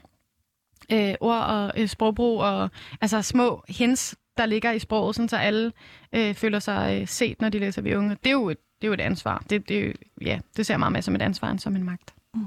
øh, 0.93 1.15
ord 1.21 1.43
og 1.43 1.73
øh, 1.77 1.89
sprogbrug 1.89 2.41
og 2.41 2.71
altså 3.01 3.23
små 3.23 3.65
hints, 3.69 4.17
der 4.37 4.47
ligger 4.47 4.73
i 4.73 4.79
sproget, 4.79 5.17
sådan 5.17 5.29
så 5.29 5.37
alle 5.37 5.73
øh, 6.13 6.35
føler 6.35 6.59
sig 6.59 7.01
øh, 7.01 7.09
set, 7.09 7.41
når 7.41 7.49
de 7.49 7.59
læser 7.59 7.83
Vi 7.83 7.95
Unge. 7.95 8.11
Det 8.11 8.27
er 8.27 8.31
jo 8.33 8.51
et, 8.51 8.59
det 8.81 8.85
er 8.85 8.89
jo 8.89 8.93
et 8.93 9.01
ansvar. 9.01 9.45
Det, 9.51 9.69
det, 9.69 9.97
ja, 10.21 10.39
det 10.57 10.67
ser 10.67 10.75
jeg 10.75 10.79
meget 10.79 10.93
mere 10.93 11.03
som 11.03 11.15
et 11.15 11.23
ansvar 11.23 11.51
end 11.51 11.59
som 11.59 11.77
en 11.77 11.85
magt. 11.85 12.15
Mm. 12.35 12.47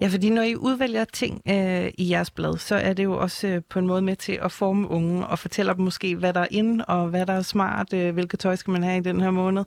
Ja, 0.00 0.08
fordi 0.08 0.30
når 0.30 0.42
I 0.42 0.56
udvælger 0.56 1.04
ting 1.04 1.42
øh, 1.48 1.90
i 1.98 2.10
jeres 2.10 2.30
blad, 2.30 2.58
så 2.58 2.76
er 2.76 2.92
det 2.92 3.04
jo 3.04 3.18
også 3.18 3.48
øh, 3.48 3.62
på 3.70 3.78
en 3.78 3.86
måde 3.86 4.02
med 4.02 4.16
til 4.16 4.38
at 4.42 4.52
forme 4.52 4.88
unge 4.88 5.26
og 5.26 5.38
fortælle 5.38 5.74
dem 5.74 5.84
måske, 5.84 6.16
hvad 6.16 6.32
der 6.32 6.40
er 6.40 6.48
inde 6.50 6.84
og 6.84 7.08
hvad 7.08 7.26
der 7.26 7.32
er 7.32 7.42
smart, 7.42 7.92
øh, 7.92 8.14
hvilket 8.14 8.40
tøj 8.40 8.56
skal 8.56 8.70
man 8.70 8.82
have 8.82 8.98
i 8.98 9.02
den 9.02 9.20
her 9.20 9.30
måned. 9.30 9.64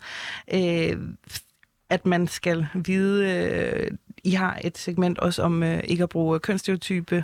Øh, 0.54 0.98
at 1.90 2.06
man 2.06 2.28
skal 2.28 2.68
vide, 2.74 3.34
øh, 3.34 3.92
I 4.24 4.32
har 4.32 4.60
et 4.64 4.78
segment 4.78 5.20
også 5.20 5.44
om 5.44 5.64
øh, 5.64 5.84
ikke 5.84 6.04
at 6.04 6.10
bruge 6.10 6.40
kønsstereotype 6.40 7.24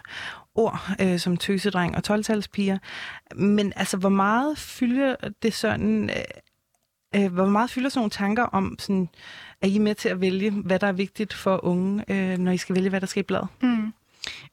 ord 0.56 0.90
øh, 1.02 1.20
som 1.20 1.38
tøsedreng 1.38 1.96
og 1.96 2.16
12-talspiger. 2.16 2.78
Men 3.36 3.74
altså, 3.76 3.98
hvor 3.98 4.10
meget 4.10 4.58
fylder 4.58 5.16
det 5.44 5.54
sådan... 5.54 6.10
Øh, 6.10 6.16
øh, 7.16 7.34
hvor 7.34 7.46
meget 7.46 7.70
fylder 7.70 7.90
sådan 7.90 8.00
nogle 8.00 8.10
tanker 8.10 8.44
om, 8.44 8.76
sådan, 8.80 9.10
er 9.62 9.68
I 9.68 9.78
med 9.78 9.96
til 9.96 10.10
at 10.10 10.22
vælge, 10.22 10.52
hvad 10.52 10.80
der 10.80 10.88
er 10.88 10.92
vigtigt 10.92 11.34
for 11.34 11.66
unge, 11.66 12.04
øh, 12.08 12.38
når 12.38 12.52
I 12.52 12.58
skal 12.58 12.76
vælge, 12.76 12.90
hvad 12.90 13.02
der 13.02 13.08
skal 13.08 13.20
i 13.20 13.24
bladet? 13.24 13.48
Mm. 13.62 13.94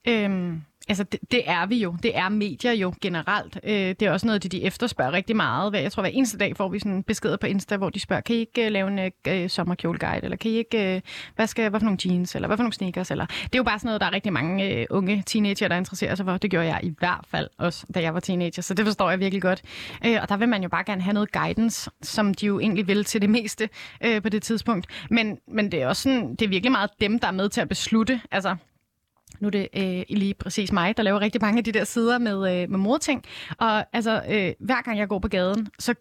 Øhm, 0.09 0.63
altså, 0.89 1.05
det, 1.05 1.21
det 1.31 1.43
er 1.47 1.67
vi 1.67 1.77
jo. 1.77 1.97
Det 2.03 2.17
er 2.19 2.29
medier 2.29 2.73
jo 2.73 2.95
generelt. 3.01 3.59
Øh, 3.65 3.73
det 3.73 4.03
er 4.03 4.11
også 4.11 4.27
noget, 4.27 4.43
de, 4.43 4.49
de 4.49 4.63
efterspørger 4.63 5.13
rigtig 5.13 5.37
meget. 5.37 5.73
Jeg 5.75 5.93
tror, 5.93 6.03
hver 6.03 6.11
eneste 6.11 6.39
dag 6.39 6.57
får 6.57 6.69
vi 6.69 6.79
sådan 6.79 7.03
beskeder 7.03 7.37
på 7.37 7.47
Insta, 7.47 7.77
hvor 7.77 7.91
de 7.91 8.01
spørger, 8.01 8.23
kan 8.23 8.37
I 8.37 8.39
ikke 8.39 8.67
uh, 8.67 8.73
lave 8.73 8.89
en 8.89 9.13
uh, 9.29 9.51
sommerkjoleguide, 9.51 10.25
eller 10.25 10.37
kan 10.37 10.51
I 10.51 10.55
ikke, 10.55 10.95
uh, 10.97 11.11
hvad, 11.37 11.47
skal, 11.47 11.71
hvad 11.71 11.81
for 11.81 11.85
nogle 11.85 11.99
jeans, 12.05 12.35
eller 12.35 12.49
hvad 12.49 12.57
for 12.57 12.63
nogle 12.63 12.73
sneakers, 12.73 13.11
eller... 13.11 13.27
Det 13.27 13.55
er 13.55 13.59
jo 13.59 13.63
bare 13.63 13.79
sådan 13.79 13.89
noget, 13.89 14.01
der 14.01 14.07
er 14.07 14.13
rigtig 14.13 14.33
mange 14.33 14.87
uh, 14.91 14.97
unge 14.97 15.23
teenager, 15.27 15.69
der 15.69 15.77
interesserer 15.77 16.15
sig 16.15 16.27
for. 16.27 16.37
Det 16.37 16.51
gjorde 16.51 16.67
jeg 16.67 16.81
i 16.83 16.95
hvert 16.99 17.25
fald 17.29 17.49
også, 17.59 17.87
da 17.95 18.03
jeg 18.03 18.15
var 18.15 18.21
teenager, 18.21 18.63
så 18.63 18.75
det 18.75 18.87
forstår 18.87 19.11
jeg 19.11 19.19
virkelig 19.21 19.43
godt. 19.43 19.63
Uh, 20.07 20.17
og 20.23 20.29
der 20.29 20.37
vil 20.37 20.49
man 20.49 20.63
jo 20.63 20.69
bare 20.69 20.85
gerne 20.85 21.03
have 21.03 21.15
noget 21.15 21.33
guidance, 21.33 21.91
som 22.03 22.35
de 22.35 22.47
jo 22.47 22.61
egentlig 22.61 22.87
vil 22.87 23.05
til 23.05 23.23
det 23.23 23.31
meste 23.31 23.69
uh, 24.07 24.23
på 24.23 24.29
det 24.29 24.43
tidspunkt. 24.43 24.87
Men, 25.11 25.39
men 25.49 25.73
det 25.73 25.83
er 25.83 25.89
også 25.89 26.03
sådan, 26.03 26.31
det 26.31 26.43
er 26.43 26.49
virkelig 26.49 26.73
meget 26.73 26.91
dem, 27.01 27.19
der 27.19 27.27
er 27.27 27.33
med 27.33 27.49
til 27.49 27.61
at 27.61 27.69
beslutte, 27.69 28.21
altså 28.31 28.57
nu 29.43 29.49
er 29.49 29.51
det 29.51 29.69
øh, 29.77 30.17
lige 30.17 30.35
præcis 30.35 30.73
mig, 30.73 30.97
der 30.97 31.03
laver 31.03 31.21
rigtig 31.21 31.41
mange 31.41 31.59
af 31.59 31.65
de 31.65 31.73
der 31.73 31.85
sider 31.85 32.19
med, 32.19 32.63
øh, 32.63 32.71
med 32.71 32.79
modting. 32.79 33.25
Og 33.59 33.85
altså, 33.93 34.23
øh, 34.31 34.53
hver 34.61 34.83
gang 34.83 34.99
jeg 34.99 35.09
går 35.09 35.19
på 35.19 35.29
gaden, 35.29 35.69
så 35.79 35.95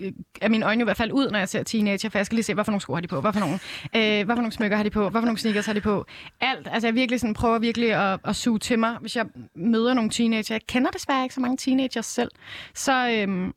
øh, 0.00 0.12
er 0.40 0.48
mine 0.48 0.66
øjne 0.66 0.80
i 0.80 0.84
hvert 0.84 0.96
fald 0.96 1.12
ud, 1.12 1.30
når 1.30 1.38
jeg 1.38 1.48
ser 1.48 1.62
teenager, 1.62 2.08
for 2.08 2.18
jeg 2.18 2.26
skal 2.26 2.36
lige 2.36 2.44
se, 2.44 2.54
hvad 2.54 2.64
for 2.64 2.72
nogle 2.72 2.80
sko 2.80 2.94
har 2.94 3.00
de 3.00 3.08
på, 3.08 3.20
hvad 3.20 3.32
for 3.32 3.40
nogle, 3.40 3.58
øh, 3.96 4.24
hvad 4.24 4.36
for 4.36 4.42
nogle 4.42 4.52
smykker 4.52 4.76
har 4.76 4.84
de 4.84 4.90
på, 4.90 5.08
hvad 5.08 5.20
for 5.20 5.26
nogle 5.26 5.38
sneakers 5.38 5.66
har 5.66 5.72
de 5.72 5.80
på. 5.80 6.04
Alt. 6.40 6.68
Altså, 6.70 6.86
jeg 6.86 6.94
virkelig 6.94 7.20
sådan, 7.20 7.34
prøver 7.34 7.58
virkelig 7.58 7.92
at, 7.92 8.20
at 8.24 8.36
suge 8.36 8.58
til 8.58 8.78
mig, 8.78 8.96
hvis 9.00 9.16
jeg 9.16 9.26
møder 9.54 9.94
nogle 9.94 10.10
teenager. 10.10 10.54
Jeg 10.54 10.66
kender 10.68 10.90
desværre 10.90 11.22
ikke 11.22 11.34
så 11.34 11.40
mange 11.40 11.56
teenagers 11.56 12.06
selv. 12.06 12.30
Så... 12.74 13.10
Øh, 13.10 13.52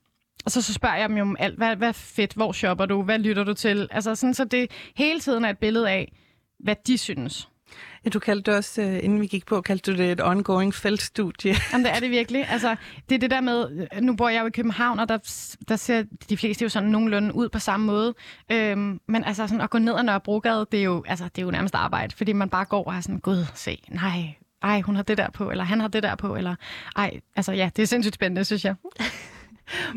og 0.46 0.52
så, 0.52 0.62
så 0.62 0.74
spørger 0.74 0.96
jeg 0.96 1.10
dem 1.10 1.17
jo 1.17 1.22
om 1.22 1.36
alt. 1.39 1.58
Hvad, 1.58 1.76
hvad 1.76 1.94
fedt? 1.94 2.34
Hvor 2.34 2.52
shopper 2.52 2.86
du? 2.86 3.04
Hvad 3.04 3.20
lytter 3.20 3.44
du 3.44 3.54
til? 3.54 3.88
Altså 3.91 4.15
sådan, 4.15 4.34
så 4.34 4.46
det 4.46 4.72
hele 4.96 5.20
tiden 5.20 5.46
er 5.46 5.50
et 5.50 5.58
billede 5.58 5.89
af, 5.89 6.13
hvad 6.60 6.76
de 6.88 6.98
synes. 6.98 7.50
Ja, 8.05 8.09
du 8.09 8.19
kaldte 8.19 8.51
det 8.51 8.57
også, 8.57 8.81
øh, 8.81 8.99
inden 9.03 9.21
vi 9.21 9.27
gik 9.27 9.45
på, 9.45 9.61
kaldte 9.61 9.91
du 9.91 9.97
det 9.97 10.11
et 10.11 10.21
ongoing 10.21 10.73
feltstudie. 10.73 11.55
Jamen, 11.71 11.85
det 11.85 11.95
er 11.95 11.99
det 11.99 12.11
virkelig. 12.11 12.49
Altså, 12.49 12.75
det 13.09 13.15
er 13.15 13.19
det 13.19 13.31
der 13.31 13.41
med, 13.41 13.87
nu 14.01 14.15
bor 14.15 14.29
jeg 14.29 14.41
jo 14.41 14.47
i 14.47 14.49
København, 14.49 14.99
og 14.99 15.09
der, 15.09 15.17
der 15.67 15.75
ser 15.75 16.03
de 16.29 16.37
fleste 16.37 16.63
jo 16.63 16.69
sådan 16.69 16.89
nogenlunde 16.89 17.35
ud 17.35 17.49
på 17.49 17.59
samme 17.59 17.85
måde. 17.85 18.13
Øhm, 18.51 18.99
men 19.07 19.23
altså 19.23 19.47
sådan 19.47 19.61
at 19.61 19.69
gå 19.69 19.77
ned 19.77 19.95
ad 19.97 20.03
Nørrebrogade, 20.03 20.67
det 20.71 20.79
er 20.79 20.83
jo, 20.83 21.03
altså, 21.07 21.25
det 21.25 21.41
er 21.41 21.45
jo 21.45 21.51
nærmest 21.51 21.75
arbejde, 21.75 22.15
fordi 22.15 22.33
man 22.33 22.49
bare 22.49 22.65
går 22.65 22.83
og 22.83 22.95
er 22.95 23.01
sådan, 23.01 23.19
gud, 23.19 23.45
se, 23.55 23.83
nej, 23.89 24.35
ej, 24.63 24.81
hun 24.81 24.95
har 24.95 25.03
det 25.03 25.17
der 25.17 25.29
på, 25.29 25.51
eller 25.51 25.63
han 25.63 25.79
har 25.79 25.87
det 25.87 26.03
der 26.03 26.15
på, 26.15 26.35
eller 26.35 26.55
ej, 26.95 27.19
altså 27.35 27.51
ja, 27.51 27.69
det 27.75 27.83
er 27.83 27.87
sindssygt 27.87 28.15
spændende, 28.15 28.45
synes 28.45 28.65
jeg. 28.65 28.75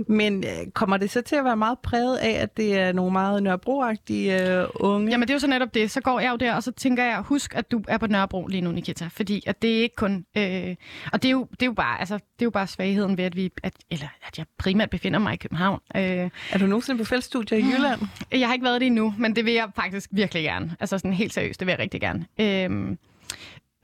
Men 0.08 0.44
øh, 0.44 0.70
kommer 0.74 0.96
det 0.96 1.10
så 1.10 1.20
til 1.20 1.36
at 1.36 1.44
være 1.44 1.56
meget 1.56 1.78
præget 1.78 2.16
af, 2.16 2.30
at 2.30 2.56
det 2.56 2.78
er 2.78 2.92
nogle 2.92 3.12
meget 3.12 3.42
nørrebroagtige 3.42 4.58
øh, 4.60 4.66
unge? 4.74 5.10
Jamen, 5.10 5.28
det 5.28 5.30
er 5.30 5.34
jo 5.34 5.38
så 5.38 5.46
netop 5.46 5.74
det. 5.74 5.90
Så 5.90 6.00
går 6.00 6.20
jeg 6.20 6.30
jo 6.30 6.36
der, 6.36 6.54
og 6.54 6.62
så 6.62 6.72
tænker 6.72 7.04
jeg, 7.04 7.20
husk, 7.20 7.54
at 7.54 7.70
du 7.70 7.82
er 7.88 7.98
på 7.98 8.06
Nørrebro 8.06 8.46
lige 8.46 8.60
nu, 8.60 8.72
Nikita. 8.72 9.08
Fordi 9.12 9.42
at 9.46 9.62
det 9.62 9.78
er 9.78 9.82
ikke 9.82 9.96
kun... 9.96 10.26
Øh, 10.36 10.76
og 11.12 11.22
det 11.22 11.28
er, 11.28 11.32
jo, 11.32 11.46
det, 11.50 11.62
er 11.62 11.66
jo 11.66 11.72
bare, 11.72 12.00
altså, 12.00 12.14
det 12.14 12.22
er 12.42 12.46
jo 12.46 12.50
bare 12.50 12.66
svagheden 12.66 13.18
ved, 13.18 13.24
at 13.24 13.36
vi... 13.36 13.50
At, 13.62 13.72
eller 13.90 14.06
at 14.26 14.38
jeg 14.38 14.46
primært 14.58 14.90
befinder 14.90 15.18
mig 15.18 15.34
i 15.34 15.36
København. 15.36 15.80
Øh, 15.96 16.02
Er 16.02 16.58
du 16.58 16.66
nogensinde 16.66 16.98
på 16.98 17.04
feltstudier 17.04 17.58
i 17.58 17.62
Jylland? 17.62 18.00
jeg 18.32 18.48
har 18.48 18.52
ikke 18.54 18.64
været 18.64 18.80
det 18.80 18.86
endnu, 18.86 19.14
men 19.18 19.36
det 19.36 19.44
vil 19.44 19.52
jeg 19.52 19.68
faktisk 19.76 20.10
virkelig 20.12 20.42
gerne. 20.42 20.76
Altså 20.80 20.98
sådan 20.98 21.12
helt 21.12 21.32
seriøst, 21.34 21.60
det 21.60 21.66
vil 21.66 21.72
jeg 21.72 21.78
rigtig 21.78 22.00
gerne. 22.00 22.26
Øh, 22.40 22.96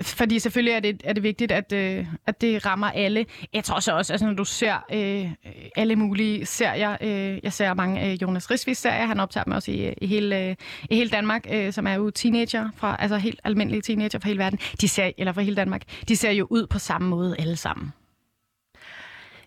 fordi 0.02 0.38
selvfølgelig 0.38 0.72
er 0.72 0.80
det, 0.80 1.02
er 1.04 1.12
det 1.12 1.22
vigtigt, 1.22 1.52
at, 1.52 1.72
øh, 1.72 2.06
at 2.26 2.40
det 2.40 2.66
rammer 2.66 2.90
alle. 2.90 3.26
Jeg 3.52 3.64
tror 3.64 3.80
så 3.80 3.92
også, 3.96 4.12
altså, 4.12 4.26
når 4.26 4.34
du 4.34 4.44
ser 4.44 4.84
øh, 4.92 5.30
alle 5.76 5.96
mulige 5.96 6.46
serier, 6.46 6.96
øh, 7.00 7.38
jeg 7.42 7.52
ser 7.52 7.74
mange 7.74 8.10
øh, 8.10 8.22
Jonas 8.22 8.50
Risvis 8.50 8.78
serier, 8.78 9.06
han 9.06 9.20
optager 9.20 9.44
dem 9.44 9.52
også 9.52 9.70
i, 9.70 9.94
i, 10.00 10.06
hele, 10.06 10.38
øh, 10.38 10.56
i 10.90 10.94
hele 10.94 11.10
Danmark, 11.10 11.46
øh, 11.52 11.72
som 11.72 11.86
er 11.86 11.94
jo 11.94 12.10
teenager, 12.10 12.70
fra, 12.76 12.96
altså 12.98 13.16
helt 13.16 13.40
almindelige 13.44 13.82
teenager 13.82 14.18
fra 14.18 14.28
hele 14.28 14.38
verden, 14.38 14.58
de 14.80 14.88
ser, 14.88 15.10
eller 15.18 15.32
fra 15.32 15.40
hele 15.40 15.56
Danmark, 15.56 15.82
de 16.08 16.16
ser 16.16 16.30
jo 16.30 16.46
ud 16.50 16.66
på 16.66 16.78
samme 16.78 17.08
måde 17.08 17.36
alle 17.38 17.56
sammen. 17.56 17.92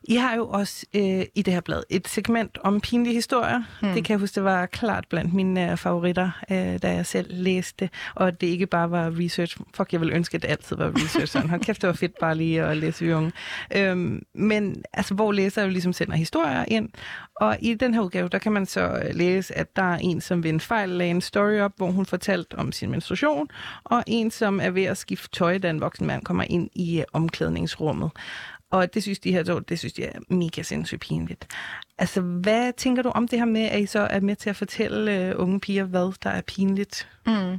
I 0.04 0.16
har 0.16 0.36
jo 0.36 0.48
også 0.48 0.86
øh, 0.96 1.26
i 1.36 1.42
det 1.42 1.54
her 1.54 1.62
blad 1.62 1.84
et 1.90 2.08
segment 2.08 2.58
om 2.64 2.82
pinlige 2.82 3.14
historier. 3.14 3.64
Hmm. 3.82 3.94
Det 3.94 4.06
kan 4.06 4.14
jeg 4.14 4.20
huske, 4.20 4.36
det 4.36 4.44
var 4.44 4.66
klart 4.66 5.06
blandt 5.10 5.34
mine 5.34 5.72
øh, 5.72 5.78
favoritter, 5.78 6.32
øh, 6.52 6.58
da 6.82 6.94
jeg 6.94 7.06
selv 7.06 7.28
læste. 7.30 7.90
Og 8.16 8.42
det 8.42 8.48
ikke 8.48 8.68
bare 8.68 8.92
var 8.92 9.14
research. 9.20 9.58
Fuck, 9.76 9.94
jeg 9.94 10.02
vil 10.02 10.14
ønske, 10.14 10.36
at 10.36 10.42
det 10.42 10.48
altid 10.48 10.76
var 10.76 10.92
research. 10.96 11.32
Sådan. 11.32 11.50
Hold 11.50 11.62
kæft, 11.62 11.82
det 11.82 11.88
var 11.88 11.94
fedt 11.94 12.20
bare 12.20 12.36
lige 12.36 12.64
at 12.64 12.78
læse 12.78 13.06
vi 13.06 13.14
unge. 13.14 13.32
Øhm, 13.76 14.24
men 14.34 14.84
altså, 14.94 15.14
hvor 15.14 15.32
læser 15.32 15.64
jo 15.64 15.70
ligesom 15.70 15.94
sender 15.94 16.16
historier 16.16 16.66
ind. 16.68 16.90
Og 17.36 17.58
i 17.62 17.74
den 17.74 17.94
her 17.94 18.02
udgave, 18.02 18.30
der 18.30 18.38
kan 18.38 18.52
man 18.52 18.66
så 18.66 18.82
øh, 18.82 19.16
læse, 19.16 19.58
at 19.58 19.76
der 19.76 19.94
er 19.94 19.98
en, 19.98 20.22
som 20.22 20.44
ved 20.44 20.50
en 20.50 20.60
fejl 20.60 20.90
lagde 20.90 21.12
en 21.12 21.22
story 21.22 21.60
op, 21.60 21.72
hvor 21.78 21.92
hun 21.92 22.06
fortalte 22.06 22.56
om 22.56 22.72
sin 22.72 22.92
menstruation, 22.92 23.48
og 23.84 24.04
en, 24.08 24.32
som 24.32 24.60
er 24.60 24.70
ved 24.70 24.84
at 24.84 24.98
skifte 24.98 25.30
tøj, 25.30 25.58
da 25.58 25.70
en 25.70 25.82
voksen 25.82 26.08
mand 26.08 26.24
kommer 26.24 26.44
ind 26.50 26.70
i 26.76 27.00
øh, 27.00 27.06
omklædningsrummet. 27.14 28.12
Og 28.74 28.94
det 28.94 29.04
synes 29.04 29.20
de 29.20 29.32
her 29.32 29.44
to, 29.44 29.60
det 29.60 29.80
synes 29.80 29.94
de 29.94 30.04
er 30.04 30.20
mega 30.30 30.62
sindssygt 30.62 31.02
pinligt. 31.02 31.48
Altså, 31.98 32.22
hvad 32.22 32.74
tænker 32.78 33.02
du 33.02 33.10
om 33.10 33.28
det 33.28 33.40
her 33.40 33.46
med, 33.46 33.62
at 33.62 33.82
I 33.82 33.86
så 33.86 34.00
er 34.00 34.20
med 34.20 34.36
til 34.36 34.50
at 34.50 34.56
fortælle 34.56 35.36
uh, 35.36 35.44
unge 35.44 35.60
piger, 35.60 35.84
hvad 35.84 36.14
der 36.24 36.30
er 36.30 36.42
pinligt? 36.42 37.10
Mm. 37.26 37.58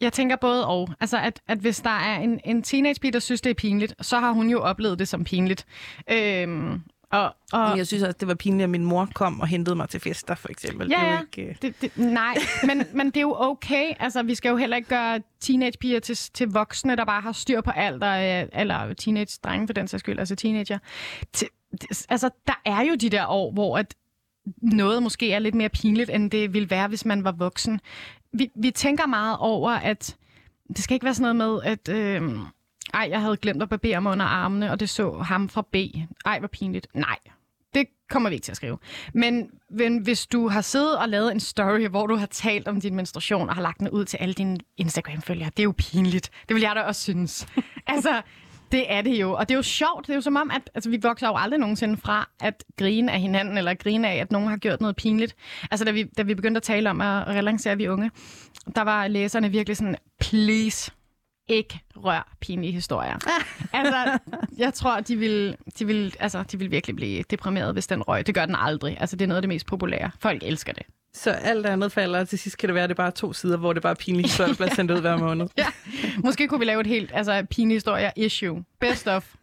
Jeg 0.00 0.12
tænker 0.12 0.36
både 0.36 0.66
og. 0.66 0.88
Altså, 1.00 1.18
at, 1.18 1.40
at 1.48 1.58
hvis 1.58 1.80
der 1.80 1.90
er 1.90 2.18
en, 2.18 2.40
en 2.44 2.62
teenagepige, 2.62 3.12
der 3.12 3.18
synes, 3.18 3.40
det 3.40 3.50
er 3.50 3.54
pinligt, 3.54 3.94
så 4.00 4.18
har 4.18 4.32
hun 4.32 4.50
jo 4.50 4.60
oplevet 4.60 4.98
det 4.98 5.08
som 5.08 5.24
pinligt. 5.24 5.66
Øhm, 6.10 6.82
og, 7.10 7.34
og, 7.52 7.78
Jeg 7.78 7.86
synes 7.86 8.02
også, 8.02 8.16
det 8.20 8.28
var 8.28 8.34
pinligt, 8.34 8.64
at 8.64 8.70
min 8.70 8.84
mor 8.84 9.08
kom 9.14 9.40
og 9.40 9.46
hentede 9.46 9.76
mig 9.76 9.88
til 9.88 10.00
fester, 10.00 10.34
for 10.34 10.48
eksempel. 10.48 10.88
Ja, 10.90 10.96
det 10.96 11.04
er 11.04 11.12
ja. 11.12 11.20
ikke, 11.20 11.50
uh... 11.50 11.56
Det, 11.62 11.82
det, 11.82 11.98
nej, 11.98 12.34
men, 12.66 12.82
men 12.94 13.06
det 13.06 13.16
er 13.16 13.20
jo 13.20 13.36
okay. 13.38 13.92
Altså, 14.00 14.22
vi 14.22 14.34
skal 14.34 14.50
jo 14.50 14.56
heller 14.56 14.76
ikke 14.76 14.88
gøre 14.88 15.20
teenagepiger 15.40 16.00
til, 16.00 16.16
til 16.16 16.48
voksne, 16.48 16.96
der 16.96 17.04
bare 17.04 17.20
har 17.20 17.32
styr 17.32 17.60
på 17.60 17.70
alt, 17.70 18.02
og, 18.02 18.28
øh, 18.28 18.48
eller 18.52 18.94
teenage-drenge 18.94 19.68
for 19.68 19.74
den 19.74 19.88
sags 19.88 20.00
skyld, 20.00 20.18
altså 20.18 20.34
teenager. 20.34 20.78
Til, 21.32 21.48
altså, 22.08 22.30
der 22.46 22.60
er 22.64 22.80
jo 22.80 22.94
de 22.94 23.10
der 23.10 23.26
år, 23.26 23.52
hvor 23.52 23.78
at 23.78 23.94
noget 24.62 25.02
måske 25.02 25.32
er 25.32 25.38
lidt 25.38 25.54
mere 25.54 25.68
pinligt, 25.68 26.10
end 26.10 26.30
det 26.30 26.54
ville 26.54 26.70
være, 26.70 26.88
hvis 26.88 27.04
man 27.04 27.24
var 27.24 27.32
voksen. 27.32 27.80
Vi, 28.32 28.50
vi 28.56 28.70
tænker 28.70 29.06
meget 29.06 29.36
over, 29.38 29.70
at 29.70 30.16
det 30.68 30.78
skal 30.78 30.94
ikke 30.94 31.04
være 31.04 31.14
sådan 31.14 31.36
noget 31.36 31.64
med, 31.64 31.72
at... 31.72 31.88
Øh, 31.88 32.38
ej, 32.94 33.08
jeg 33.10 33.20
havde 33.20 33.36
glemt 33.36 33.62
at 33.62 33.68
barbere 33.68 34.00
mig 34.00 34.12
under 34.12 34.26
armene, 34.26 34.70
og 34.70 34.80
det 34.80 34.88
så 34.88 35.18
ham 35.18 35.48
fra 35.48 35.62
B. 35.72 35.76
Ej, 36.24 36.38
hvor 36.38 36.48
pinligt. 36.48 36.86
Nej, 36.94 37.16
det 37.74 37.86
kommer 38.10 38.28
vi 38.28 38.34
ikke 38.34 38.44
til 38.44 38.52
at 38.52 38.56
skrive. 38.56 38.78
Men, 39.14 39.50
men 39.70 39.98
hvis 39.98 40.26
du 40.26 40.48
har 40.48 40.60
siddet 40.60 40.98
og 40.98 41.08
lavet 41.08 41.32
en 41.32 41.40
story, 41.40 41.86
hvor 41.86 42.06
du 42.06 42.16
har 42.16 42.26
talt 42.26 42.68
om 42.68 42.80
din 42.80 42.94
menstruation 42.94 43.48
og 43.48 43.54
har 43.54 43.62
lagt 43.62 43.78
den 43.78 43.88
ud 43.90 44.04
til 44.04 44.16
alle 44.16 44.34
dine 44.34 44.58
Instagram-følgere, 44.76 45.50
det 45.50 45.58
er 45.58 45.64
jo 45.64 45.74
pinligt. 45.78 46.30
Det 46.48 46.54
vil 46.54 46.60
jeg 46.60 46.72
da 46.76 46.80
også 46.80 47.02
synes. 47.02 47.46
altså, 47.86 48.22
det 48.72 48.92
er 48.92 49.02
det 49.02 49.20
jo. 49.20 49.32
Og 49.32 49.48
det 49.48 49.54
er 49.54 49.58
jo 49.58 49.62
sjovt. 49.62 50.06
Det 50.06 50.12
er 50.12 50.14
jo 50.14 50.20
som 50.20 50.36
om, 50.36 50.50
at 50.50 50.70
altså, 50.74 50.90
vi 50.90 50.98
vokser 51.02 51.26
jo 51.28 51.34
aldrig 51.36 51.60
nogensinde 51.60 51.96
fra 51.96 52.28
at 52.40 52.64
grine 52.78 53.12
af 53.12 53.20
hinanden, 53.20 53.58
eller 53.58 53.74
grine 53.74 54.08
af, 54.08 54.16
at 54.16 54.32
nogen 54.32 54.48
har 54.48 54.56
gjort 54.56 54.80
noget 54.80 54.96
pinligt. 54.96 55.36
Altså, 55.70 55.84
da 55.84 55.90
vi, 55.90 56.02
da 56.02 56.22
vi 56.22 56.34
begyndte 56.34 56.58
at 56.58 56.62
tale 56.62 56.90
om 56.90 57.00
at 57.00 57.26
relancere 57.26 57.76
vi 57.76 57.88
unge, 57.88 58.10
der 58.74 58.82
var 58.82 59.08
læserne 59.08 59.50
virkelig 59.50 59.76
sådan, 59.76 59.96
please, 60.20 60.92
ikke 61.50 61.80
rør 61.96 62.36
pinlige 62.40 62.72
historier. 62.72 63.18
altså, 63.72 64.18
jeg 64.58 64.74
tror, 64.74 65.00
de 65.00 65.16
vil, 65.16 65.56
de, 65.78 65.86
vil, 65.86 66.14
altså, 66.20 66.42
de 66.42 66.58
vil 66.58 66.70
virkelig 66.70 66.96
blive 66.96 67.24
deprimeret, 67.30 67.72
hvis 67.72 67.86
den 67.86 68.02
røg. 68.02 68.26
Det 68.26 68.34
gør 68.34 68.46
den 68.46 68.56
aldrig. 68.58 68.96
Altså, 69.00 69.16
det 69.16 69.24
er 69.24 69.28
noget 69.28 69.36
af 69.36 69.42
det 69.42 69.48
mest 69.48 69.66
populære. 69.66 70.10
Folk 70.20 70.42
elsker 70.42 70.72
det. 70.72 70.82
Så 71.14 71.30
alt 71.30 71.66
andet 71.66 71.92
falder, 71.92 72.20
og 72.20 72.28
til 72.28 72.38
sidst 72.38 72.58
kan 72.58 72.68
det 72.68 72.74
være, 72.74 72.84
at 72.84 72.90
det 72.90 72.94
er 72.94 73.02
bare 73.02 73.10
to 73.10 73.32
sider, 73.32 73.56
hvor 73.56 73.72
det 73.72 73.82
bare 73.82 73.90
er 73.90 73.94
pinlige 73.94 74.26
historier, 74.26 74.54
bliver 74.54 74.74
sendt 74.74 74.90
ud 74.90 75.00
hver 75.00 75.16
måned. 75.16 75.46
ja. 75.58 75.66
Måske 76.24 76.48
kunne 76.48 76.60
vi 76.60 76.64
lave 76.64 76.80
et 76.80 76.86
helt 76.86 77.10
altså, 77.14 77.46
pinlige 77.50 77.76
historier 77.76 78.10
issue. 78.16 78.64
Best 78.80 79.08
of. 79.08 79.34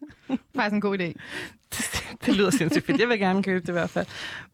Faktisk 0.56 0.74
en 0.74 0.82
god 0.82 1.00
idé. 1.00 1.14
det 2.26 2.36
lyder 2.36 2.50
sindssygt 2.50 2.86
fedt. 2.86 3.00
Jeg 3.00 3.10
vil 3.10 3.20
gerne 3.20 3.44
købe 3.44 3.62
det 3.62 3.70
i 3.70 3.72
hvert 3.72 3.90
fald. 3.90 4.06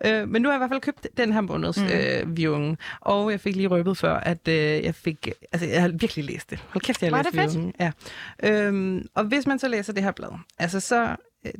Øh, 0.05 0.29
men 0.29 0.41
nu 0.41 0.49
har 0.49 0.53
jeg 0.53 0.57
i 0.57 0.61
hvert 0.61 0.69
fald 0.69 0.81
købt 0.81 1.07
den 1.17 1.33
her 1.33 1.41
måneds 1.41 1.77
mm. 1.77 2.67
øh. 2.69 2.77
Og 3.01 3.31
jeg 3.31 3.39
fik 3.39 3.55
lige 3.55 3.67
røbet 3.67 3.97
før, 3.97 4.15
at 4.15 4.47
øh, 4.47 4.55
jeg 4.55 4.95
fik... 4.95 5.29
Altså, 5.51 5.67
jeg 5.67 5.81
har 5.81 5.87
virkelig 5.87 6.25
læst 6.25 6.49
det. 6.49 6.59
Hold 6.69 6.81
kæft, 6.81 7.01
jeg 7.01 7.11
har 7.11 7.23
læst 7.23 7.55
Vi 7.55 7.59
Unge. 7.59 7.73
Ja. 7.79 7.91
Øhm, 8.43 9.07
og 9.15 9.23
hvis 9.23 9.47
man 9.47 9.59
så 9.59 9.67
læser 9.67 9.93
det 9.93 10.03
her 10.03 10.11
blad, 10.11 10.29
altså 10.59 10.79
så 10.79 11.15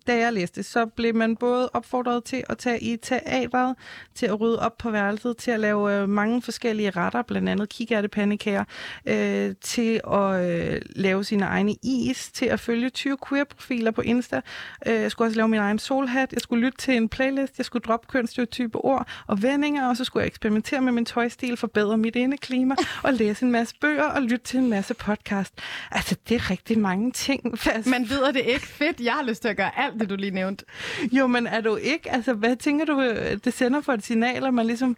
da 0.08 0.18
jeg 0.18 0.34
læste, 0.34 0.64
så 0.64 0.86
blev 0.86 1.16
man 1.16 1.36
både 1.36 1.70
opfordret 1.74 2.24
til 2.24 2.44
at 2.50 2.58
tage 2.58 2.80
i 2.80 2.98
teateret, 2.98 3.76
til 4.16 4.26
at 4.26 4.42
rydde 4.42 4.60
op 4.60 4.78
på 4.78 4.92
værelset, 4.92 5.38
til 5.38 5.52
at 5.52 5.60
lave 5.60 5.94
øh, 5.94 6.10
mange 6.10 6.42
forskellige 6.42 6.90
retter, 6.90 7.22
blandt 7.22 7.50
andet 7.50 7.70
kikærtepandekager, 7.70 8.64
øh, 9.06 9.56
til 9.62 10.02
at 10.14 10.46
øh, 10.46 10.82
lave 10.96 11.24
sine 11.24 11.46
egne 11.46 11.76
is, 11.84 12.32
til 12.32 12.46
at 12.46 12.60
følge 12.60 12.90
20 12.90 13.18
queer-profiler 13.30 13.92
på 13.92 14.02
Insta. 14.02 14.42
Øh, 14.86 14.94
jeg 14.94 15.12
skulle 15.12 15.28
også 15.28 15.38
lave 15.38 15.48
min 15.48 15.60
egen 15.60 15.80
solhat, 15.80 16.34
jeg 16.34 16.42
skulle 16.42 16.66
lytte 16.66 16.78
til 16.78 16.96
en 16.96 17.10
playlist, 17.10 17.58
jeg 17.58 17.66
skulle 17.66 17.84
droppe 17.84 18.08
kønsstereotype 18.08 18.78
ord 18.78 19.08
og 19.28 19.42
vendinger, 19.42 19.90
og 19.90 19.98
så 19.98 20.04
skulle 20.04 20.22
jeg 20.22 20.28
eksperimentere 20.28 20.82
med 20.82 20.92
min 20.92 21.06
tøjstil, 21.06 21.58
forbedre 21.58 21.98
mit 21.98 22.16
indeklima, 22.16 22.76
og 23.04 23.14
læse 23.14 23.46
en 23.46 23.52
masse 23.52 23.76
bøger 23.82 24.04
og 24.04 24.22
lytte 24.22 24.46
til 24.46 24.60
en 24.60 24.70
masse 24.70 24.94
podcast. 24.94 25.54
Altså, 25.92 26.16
det 26.30 26.36
er 26.36 26.50
rigtig 26.50 26.80
mange 26.80 27.12
ting. 27.12 27.60
Fast. 27.60 27.88
Man 27.88 28.10
ved 28.10 28.34
det 28.34 28.42
ikke 28.46 28.68
fedt. 28.68 29.00
Jeg 29.00 29.14
har 29.14 29.24
lyst 29.24 29.42
til 29.42 29.50
at 29.50 29.58
gøre 29.58 29.72
alt 29.78 29.99
det, 29.99 30.09
du 30.09 30.15
lige 30.15 30.32
nævnte. 30.32 30.65
Jo, 31.11 31.28
men 31.28 31.47
er 31.47 31.61
du 31.61 31.76
ikke, 31.76 32.11
altså 32.11 32.34
hvad 32.34 32.55
tænker 32.55 32.86
du, 32.86 33.01
det 33.45 33.53
sender 33.53 33.82
for 33.82 33.93
et 33.93 34.03
signal, 34.03 34.45
at 34.45 34.53
man 34.53 34.65
ligesom 34.65 34.97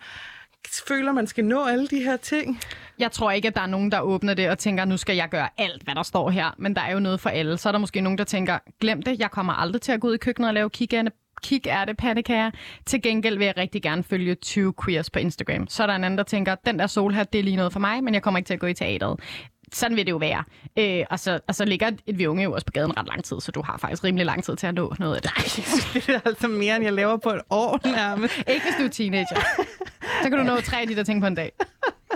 føler, 0.88 1.11
man 1.11 1.28
skal 1.28 1.45
nå 1.45 1.65
alle 1.65 1.88
de 1.88 2.03
her 2.03 2.17
ting? 2.17 2.59
Jeg 2.99 3.11
tror 3.11 3.32
ikke, 3.32 3.47
at 3.47 3.55
der 3.55 3.61
er 3.61 3.67
nogen, 3.67 3.91
der 3.91 3.99
åbner 3.99 4.34
det 4.34 4.49
og 4.49 4.57
tænker, 4.57 4.86
nu 4.86 4.97
skal 4.97 5.15
jeg 5.15 5.30
gøre 5.30 5.49
alt, 5.57 5.84
hvad 5.84 5.95
der 5.95 6.03
står 6.03 6.30
her. 6.30 6.55
Men 6.57 6.76
der 6.76 6.82
er 6.82 6.91
jo 6.93 6.99
noget 6.99 7.19
for 7.19 7.30
alle. 7.30 7.57
Så 7.57 7.69
er 7.69 7.71
der 7.71 7.80
måske 7.80 8.01
nogen, 8.01 8.17
der 8.17 8.23
tænker, 8.23 8.59
glem 8.82 9.01
det, 9.01 9.19
jeg 9.19 9.32
kommer 9.32 9.53
aldrig 9.53 9.82
til 9.82 9.91
at 9.91 9.99
gå 9.99 10.07
ud 10.07 10.15
i 10.15 10.17
køkkenet 10.17 10.47
og 10.47 10.53
lave 10.53 10.69
er 11.65 11.86
det 11.86 11.97
pandekager. 11.97 12.51
Til 12.86 13.01
gengæld 13.01 13.38
vil 13.38 13.45
jeg 13.45 13.57
rigtig 13.57 13.82
gerne 13.82 14.03
følge 14.03 14.36
20 14.36 14.73
queers 14.86 15.09
på 15.09 15.19
Instagram. 15.19 15.67
Så 15.67 15.84
er 15.84 15.88
der 15.88 15.95
en 15.95 16.03
anden, 16.03 16.17
der 16.17 16.23
tænker, 16.23 16.55
den 16.55 16.80
der 16.80 16.88
solhat, 16.88 17.34
det 17.34 17.39
er 17.39 17.43
lige 17.43 17.55
noget 17.55 17.73
for 17.73 17.80
mig, 17.80 18.03
men 18.03 18.13
jeg 18.13 18.21
kommer 18.21 18.38
ikke 18.38 18.47
til 18.47 18.53
at 18.53 18.59
gå 18.59 18.67
i 18.67 18.73
teateret 18.73 19.19
sådan 19.74 19.97
vil 19.97 20.05
det 20.05 20.11
jo 20.11 20.18
være. 20.18 20.43
Øh, 20.78 21.05
og, 21.09 21.20
så, 21.20 21.39
og 21.47 21.55
så 21.55 21.66
ligger 21.66 21.91
et 22.05 22.18
vi 22.18 22.28
unge 22.28 22.43
jo 22.43 22.53
også 22.53 22.66
på 22.66 22.72
gaden 22.72 22.97
ret 22.97 23.07
lang 23.07 23.24
tid, 23.24 23.41
så 23.41 23.51
du 23.51 23.61
har 23.61 23.78
faktisk 23.78 24.03
rimelig 24.03 24.26
lang 24.26 24.43
tid 24.43 24.55
til 24.55 24.68
at 24.68 24.76
nå 24.76 24.93
noget 24.99 25.16
af 25.16 25.22
det. 25.22 25.32
Nej, 25.38 25.45
det 25.93 26.16
er 26.16 26.20
altså 26.26 26.47
mere, 26.47 26.76
end 26.76 26.84
jeg 26.84 26.93
laver 26.93 27.18
på 27.18 27.30
et 27.30 27.41
år 27.49 27.80
nærmest. 27.84 28.38
ikke 28.38 28.61
hvis 28.63 28.76
du 28.80 28.84
er 28.84 28.89
teenager. 28.89 29.39
Så 30.24 30.30
kan 30.30 30.38
du 30.38 30.43
nå 30.43 30.61
tre 30.61 30.82
af 30.82 30.88
de 30.88 30.95
der 30.95 31.03
ting 31.03 31.22
på 31.22 31.28
en 31.28 31.36
dag. 31.36 31.51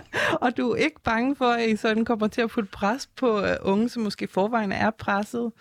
og 0.44 0.58
du 0.58 0.72
er 0.72 0.76
ikke 0.76 1.02
bange 1.04 1.36
for, 1.36 1.46
at 1.46 1.70
I 1.70 1.76
sådan 1.76 2.06
kommer 2.06 2.28
til 2.28 2.42
at 2.42 2.50
putte 2.50 2.70
pres 2.74 3.10
på 3.18 3.42
øh, 3.42 3.56
unge, 3.62 3.90
som 3.90 4.04
måske 4.04 4.28
forvejen 4.28 4.72
er 4.72 4.90
presset? 4.90 5.52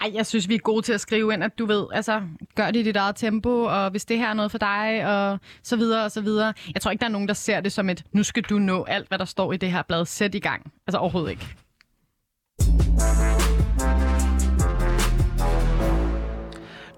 Nej, 0.00 0.10
jeg 0.14 0.26
synes, 0.26 0.48
vi 0.48 0.54
er 0.54 0.58
gode 0.58 0.82
til 0.82 0.92
at 0.92 1.00
skrive 1.00 1.32
ind, 1.32 1.44
at 1.44 1.58
du 1.58 1.66
ved, 1.66 1.86
altså, 1.92 2.22
gør 2.54 2.66
det 2.66 2.80
i 2.80 2.82
dit 2.82 2.96
eget 2.96 3.16
tempo, 3.16 3.62
og 3.62 3.90
hvis 3.90 4.04
det 4.04 4.18
her 4.18 4.28
er 4.28 4.34
noget 4.34 4.50
for 4.50 4.58
dig, 4.58 5.06
og 5.06 5.38
så 5.62 5.76
videre, 5.76 6.04
og 6.04 6.10
så 6.10 6.20
videre. 6.20 6.54
Jeg 6.74 6.82
tror 6.82 6.90
ikke, 6.90 7.00
der 7.00 7.06
er 7.06 7.12
nogen, 7.12 7.28
der 7.28 7.34
ser 7.34 7.60
det 7.60 7.72
som 7.72 7.88
et, 7.88 8.04
nu 8.12 8.22
skal 8.22 8.42
du 8.42 8.58
nå 8.58 8.84
alt, 8.84 9.08
hvad 9.08 9.18
der 9.18 9.24
står 9.24 9.52
i 9.52 9.56
det 9.56 9.72
her 9.72 9.82
blad. 9.82 10.06
Sæt 10.06 10.34
i 10.34 10.38
gang. 10.38 10.72
Altså 10.86 10.98
overhovedet 10.98 11.30
ikke. 11.30 11.46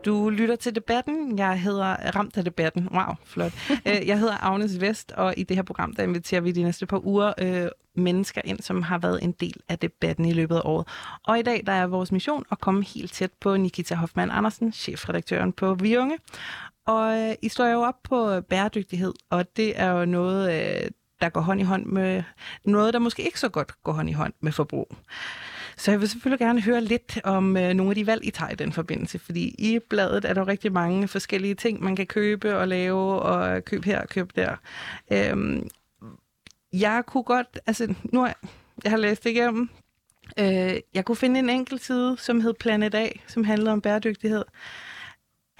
Du 0.05 0.31
lytter 0.31 0.57
til 0.57 0.75
debatten. 0.75 1.39
Jeg 1.39 1.61
hedder 1.61 2.17
Ramt 2.17 2.37
af 2.37 2.45
debatten. 2.45 2.89
Wow, 2.93 3.15
flot. 3.25 3.53
Øh, 3.87 4.07
jeg 4.07 4.19
hedder 4.19 4.45
Agnes 4.45 4.81
Vest, 4.81 5.13
og 5.13 5.35
i 5.37 5.43
det 5.43 5.57
her 5.57 5.63
program, 5.63 5.95
der 5.95 6.03
inviterer 6.03 6.41
vi 6.41 6.53
de 6.53 6.63
næste 6.63 6.87
par 6.87 7.07
uger 7.07 7.33
øh, 7.39 7.69
mennesker 7.95 8.41
ind, 8.45 8.61
som 8.61 8.83
har 8.83 8.99
været 8.99 9.23
en 9.23 9.33
del 9.33 9.57
af 9.69 9.79
debatten 9.79 10.25
i 10.25 10.33
løbet 10.33 10.57
af 10.57 10.61
året. 10.65 10.89
Og 11.27 11.39
i 11.39 11.43
dag 11.43 11.63
der 11.67 11.73
er 11.73 11.87
vores 11.87 12.13
mission 12.13 12.45
at 12.51 12.61
komme 12.61 12.85
helt 12.85 13.13
tæt 13.13 13.31
på 13.41 13.57
Nikita 13.57 13.95
Hoffmann 13.95 14.31
Andersen, 14.31 14.73
chefredaktøren 14.73 15.53
på 15.53 15.75
Vi 15.75 15.97
Unge. 15.97 16.19
Og 16.87 17.19
øh, 17.19 17.35
I 17.43 17.49
står 17.49 17.67
jo 17.67 17.81
op 17.81 18.03
på 18.03 18.41
bæredygtighed, 18.41 19.13
og 19.31 19.57
det 19.57 19.81
er 19.81 19.91
jo 19.91 20.05
noget, 20.05 20.53
øh, 20.53 20.91
der 21.21 21.29
går 21.29 21.41
hånd 21.41 21.61
i 21.61 21.65
hånd 21.65 21.87
med 21.87 22.23
noget, 22.65 22.95
der 22.95 23.01
måske 23.01 23.23
ikke 23.23 23.41
så 23.41 23.49
godt 23.49 23.83
går 23.83 23.93
hånd 23.93 24.11
i 24.11 24.13
hånd 24.13 24.33
med 24.41 24.53
forbrug. 24.53 24.97
Så 25.83 25.91
jeg 25.91 26.01
vil 26.01 26.09
selvfølgelig 26.09 26.47
gerne 26.47 26.61
høre 26.61 26.81
lidt 26.81 27.21
om 27.25 27.57
øh, 27.57 27.75
nogle 27.75 27.91
af 27.91 27.95
de 27.95 28.07
valg, 28.07 28.25
I 28.25 28.31
tager 28.31 28.51
i 28.51 28.55
den 28.55 28.73
forbindelse, 28.73 29.19
fordi 29.19 29.55
i 29.59 29.79
bladet 29.89 30.25
er 30.25 30.35
der 30.35 30.49
rigtig 30.49 30.73
mange 30.73 31.09
forskellige 31.09 31.55
ting, 31.55 31.83
man 31.83 31.97
kan 31.97 32.07
købe 32.07 32.59
og 32.59 32.69
lave, 32.69 33.23
og 33.23 33.65
købe 33.65 33.87
her 33.87 34.01
og 34.01 34.09
købe 34.09 34.33
der. 34.37 34.57
Øhm, 35.13 35.69
jeg 36.73 37.03
kunne 37.07 37.23
godt, 37.23 37.59
altså 37.67 37.95
nu 38.05 38.21
har 38.21 38.37
jeg 38.85 38.93
har 38.93 38.99
læst 38.99 39.25
det 39.25 39.31
igennem, 39.31 39.71
øh, 40.39 40.75
jeg 40.95 41.05
kunne 41.05 41.17
finde 41.17 41.39
en 41.39 41.51
enkelt 41.51 41.85
side, 41.85 42.17
som 42.19 42.41
hed 42.41 42.55
Planet 42.55 42.95
A, 42.95 43.09
som 43.27 43.45
handler 43.45 43.73
om 43.73 43.81
bæredygtighed. 43.81 44.45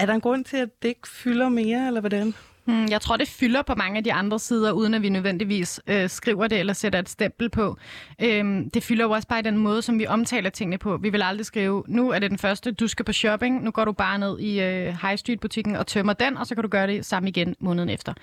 Er 0.03 0.07
der 0.07 0.15
en 0.15 0.21
grund 0.21 0.45
til, 0.45 0.57
at 0.57 0.83
det 0.83 0.89
ikke 0.89 1.09
fylder 1.09 1.49
mere, 1.49 1.87
eller 1.87 2.01
hvordan? 2.01 2.35
Hmm, 2.65 2.87
jeg 2.91 3.01
tror, 3.01 3.17
det 3.17 3.29
fylder 3.29 3.63
på 3.63 3.75
mange 3.75 3.97
af 3.97 4.05
de 4.05 4.13
andre 4.13 4.39
sider, 4.39 4.73
uden 4.73 4.95
at 4.95 5.03
vi 5.03 5.09
nødvendigvis 5.09 5.81
øh, 5.87 6.09
skriver 6.09 6.47
det 6.47 6.59
eller 6.59 6.73
sætter 6.73 6.99
et 6.99 7.09
stempel 7.09 7.51
på. 7.51 7.77
Øhm, 8.23 8.71
det 8.71 8.83
fylder 8.83 9.05
jo 9.05 9.11
også 9.11 9.29
bare 9.29 9.39
i 9.39 9.43
den 9.43 9.57
måde, 9.57 9.83
som 9.83 9.99
vi 9.99 10.07
omtaler 10.07 10.51
tingene 10.51 10.79
på. 10.79 10.97
Vi 10.97 11.11
vil 11.11 11.23
aldrig 11.23 11.47
skrive, 11.47 11.85
nu 11.89 12.11
er 12.11 12.19
det 12.19 12.31
den 12.31 12.39
første, 12.39 12.73
du 12.73 12.89
skal 12.89 13.05
på 13.05 13.13
shopping, 13.13 13.65
nu 13.65 13.71
går 13.71 13.85
du 13.85 13.93
bare 13.93 14.19
ned 14.19 14.39
i 14.39 14.61
øh, 14.61 14.87
High 15.03 15.19
Street-butikken 15.19 15.77
og 15.77 15.87
tømmer 15.87 16.13
den, 16.13 16.37
og 16.37 16.47
så 16.47 16.55
kan 16.55 16.63
du 16.63 16.69
gøre 16.69 16.87
det 16.87 17.07
samme 17.07 17.29
igen 17.29 17.57
måneden 17.61 17.89
efter. 17.89 18.15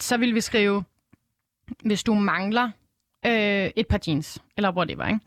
Så 0.00 0.16
vil 0.16 0.34
vi 0.34 0.40
skrive, 0.40 0.84
hvis 1.84 2.02
du 2.04 2.14
mangler 2.14 2.70
øh, 3.26 3.70
et 3.76 3.86
par 3.88 4.00
jeans, 4.08 4.38
eller 4.56 4.76
whatever, 4.76 5.06
ikke? 5.06 5.20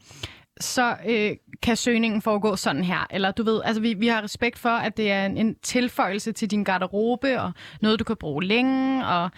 Så 0.60 0.98
øh, 1.08 1.32
kan 1.62 1.76
søgningen 1.76 2.22
foregå 2.22 2.56
sådan 2.56 2.84
her. 2.84 3.08
Eller 3.10 3.32
du 3.32 3.44
ved, 3.44 3.62
altså 3.66 3.82
vi, 3.82 3.94
vi 3.94 4.08
har 4.08 4.24
respekt 4.24 4.60
for, 4.60 4.70
at 4.70 4.98
det 4.98 5.12
er 5.12 5.26
en, 5.26 5.38
en 5.38 5.56
tilføjelse 5.56 6.32
til 6.32 6.52
din 6.52 6.64
garderobe, 6.64 7.42
og 7.42 7.52
noget, 7.82 8.00
du 8.00 8.04
kan 8.04 8.16
bruge 8.16 8.44
længe, 8.44 9.06
og 9.06 9.32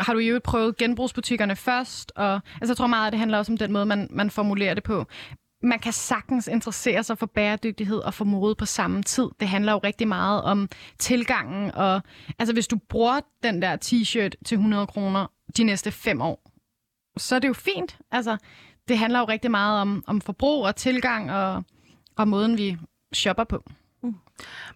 har 0.00 0.12
du 0.12 0.18
jo 0.18 0.40
prøvet 0.44 0.76
genbrugsbutikkerne 0.76 1.56
først, 1.56 2.12
og 2.16 2.40
altså 2.60 2.72
jeg 2.72 2.76
tror 2.76 2.86
meget, 2.86 3.06
at 3.06 3.12
det 3.12 3.18
handler 3.20 3.38
også 3.38 3.52
om 3.52 3.58
den 3.58 3.72
måde, 3.72 3.86
man, 3.86 4.08
man 4.10 4.30
formulerer 4.30 4.74
det 4.74 4.82
på. 4.82 5.06
Man 5.64 5.78
kan 5.78 5.92
sagtens 5.92 6.48
interessere 6.48 7.02
sig 7.02 7.18
for 7.18 7.26
bæredygtighed 7.26 7.98
og 7.98 8.14
for 8.14 8.24
mode 8.24 8.54
på 8.54 8.66
samme 8.66 9.02
tid. 9.02 9.28
Det 9.40 9.48
handler 9.48 9.72
jo 9.72 9.80
rigtig 9.84 10.08
meget 10.08 10.42
om 10.42 10.68
tilgangen, 10.98 11.70
og 11.74 12.02
altså 12.38 12.52
hvis 12.52 12.68
du 12.68 12.78
bruger 12.88 13.20
den 13.42 13.62
der 13.62 13.76
t-shirt 13.84 14.30
til 14.44 14.54
100 14.54 14.86
kroner 14.86 15.26
de 15.56 15.64
næste 15.64 15.90
fem 15.90 16.20
år, 16.20 16.52
så 17.16 17.34
er 17.34 17.38
det 17.38 17.48
jo 17.48 17.52
fint. 17.52 17.98
Altså, 18.10 18.36
det 18.88 18.98
handler 18.98 19.18
jo 19.18 19.24
rigtig 19.24 19.50
meget 19.50 19.80
om, 19.80 20.04
om 20.06 20.20
forbrug 20.20 20.64
og 20.64 20.76
tilgang 20.76 21.32
og, 21.32 21.64
og 22.16 22.28
måden, 22.28 22.58
vi 22.58 22.76
shopper 23.12 23.44
på. 23.44 23.64
Mm. 24.02 24.14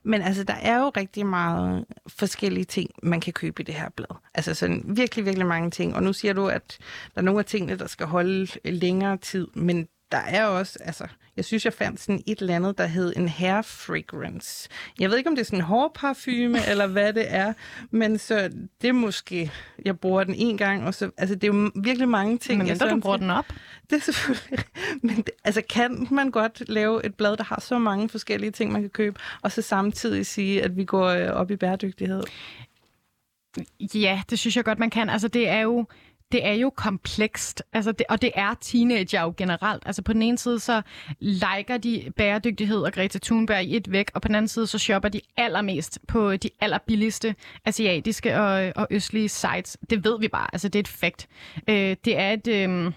Men 0.03 0.23
altså, 0.23 0.45
der 0.45 0.55
er 0.55 0.79
jo 0.79 0.93
rigtig 0.97 1.27
meget 1.27 1.85
forskellige 2.09 2.65
ting, 2.65 2.91
man 3.03 3.21
kan 3.21 3.33
købe 3.33 3.63
i 3.63 3.65
det 3.65 3.75
her 3.75 3.89
blad. 3.89 4.17
Altså 4.35 4.55
sådan 4.55 4.85
virkelig, 4.87 5.25
virkelig 5.25 5.47
mange 5.47 5.71
ting. 5.71 5.97
Og 5.97 6.03
nu 6.03 6.13
siger 6.13 6.33
du, 6.33 6.47
at 6.47 6.79
der 7.15 7.21
er 7.21 7.25
nogle 7.25 7.41
af 7.41 7.45
tingene, 7.45 7.79
der 7.79 7.87
skal 7.87 8.07
holde 8.07 8.47
længere 8.65 9.17
tid, 9.17 9.49
men 9.55 9.89
der 10.13 10.19
er 10.19 10.45
også, 10.45 10.79
altså, 10.85 11.07
jeg 11.37 11.45
synes, 11.45 11.65
jeg 11.65 11.73
fandt 11.73 12.01
sådan 12.01 12.23
et 12.27 12.39
eller 12.39 12.57
andet, 12.57 12.79
der 12.79 12.87
hed 12.87 13.13
en 13.17 13.29
hair 13.29 13.63
fragrance. 13.63 14.69
Jeg 15.01 15.11
ved 15.11 15.19
ikke, 15.19 15.31
om 15.31 15.37
det 15.37 15.41
er 15.41 15.45
sådan 15.45 15.59
en 15.59 15.65
hårparfume, 15.65 16.67
eller 16.71 16.87
hvad 16.87 17.13
det 17.13 17.25
er, 17.29 17.53
men 17.91 18.19
så 18.19 18.51
det 18.83 18.89
er 18.89 18.93
måske, 18.93 19.53
jeg 19.85 19.99
bruger 19.99 20.25
den 20.25 20.35
en 20.35 20.57
gang, 20.57 20.87
og 20.87 20.95
så, 20.95 21.11
altså 21.17 21.35
det 21.35 21.45
er 21.45 21.53
jo 21.55 21.71
virkelig 21.75 22.09
mange 22.09 22.39
ting. 22.39 22.59
Men 22.59 22.67
mindre 22.67 22.91
du 22.91 23.01
bruger 23.01 23.17
den 23.17 23.31
op? 23.31 23.47
Det 23.91 23.97
er 23.97 24.01
selvfølgelig, 24.01 24.65
men 25.03 25.17
det, 25.17 25.31
altså 25.45 25.63
kan 25.71 26.09
man 26.11 26.31
godt 26.31 26.69
lave 26.69 27.07
et 27.07 27.15
blad, 27.15 27.37
der 27.37 27.45
har 27.45 27.61
så 27.61 27.79
mange 27.79 28.09
forskellige 28.09 28.51
ting, 28.51 28.73
man 28.73 28.81
kan 28.81 28.91
købe, 28.91 29.21
og 29.43 29.53
så 29.53 29.63
samtidig 29.63 30.27
sige, 30.27 30.63
at 30.63 30.77
vi 30.77 30.85
går 30.85 31.07
øh, 31.07 31.29
op 31.29 31.51
i 31.51 31.57
bæredygtighed? 31.57 32.23
Ja, 33.95 34.23
det 34.31 34.39
synes 34.39 34.57
jeg 34.57 34.65
godt, 34.65 34.79
man 34.79 34.91
kan. 34.91 35.11
Altså 35.11 35.29
det 35.29 35.49
er 35.49 35.61
jo, 35.61 35.87
det 36.33 36.47
er 36.47 36.53
jo 36.53 36.71
komplekst, 36.71 37.63
altså 37.73 37.93
det, 37.93 38.07
og 38.09 38.23
det 38.23 38.31
er 38.35 38.55
teenager 38.61 39.23
jo 39.23 39.35
generelt. 39.37 39.83
Altså 39.87 40.03
på 40.03 40.13
den 40.13 40.23
ene 40.23 40.39
side, 40.39 40.61
så 40.61 40.83
liker 41.19 41.77
de 41.77 42.13
bæredygtighed 42.17 42.79
og 42.79 42.93
Greta 42.93 43.19
Thunberg 43.23 43.65
i 43.65 43.77
et 43.77 43.93
væk, 43.93 44.11
og 44.15 44.23
på 44.23 44.29
den 44.29 44.35
anden 44.35 44.49
side, 44.49 44.67
så 44.67 44.79
shopper 44.79 45.09
de 45.09 45.21
allermest 45.37 45.99
på 46.09 46.37
de 46.37 46.51
allerbilligste 46.61 47.35
asiatiske 47.65 48.41
og, 48.41 48.73
og 48.77 48.87
østlige 48.91 49.29
sites. 49.29 49.79
Det 49.91 50.05
ved 50.05 50.21
vi 50.21 50.29
bare, 50.29 50.49
altså 50.53 50.69
det 50.69 50.79
er 50.79 50.81
et 50.81 50.89
fakt. 50.89 51.29
Øh, 51.69 51.97
det 52.05 52.19
er 52.19 52.33
et... 52.33 52.47
Øh, 52.49 52.93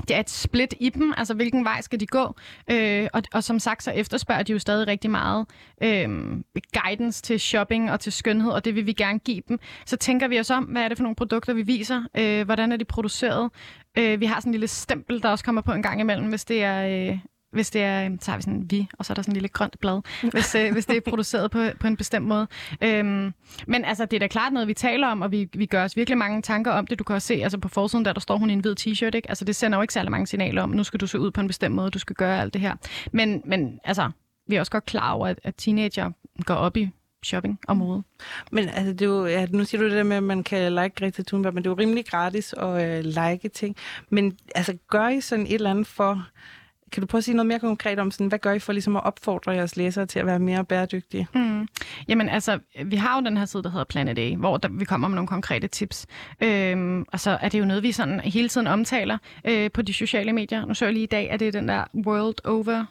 det 0.00 0.16
er 0.16 0.20
et 0.20 0.30
split 0.30 0.74
i 0.80 0.88
dem, 0.88 1.14
altså 1.16 1.34
hvilken 1.34 1.64
vej 1.64 1.80
skal 1.80 2.00
de 2.00 2.06
gå. 2.06 2.34
Øh, 2.70 3.08
og, 3.12 3.22
og 3.32 3.44
som 3.44 3.58
sagt, 3.58 3.82
så 3.82 3.90
efterspørger 3.90 4.42
de 4.42 4.52
jo 4.52 4.58
stadig 4.58 4.86
rigtig 4.86 5.10
meget 5.10 5.46
øh, 5.82 6.08
guidance 6.82 7.22
til 7.22 7.40
shopping 7.40 7.90
og 7.90 8.00
til 8.00 8.12
skønhed, 8.12 8.50
og 8.50 8.64
det 8.64 8.74
vil 8.74 8.86
vi 8.86 8.92
gerne 8.92 9.18
give 9.18 9.42
dem. 9.48 9.58
Så 9.86 9.96
tænker 9.96 10.28
vi 10.28 10.40
os 10.40 10.50
om, 10.50 10.64
hvad 10.64 10.82
er 10.82 10.88
det 10.88 10.98
for 10.98 11.02
nogle 11.02 11.16
produkter, 11.16 11.54
vi 11.54 11.62
viser? 11.62 12.02
Øh, 12.16 12.44
hvordan 12.44 12.72
er 12.72 12.76
de 12.76 12.84
produceret? 12.84 13.50
Øh, 13.98 14.20
vi 14.20 14.26
har 14.26 14.40
sådan 14.40 14.50
en 14.50 14.54
lille 14.54 14.68
stempel, 14.68 15.22
der 15.22 15.28
også 15.28 15.44
kommer 15.44 15.62
på 15.62 15.72
en 15.72 15.82
gang 15.82 16.00
imellem, 16.00 16.28
hvis 16.28 16.44
det 16.44 16.62
er, 16.62 17.10
øh, 17.10 17.18
hvis 17.54 17.70
det 17.70 17.82
er, 17.82 18.04
øhm, 18.04 18.20
så 18.20 18.30
har 18.30 18.38
vi 18.38 18.42
sådan 18.42 18.66
vi, 18.70 18.88
og 18.98 19.04
så 19.04 19.12
er 19.12 19.14
der 19.14 19.22
sådan 19.22 19.32
en 19.32 19.36
lille 19.36 19.48
grønt 19.48 19.80
blad, 19.80 20.00
hvis, 20.32 20.54
øh, 20.54 20.72
hvis 20.72 20.86
det 20.86 20.96
er 20.96 21.00
produceret 21.00 21.50
på, 21.50 21.64
på 21.80 21.86
en 21.86 21.96
bestemt 21.96 22.26
måde. 22.26 22.46
Øhm, 22.80 23.34
men 23.66 23.84
altså, 23.84 24.04
det 24.04 24.16
er 24.16 24.20
da 24.20 24.26
klart 24.26 24.52
noget, 24.52 24.68
vi 24.68 24.74
taler 24.74 25.08
om, 25.08 25.22
og 25.22 25.32
vi, 25.32 25.48
vi 25.54 25.66
gør 25.66 25.84
os 25.84 25.96
virkelig 25.96 26.18
mange 26.18 26.42
tanker 26.42 26.72
om 26.72 26.86
det. 26.86 26.98
Du 26.98 27.04
kan 27.04 27.16
også 27.16 27.28
se, 27.28 27.34
altså 27.34 27.58
på 27.58 27.68
forsiden, 27.68 28.04
der, 28.04 28.12
der 28.12 28.20
står 28.20 28.36
hun 28.36 28.50
i 28.50 28.52
en 28.52 28.60
hvid 28.60 28.74
t-shirt, 28.80 29.14
ikke? 29.14 29.28
Altså, 29.28 29.44
det 29.44 29.56
sender 29.56 29.78
jo 29.78 29.82
ikke 29.82 29.94
særlig 29.94 30.10
mange 30.10 30.26
signaler 30.26 30.62
om, 30.62 30.70
nu 30.70 30.84
skal 30.84 31.00
du 31.00 31.06
se 31.06 31.20
ud 31.20 31.30
på 31.30 31.40
en 31.40 31.46
bestemt 31.46 31.74
måde, 31.74 31.90
du 31.90 31.98
skal 31.98 32.16
gøre 32.16 32.40
alt 32.40 32.52
det 32.54 32.60
her. 32.60 32.74
Men, 33.12 33.42
men 33.44 33.80
altså, 33.84 34.10
vi 34.48 34.56
er 34.56 34.60
også 34.60 34.72
godt 34.72 34.84
klar 34.86 35.12
over, 35.12 35.26
at, 35.26 35.40
at 35.42 35.54
teenager 35.56 36.10
går 36.44 36.54
op 36.54 36.76
i 36.76 36.90
shopping 37.24 37.58
og 37.68 37.76
mode. 37.76 38.02
Men 38.52 38.68
altså, 38.68 38.92
det 38.92 39.02
er 39.02 39.06
jo, 39.06 39.26
ja, 39.26 39.46
nu 39.50 39.64
siger 39.64 39.80
du 39.80 39.88
det 39.88 39.96
der 39.96 40.02
med, 40.02 40.16
at 40.16 40.22
man 40.22 40.42
kan 40.42 40.72
like 40.72 40.94
Greta 40.94 41.22
Thunberg, 41.22 41.54
men 41.54 41.64
det 41.64 41.70
er 41.70 41.74
jo 41.74 41.78
rimelig 41.78 42.06
gratis 42.06 42.54
at 42.58 42.88
øh, 42.88 43.04
like 43.04 43.48
ting. 43.48 43.76
Men 44.10 44.38
altså, 44.54 44.78
gør 44.90 45.08
I 45.08 45.20
sådan 45.20 45.46
et 45.46 45.54
eller 45.54 45.70
andet 45.70 45.86
for... 45.86 46.26
Kan 46.94 47.00
du 47.00 47.06
prøve 47.06 47.18
at 47.18 47.24
sige 47.24 47.34
noget 47.34 47.46
mere 47.46 47.58
konkret 47.58 47.98
om, 47.98 48.10
sådan, 48.10 48.26
hvad 48.26 48.38
gør 48.38 48.52
I 48.52 48.58
for 48.58 48.72
ligesom 48.72 48.96
at 48.96 49.04
opfordre 49.04 49.50
jeres 49.50 49.76
læsere 49.76 50.06
til 50.06 50.18
at 50.18 50.26
være 50.26 50.38
mere 50.38 50.64
bæredygtige? 50.64 51.28
Mm. 51.34 51.68
Jamen 52.08 52.28
altså, 52.28 52.58
vi 52.84 52.96
har 52.96 53.18
jo 53.20 53.24
den 53.24 53.36
her 53.36 53.44
side, 53.44 53.62
der 53.62 53.70
hedder 53.70 53.84
Planet 53.84 54.18
A, 54.18 54.34
hvor 54.34 54.56
der, 54.56 54.68
vi 54.68 54.84
kommer 54.84 55.08
med 55.08 55.14
nogle 55.14 55.28
konkrete 55.28 55.68
tips. 55.68 56.06
Øhm, 56.40 57.04
og 57.12 57.20
så 57.20 57.38
er 57.40 57.48
det 57.48 57.60
jo 57.60 57.64
noget, 57.64 57.82
vi 57.82 57.92
sådan 57.92 58.20
hele 58.20 58.48
tiden 58.48 58.66
omtaler 58.66 59.18
øh, 59.44 59.70
på 59.70 59.82
de 59.82 59.94
sociale 59.94 60.32
medier. 60.32 60.66
Nu 60.66 60.74
så 60.74 60.84
jeg 60.84 60.94
lige 60.94 61.02
i 61.02 61.06
dag, 61.06 61.30
at 61.30 61.40
det 61.40 61.48
er 61.48 61.52
den 61.52 61.68
der 61.68 61.84
World 62.06 62.46
Over 62.46 62.84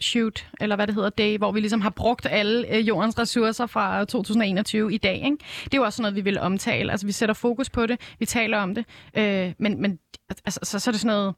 shoot, 0.00 0.48
eller 0.60 0.76
hvad 0.76 0.86
det 0.86 0.94
hedder, 0.94 1.10
day, 1.10 1.38
hvor 1.38 1.52
vi 1.52 1.60
ligesom 1.60 1.80
har 1.80 1.90
brugt 1.90 2.26
alle 2.30 2.74
øh, 2.74 2.88
jordens 2.88 3.18
ressourcer 3.18 3.66
fra 3.66 4.04
2021 4.04 4.94
i 4.94 4.98
dag. 4.98 5.14
Ikke? 5.14 5.36
Det 5.64 5.74
er 5.74 5.78
jo 5.78 5.82
også 5.82 5.96
sådan 5.96 6.02
noget, 6.02 6.16
vi 6.16 6.20
vil 6.20 6.38
omtale. 6.38 6.90
Altså, 6.90 7.06
vi 7.06 7.12
sætter 7.12 7.34
fokus 7.34 7.70
på 7.70 7.86
det, 7.86 8.00
vi 8.18 8.26
taler 8.26 8.58
om 8.58 8.74
det, 8.74 8.84
øh, 9.14 9.52
men, 9.58 9.82
men 9.82 9.98
altså, 10.44 10.60
så, 10.62 10.78
så 10.78 10.90
er 10.90 10.92
det 10.92 11.00
sådan 11.00 11.16
noget 11.16 11.34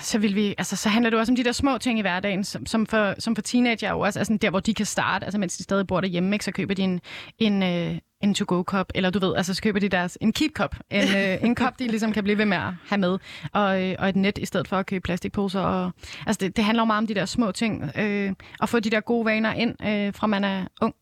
så, 0.00 0.18
vil 0.18 0.34
vi, 0.34 0.54
altså, 0.58 0.76
så 0.76 0.88
handler 0.88 1.10
det 1.10 1.18
også 1.18 1.32
om 1.32 1.36
de 1.36 1.44
der 1.44 1.52
små 1.52 1.78
ting 1.78 1.98
i 1.98 2.02
hverdagen, 2.02 2.44
som, 2.44 2.66
som, 2.66 2.86
for, 2.86 3.14
som 3.18 3.34
for 3.34 3.42
teenager 3.42 3.90
jo 3.90 4.00
også, 4.00 4.18
altså 4.18 4.38
der 4.42 4.50
hvor 4.50 4.60
de 4.60 4.74
kan 4.74 4.86
starte, 4.86 5.24
altså 5.24 5.38
mens 5.38 5.56
de 5.56 5.62
stadig 5.62 5.86
bor 5.86 6.00
derhjemme, 6.00 6.34
ikke, 6.34 6.44
så 6.44 6.52
køber 6.52 6.74
de 6.74 6.82
en, 6.82 7.00
en, 7.38 7.62
øh, 7.62 7.98
en 8.20 8.34
to-go-kop, 8.34 8.92
eller 8.94 9.10
du 9.10 9.18
ved, 9.18 9.36
altså 9.36 9.54
så 9.54 9.62
køber 9.62 9.80
de 9.80 9.88
deres 9.88 10.18
en 10.20 10.32
keep-kop, 10.32 10.76
en, 10.90 11.02
øh, 11.18 11.44
en 11.44 11.54
kop, 11.54 11.78
de 11.78 11.86
ligesom 11.86 12.12
kan 12.12 12.24
blive 12.24 12.38
ved 12.38 12.46
med 12.46 12.56
at 12.56 12.72
have 12.88 12.98
med, 12.98 13.18
og, 13.52 13.82
øh, 13.82 13.96
og 13.98 14.08
et 14.08 14.16
net 14.16 14.38
i 14.38 14.46
stedet 14.46 14.68
for 14.68 14.76
at 14.76 14.86
købe 14.86 15.02
plastikposer. 15.02 15.60
Og, 15.60 15.92
altså 16.26 16.38
det, 16.40 16.56
det 16.56 16.64
handler 16.64 16.82
jo 16.82 16.86
meget 16.86 16.98
om 16.98 17.06
de 17.06 17.14
der 17.14 17.24
små 17.24 17.52
ting, 17.52 17.90
øh, 17.96 18.32
og 18.60 18.68
få 18.68 18.80
de 18.80 18.90
der 18.90 19.00
gode 19.00 19.24
vaner 19.24 19.52
ind, 19.52 19.84
øh, 19.86 20.14
fra 20.14 20.26
man 20.26 20.44
er 20.44 20.66
ung. 20.80 20.94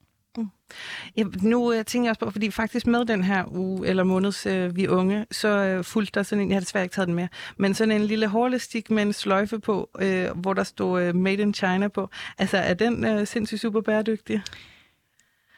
Ja, 1.17 1.25
nu 1.43 1.75
uh, 1.75 1.83
tænker 1.83 2.07
jeg 2.07 2.11
også 2.11 2.21
på, 2.21 2.31
fordi 2.31 2.51
faktisk 2.51 2.87
med 2.87 3.05
den 3.05 3.25
her 3.25 3.45
uge 3.51 3.89
eller 3.89 4.05
måneds 4.05 4.47
uh, 4.47 4.77
Vi 4.77 4.89
Unge, 4.89 5.27
så 5.31 5.77
uh, 5.79 5.85
fulgte 5.85 6.13
der 6.15 6.23
sådan 6.23 6.43
en, 6.43 6.51
jeg 6.51 6.57
har 6.57 6.61
desværre 6.61 6.85
ikke 6.85 6.95
taget 6.95 7.07
den 7.07 7.15
med, 7.15 7.29
men 7.57 7.75
sådan 7.75 7.95
en 7.95 8.05
lille 8.05 8.27
hårlestik 8.27 8.91
med 8.91 9.03
en 9.03 9.13
sløjfe 9.13 9.59
på, 9.59 9.91
uh, 9.95 10.41
hvor 10.41 10.55
der 10.55 10.65
stod 10.65 11.09
uh, 11.09 11.15
Made 11.15 11.43
in 11.43 11.55
China 11.55 11.89
på. 11.89 12.11
Altså, 12.39 12.57
er 12.57 12.75
den 12.75 13.19
uh, 13.19 13.27
sindssygt 13.27 13.61
super 13.61 13.81
bæredygtig? 13.81 14.43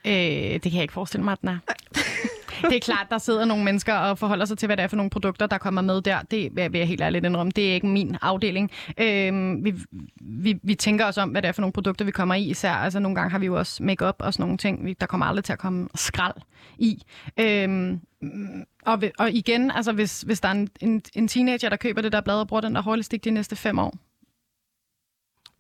Øh, 0.07 0.13
det 0.13 0.63
kan 0.63 0.75
jeg 0.75 0.83
ikke 0.83 0.95
forestille 0.95 1.25
mig, 1.25 1.33
at 1.33 1.41
den 1.41 1.49
er. 1.49 1.59
det 2.63 2.77
er 2.77 2.81
klart, 2.81 3.07
der 3.11 3.19
sidder 3.19 3.45
nogle 3.45 3.65
mennesker 3.65 3.95
og 3.95 4.19
forholder 4.19 4.45
sig 4.45 4.59
til, 4.59 4.67
hvad 4.67 4.77
det 4.77 4.83
er 4.83 4.87
for 4.87 4.97
nogle 4.97 5.11
produkter, 5.11 5.47
der 5.47 5.59
kommer 5.59 5.81
med 5.81 6.01
der. 6.03 6.23
Det 6.31 6.57
vil 6.57 6.79
jeg 6.79 6.89
helt 6.89 7.01
ærligt 7.01 7.25
indrømme. 7.25 7.53
Det 7.57 7.71
er 7.71 7.75
ikke 7.75 7.87
min 7.87 8.17
afdeling. 8.23 8.71
Øhm, 8.99 9.65
vi, 9.65 9.75
vi, 10.21 10.59
vi 10.63 10.75
tænker 10.75 11.07
os 11.07 11.19
om, 11.19 11.29
hvad 11.29 11.43
det 11.43 11.49
er 11.49 11.53
for 11.53 11.61
nogle 11.61 11.73
produkter, 11.73 12.05
vi 12.05 12.11
kommer 12.11 12.35
i 12.35 12.43
især. 12.43 12.73
Altså 12.73 12.99
nogle 12.99 13.15
gange 13.15 13.31
har 13.31 13.39
vi 13.39 13.47
jo 13.47 13.59
også 13.59 13.83
make-up 13.83 14.17
og 14.19 14.33
sådan 14.33 14.43
nogle 14.43 14.59
ting. 14.59 15.01
Der 15.01 15.07
kommer 15.07 15.27
aldrig 15.27 15.45
til 15.45 15.53
at 15.53 15.59
komme 15.59 15.89
skrald 15.95 16.35
i. 16.79 17.03
Øhm, 17.41 18.01
og, 18.87 19.03
og 19.19 19.31
igen, 19.31 19.71
altså 19.71 19.93
hvis, 19.93 20.21
hvis 20.21 20.41
der 20.41 20.49
er 20.49 20.53
en, 20.53 20.69
en, 20.81 21.03
en 21.15 21.29
teenager, 21.29 21.69
der 21.69 21.77
køber 21.77 22.03
det 22.03 22.13
der 22.13 22.21
blad 22.21 22.41
og 22.41 22.49
bruger 22.49 22.61
den 22.61 22.75
der 22.75 22.83
hårlestik 22.83 23.25
de 23.25 23.31
næste 23.31 23.57
fem 23.57 23.79
år, 23.79 23.95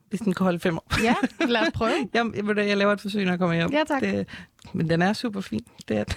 hvis 0.08 0.20
den 0.20 0.34
kan 0.34 0.44
holde 0.44 0.58
fem 0.58 0.76
år. 0.76 1.02
Ja, 1.02 1.14
lad 1.46 1.60
os 1.60 1.72
prøve. 1.74 1.90
jeg, 2.14 2.26
jeg, 2.36 2.56
jeg 2.56 2.76
laver 2.76 2.92
et 2.92 3.00
forsøg, 3.00 3.24
når 3.24 3.32
jeg 3.32 3.38
kommer 3.38 3.56
hjem. 3.56 3.72
Ja, 3.72 3.82
tak. 3.88 4.00
Det, 4.00 4.26
men 4.72 4.90
den 4.90 5.02
er 5.02 5.12
super 5.12 5.40
fin. 5.40 5.64
Det 5.88 5.98
er. 5.98 6.04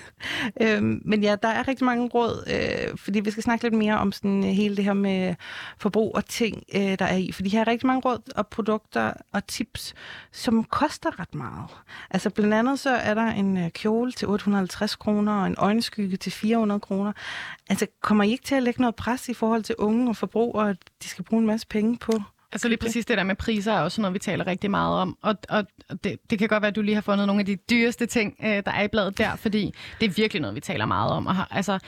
Øhm, 0.61 1.01
men 1.05 1.23
ja, 1.23 1.35
der 1.43 1.47
er 1.47 1.67
rigtig 1.67 1.85
mange 1.85 2.07
råd, 2.07 2.43
øh, 2.47 2.97
fordi 2.97 3.19
vi 3.19 3.31
skal 3.31 3.43
snakke 3.43 3.63
lidt 3.63 3.73
mere 3.73 3.97
om 3.97 4.11
sådan, 4.11 4.43
øh, 4.43 4.49
hele 4.49 4.77
det 4.77 4.85
her 4.85 4.93
med 4.93 5.35
forbrug 5.77 6.15
og 6.15 6.25
ting, 6.25 6.63
øh, 6.75 6.99
der 6.99 7.05
er 7.05 7.15
i. 7.15 7.31
Fordi 7.31 7.49
her 7.49 7.61
er 7.61 7.67
rigtig 7.67 7.87
mange 7.87 8.01
råd 8.01 8.31
og 8.35 8.47
produkter 8.47 9.13
og 9.31 9.47
tips, 9.47 9.93
som 10.31 10.63
koster 10.63 11.19
ret 11.19 11.35
meget. 11.35 11.69
Altså 12.09 12.29
blandt 12.29 12.53
andet 12.53 12.79
så 12.79 12.89
er 12.89 13.13
der 13.13 13.25
en 13.25 13.57
øh, 13.57 13.69
kjole 13.69 14.11
til 14.11 14.27
850 14.27 14.95
kroner 14.95 15.41
og 15.41 15.47
en 15.47 15.55
øjenskygge 15.57 16.17
til 16.17 16.31
400 16.31 16.79
kroner. 16.79 17.13
Altså 17.69 17.87
kommer 18.01 18.23
I 18.23 18.31
ikke 18.31 18.43
til 18.43 18.55
at 18.55 18.63
lægge 18.63 18.81
noget 18.81 18.95
pres 18.95 19.29
i 19.29 19.33
forhold 19.33 19.63
til 19.63 19.75
unge 19.77 20.09
og 20.09 20.15
forbrug, 20.15 20.55
og 20.55 20.69
at 20.69 20.77
de 21.03 21.07
skal 21.07 21.25
bruge 21.25 21.41
en 21.41 21.47
masse 21.47 21.67
penge 21.67 21.97
på 21.97 22.11
Altså 22.51 22.67
lige 22.67 22.77
præcis 22.77 23.05
det 23.05 23.17
der 23.17 23.23
med 23.23 23.35
priser 23.35 23.73
er 23.73 23.79
også 23.79 24.01
noget, 24.01 24.13
vi 24.13 24.19
taler 24.19 24.47
rigtig 24.47 24.71
meget 24.71 24.97
om. 24.97 25.17
Og, 25.21 25.35
og 25.49 25.65
det, 26.03 26.19
det 26.29 26.39
kan 26.39 26.47
godt 26.47 26.61
være, 26.61 26.69
at 26.69 26.75
du 26.75 26.81
lige 26.81 26.95
har 26.95 27.01
fundet 27.01 27.27
nogle 27.27 27.39
af 27.39 27.45
de 27.45 27.55
dyreste 27.55 28.05
ting, 28.05 28.35
øh, 28.43 28.49
der 28.49 28.71
er 28.71 28.83
i 28.83 28.87
bladet 28.87 29.17
der, 29.17 29.35
fordi 29.35 29.73
det 29.99 30.05
er 30.05 30.09
virkelig 30.09 30.41
noget, 30.41 30.55
vi 30.55 30.59
taler 30.61 30.85
meget 30.85 31.11
om. 31.11 31.27
Og 31.27 31.35
har, 31.35 31.47
altså, 31.51 31.79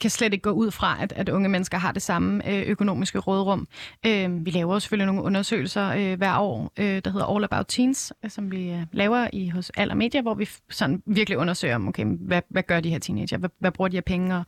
kan 0.00 0.10
slet 0.10 0.32
ikke 0.32 0.42
gå 0.42 0.50
ud 0.50 0.70
fra, 0.70 0.96
at, 1.00 1.12
at 1.16 1.28
unge 1.28 1.48
mennesker 1.48 1.78
har 1.78 1.92
det 1.92 2.02
samme 2.02 2.48
øh, 2.48 2.62
økonomiske 2.62 3.18
rådrum. 3.18 3.68
Øh, 4.06 4.46
vi 4.46 4.50
laver 4.50 4.78
selvfølgelig 4.78 5.06
nogle 5.06 5.22
undersøgelser 5.22 5.88
øh, 5.88 6.18
hver 6.18 6.38
år, 6.38 6.72
øh, 6.78 7.02
der 7.04 7.10
hedder 7.10 7.34
All 7.34 7.44
About 7.44 7.66
Teens, 7.68 8.12
øh, 8.24 8.30
som 8.30 8.52
vi 8.52 8.70
øh, 8.70 8.82
laver 8.92 9.28
i 9.32 9.48
hos 9.48 9.70
Aller 9.76 9.94
Media, 9.94 10.20
hvor 10.20 10.34
vi 10.34 10.48
sådan 10.70 11.02
virkelig 11.06 11.38
undersøger, 11.38 11.78
okay, 11.88 12.04
hvad, 12.04 12.42
hvad 12.50 12.62
gør 12.62 12.80
de 12.80 12.90
her 12.90 12.98
teenager? 12.98 13.38
Hvad, 13.38 13.50
hvad 13.58 13.70
bruger 13.70 13.88
de 13.88 13.96
her 13.96 14.02
penge? 14.02 14.36
Og, 14.36 14.44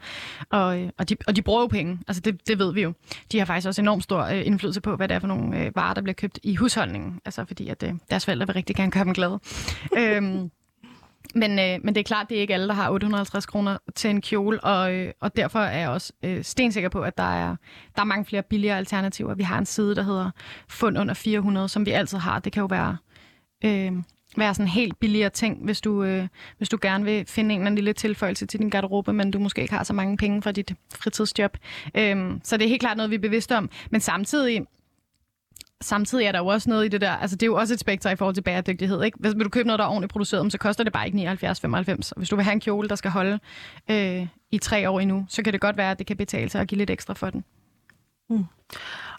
og, 0.50 0.80
øh, 0.80 0.90
og, 0.98 1.08
de, 1.08 1.16
og 1.26 1.36
de 1.36 1.42
bruger 1.42 1.60
jo 1.60 1.66
penge, 1.66 1.98
altså 2.08 2.20
det, 2.20 2.48
det 2.48 2.58
ved 2.58 2.74
vi 2.74 2.82
jo. 2.82 2.92
De 3.32 3.38
har 3.38 3.44
faktisk 3.44 3.68
også 3.68 3.82
enormt 3.82 4.02
stor 4.02 4.22
øh, 4.22 4.46
indflydelse 4.46 4.80
på, 4.80 4.96
hvad 4.96 5.08
det 5.08 5.14
er 5.14 5.18
for 5.18 5.26
nogle 5.26 5.64
øh, 5.64 5.76
varer, 5.76 5.94
der 5.94 6.02
bliver 6.02 6.14
købt 6.14 6.38
i 6.42 6.54
husholdningen, 6.54 7.20
altså 7.24 7.44
fordi 7.44 7.68
at 7.68 7.82
øh, 7.82 7.92
deres 8.10 8.24
forældre 8.24 8.46
vil 8.46 8.54
rigtig 8.54 8.76
gerne 8.76 8.90
gøre 8.90 9.04
dem 9.04 9.14
glade. 9.14 9.40
øh, 9.98 10.48
men, 11.34 11.58
øh, 11.58 11.78
men 11.84 11.94
det 11.94 12.00
er 12.00 12.04
klart, 12.04 12.28
det 12.28 12.36
er 12.36 12.40
ikke 12.40 12.54
alle, 12.54 12.68
der 12.68 12.74
har 12.74 12.90
850 12.90 13.46
kroner 13.46 13.78
til 13.94 14.10
en 14.10 14.20
kjole, 14.20 14.64
og, 14.64 14.94
øh, 14.94 15.12
og 15.20 15.36
derfor 15.36 15.58
er 15.58 15.78
jeg 15.78 15.88
også 15.88 16.12
øh, 16.22 16.44
stensikker 16.44 16.88
på, 16.88 17.02
at 17.02 17.18
der 17.18 17.34
er, 17.34 17.56
der 17.96 18.00
er 18.00 18.04
mange 18.04 18.24
flere 18.24 18.42
billigere 18.42 18.76
alternativer. 18.76 19.34
Vi 19.34 19.42
har 19.42 19.58
en 19.58 19.66
side, 19.66 19.94
der 19.94 20.02
hedder 20.02 20.30
Fund 20.68 20.98
under 20.98 21.14
400, 21.14 21.68
som 21.68 21.86
vi 21.86 21.90
altid 21.90 22.18
har. 22.18 22.38
Det 22.38 22.52
kan 22.52 22.60
jo 22.60 22.66
være, 22.66 22.96
øh, 23.64 23.92
være 24.36 24.54
sådan 24.54 24.68
helt 24.68 25.00
billigere 25.00 25.30
ting, 25.30 25.64
hvis 25.64 25.80
du, 25.80 26.04
øh, 26.04 26.28
hvis 26.58 26.68
du 26.68 26.78
gerne 26.82 27.04
vil 27.04 27.26
finde 27.26 27.54
en 27.54 27.60
eller 27.60 27.66
anden 27.66 27.74
lille 27.74 27.92
tilføjelse 27.92 28.46
til 28.46 28.60
din 28.60 28.70
garderobe, 28.70 29.12
men 29.12 29.30
du 29.30 29.38
måske 29.38 29.62
ikke 29.62 29.74
har 29.74 29.84
så 29.84 29.92
mange 29.92 30.16
penge 30.16 30.42
fra 30.42 30.52
dit 30.52 30.72
fritidsjob. 30.94 31.56
Øh, 31.94 32.30
så 32.44 32.56
det 32.56 32.64
er 32.64 32.68
helt 32.68 32.80
klart 32.80 32.96
noget, 32.96 33.10
vi 33.10 33.16
er 33.16 33.20
bevidste 33.20 33.56
om. 33.56 33.70
Men 33.90 34.00
samtidig 34.00 34.66
samtidig 35.82 36.26
er 36.26 36.32
der 36.32 36.38
jo 36.38 36.46
også 36.46 36.70
noget 36.70 36.84
i 36.84 36.88
det 36.88 37.00
der, 37.00 37.10
altså 37.10 37.36
det 37.36 37.42
er 37.42 37.46
jo 37.46 37.54
også 37.54 37.74
et 37.74 37.80
spekter 37.80 38.10
i 38.10 38.16
forhold 38.16 38.34
til 38.34 38.42
bæredygtighed, 38.42 39.02
ikke? 39.02 39.18
Hvis 39.20 39.34
vil 39.36 39.44
du 39.44 39.50
købe 39.50 39.66
noget, 39.66 39.78
der 39.78 39.84
er 39.84 39.88
ordentligt 39.88 40.12
produceret, 40.12 40.52
så 40.52 40.58
koster 40.58 40.84
det 40.84 40.92
bare 40.92 41.06
ikke 41.06 41.32
79,95. 41.32 42.10
Hvis 42.16 42.28
du 42.28 42.36
vil 42.36 42.44
have 42.44 42.52
en 42.52 42.60
kjole, 42.60 42.88
der 42.88 42.94
skal 42.94 43.10
holde 43.10 43.38
øh, 43.90 44.26
i 44.50 44.58
tre 44.58 44.90
år 44.90 45.00
endnu, 45.00 45.26
så 45.28 45.42
kan 45.42 45.52
det 45.52 45.60
godt 45.60 45.76
være, 45.76 45.90
at 45.90 45.98
det 45.98 46.06
kan 46.06 46.16
betale 46.16 46.50
sig 46.50 46.60
at 46.60 46.68
give 46.68 46.78
lidt 46.78 46.90
ekstra 46.90 47.14
for 47.14 47.30
den. 47.30 47.44
Mm. 48.30 48.44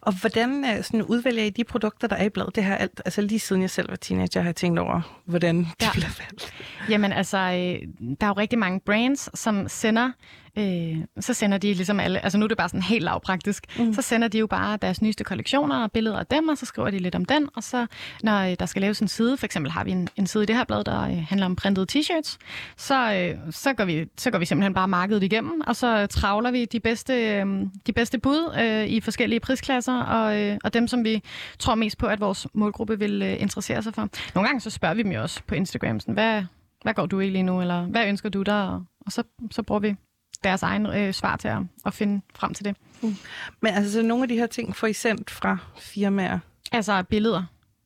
Og 0.02 0.14
hvordan 0.20 0.66
øh, 0.66 0.84
sådan, 0.84 1.02
udvælger 1.02 1.44
I 1.44 1.50
de 1.50 1.64
produkter, 1.64 2.08
der 2.08 2.16
er 2.16 2.26
i 2.26 2.30
bladet? 2.30 2.56
Det 2.56 2.64
her 2.64 2.76
alt, 2.76 3.02
altså 3.06 3.22
lige 3.22 3.40
siden 3.40 3.62
jeg 3.62 3.70
selv 3.70 3.90
var 3.90 3.96
teenager, 3.96 4.42
har 4.42 4.48
jeg 4.48 4.56
tænkt 4.56 4.80
over, 4.80 5.22
hvordan 5.26 5.58
det 5.58 5.66
ja. 5.82 5.90
bliver 5.94 6.20
valgt. 6.20 6.54
Jamen 6.90 7.14
altså, 7.14 7.38
øh, 7.38 8.08
der 8.20 8.26
er 8.26 8.28
jo 8.28 8.34
rigtig 8.34 8.60
mange 8.60 8.80
brands, 8.80 9.40
som 9.40 9.68
sender 9.68 10.12
øh, 10.58 10.98
så 11.20 11.34
sender 11.34 11.58
de 11.58 11.74
ligesom 11.74 12.00
alle, 12.00 12.24
altså 12.24 12.38
nu 12.38 12.44
er 12.44 12.48
det 12.48 12.58
bare 12.58 12.70
sådan 12.70 12.82
helt 12.82 13.04
lavpraktisk, 13.04 13.80
mm. 13.80 13.94
så 13.94 14.02
sender 14.02 14.28
de 14.28 14.40
jo 14.40 14.48
bare 14.48 14.78
deres 14.78 15.02
nyeste 15.02 15.24
kollektioner 15.24 15.84
og 15.84 15.92
billeder 15.92 16.20
af 16.20 16.26
dem, 16.26 16.48
og 16.48 16.58
så 16.58 16.66
skriver 16.66 16.90
de 16.90 17.00
lidt 17.00 17.16
om 17.16 17.26
den, 17.26 17.50
og 17.56 17.64
så 17.64 17.88
når 18.24 18.40
øh, 18.40 18.56
der 18.60 18.66
skal 18.66 18.82
laves 18.82 19.00
en 19.00 19.08
side, 19.08 19.38
for 19.38 19.46
eksempel 19.46 19.72
har 19.72 19.84
vi 19.84 19.92
en, 19.92 20.10
en 20.16 20.28
side 20.28 20.44
i 20.44 20.46
det 20.46 20.56
her 20.56 20.64
blad, 20.64 20.84
der 20.84 21.02
øh, 21.02 21.26
handler 21.30 21.46
om 21.46 21.56
printede 21.56 21.86
t-shirts, 21.92 22.38
så, 22.78 23.14
øh, 23.14 23.52
så, 23.52 23.74
går 23.74 23.86
vi, 23.86 24.06
så 24.18 24.32
går 24.32 24.38
vi 24.38 24.46
simpelthen 24.46 24.74
bare 24.74 24.88
markedet 24.88 25.24
igennem, 25.24 25.62
og 25.68 25.76
så 25.76 26.08
travler 26.08 26.52
vi 26.52 26.66
de 26.66 26.80
bedste, 26.80 27.14
øh, 27.14 27.46
de 27.88 27.94
bedste 27.94 28.20
bud 28.20 28.56
øh, 28.60 28.86
i 28.86 29.02
forskellige 29.02 29.40
prisklasser, 29.40 30.00
og, 30.00 30.42
øh, 30.42 30.58
og 30.64 30.74
dem, 30.74 30.88
som 30.88 31.04
vi 31.04 31.22
tror 31.60 31.76
mest 31.76 31.98
på, 31.98 32.06
at 32.06 32.20
vores 32.20 32.48
målgruppe 32.54 33.00
vil 33.00 33.22
øh, 33.22 33.42
interessere 33.42 33.84
sig 33.84 33.94
for. 33.94 34.10
Nogle 34.36 34.48
gange 34.48 34.62
så 34.62 34.70
spørger 34.70 34.96
vi 34.96 35.04
dem 35.04 35.12
jo 35.12 35.22
også 35.22 35.42
på 35.48 35.56
Instagram, 35.56 36.00
sådan, 36.00 36.14
hvad, 36.14 36.44
hvad 36.84 36.94
går 36.94 37.06
du 37.06 37.20
i 37.20 37.30
lige 37.30 37.44
nu, 37.44 37.62
eller 37.62 37.82
hvad 37.82 38.08
ønsker 38.08 38.30
du 38.30 38.42
der? 38.42 38.86
Og 39.06 39.12
så, 39.12 39.24
så 39.52 39.64
bruger 39.64 39.80
vi 39.80 39.96
deres 40.44 40.64
egen 40.64 40.86
øh, 40.86 41.14
svar 41.14 41.36
til 41.36 41.48
at, 41.48 41.58
at 41.86 41.94
finde 41.94 42.22
frem 42.36 42.54
til 42.54 42.66
det. 42.66 42.76
Mm. 43.02 43.16
Men 43.62 43.74
altså, 43.74 43.92
så 43.92 44.02
nogle 44.02 44.24
af 44.24 44.28
de 44.28 44.36
her 44.36 44.48
ting 44.48 44.76
får 44.76 44.88
I 44.88 44.94
sendt 44.94 45.32
fra 45.32 45.58
firmaer? 45.80 46.40
Altså 46.72 47.04
billeder. 47.04 47.44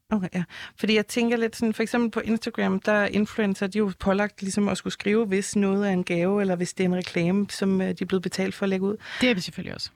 Okay, 0.09 0.27
ja. 0.33 0.43
Fordi 0.79 0.95
jeg 0.95 1.07
tænker 1.07 1.37
lidt 1.37 1.55
sådan, 1.55 1.73
for 1.73 1.83
eksempel 1.83 2.11
på 2.11 2.19
Instagram, 2.19 2.79
der 2.79 2.91
er 2.91 3.07
influencer, 3.07 3.67
de 3.67 3.77
er 3.77 3.79
jo 3.79 3.91
pålagt 3.99 4.41
ligesom 4.41 4.67
at 4.67 4.77
skulle 4.77 4.93
skrive, 4.93 5.25
hvis 5.25 5.55
noget 5.55 5.87
er 5.87 5.91
en 5.91 6.03
gave, 6.03 6.41
eller 6.41 6.55
hvis 6.55 6.73
det 6.73 6.83
er 6.83 6.87
en 6.87 6.95
reklame, 6.95 7.45
som 7.49 7.81
øh, 7.81 7.87
de 7.87 7.97
er 8.01 8.05
blevet 8.05 8.23
betalt 8.23 8.55
for 8.55 8.65
at 8.65 8.69
lægge 8.69 8.85
ud. 8.85 8.97
Det 9.21 9.29
er 9.29 9.33
vi 9.33 9.41
selvfølgelig 9.41 9.75
også. 9.75 9.89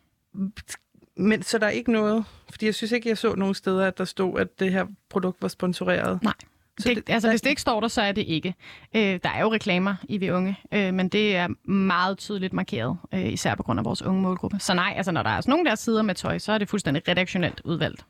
Men 1.18 1.43
så 1.43 1.57
der 1.57 1.66
er 1.66 1.70
ikke 1.70 1.91
noget, 1.91 2.26
fordi 2.49 2.66
jeg 2.66 2.76
synes 2.76 2.91
ikke, 2.91 3.09
jeg 3.09 3.18
så 3.18 3.36
nogen 3.36 3.53
steder, 3.53 3.88
at 3.88 3.97
der 3.97 4.05
stod, 4.05 4.39
at 4.39 4.59
det 4.59 4.72
her 4.72 4.86
produkt 5.09 5.41
var 5.41 5.47
sponsoreret. 5.47 6.24
Nej. 6.24 6.34
Så 6.82 6.89
det, 6.89 7.07
det, 7.07 7.13
altså, 7.13 7.29
hvis 7.29 7.41
det 7.41 7.49
ikke 7.49 7.61
står 7.61 7.79
der, 7.79 7.88
så 7.88 8.01
er 8.01 8.11
det 8.11 8.25
ikke. 8.27 8.55
Øh, 8.95 9.19
der 9.23 9.29
er 9.29 9.41
jo 9.41 9.53
reklamer 9.53 9.95
i 10.09 10.17
Vi 10.17 10.32
Unge, 10.32 10.57
øh, 10.71 10.93
men 10.93 11.09
det 11.09 11.36
er 11.36 11.69
meget 11.71 12.17
tydeligt 12.17 12.53
markeret, 12.53 12.97
øh, 13.13 13.34
især 13.34 13.55
på 13.55 13.63
grund 13.63 13.79
af 13.79 13.86
vores 13.86 14.01
unge 14.01 14.21
målgruppe. 14.21 14.59
Så 14.59 14.73
nej, 14.73 14.93
altså, 14.97 15.11
når 15.11 15.23
der 15.23 15.29
er 15.29 15.41
sådan 15.41 15.51
nogle 15.51 15.69
der 15.69 15.75
sider 15.75 16.01
med 16.01 16.15
tøj, 16.15 16.39
så 16.39 16.51
er 16.51 16.57
det 16.57 16.69
fuldstændig 16.69 17.07
redaktionelt 17.07 17.61
udvalgt. 17.63 18.05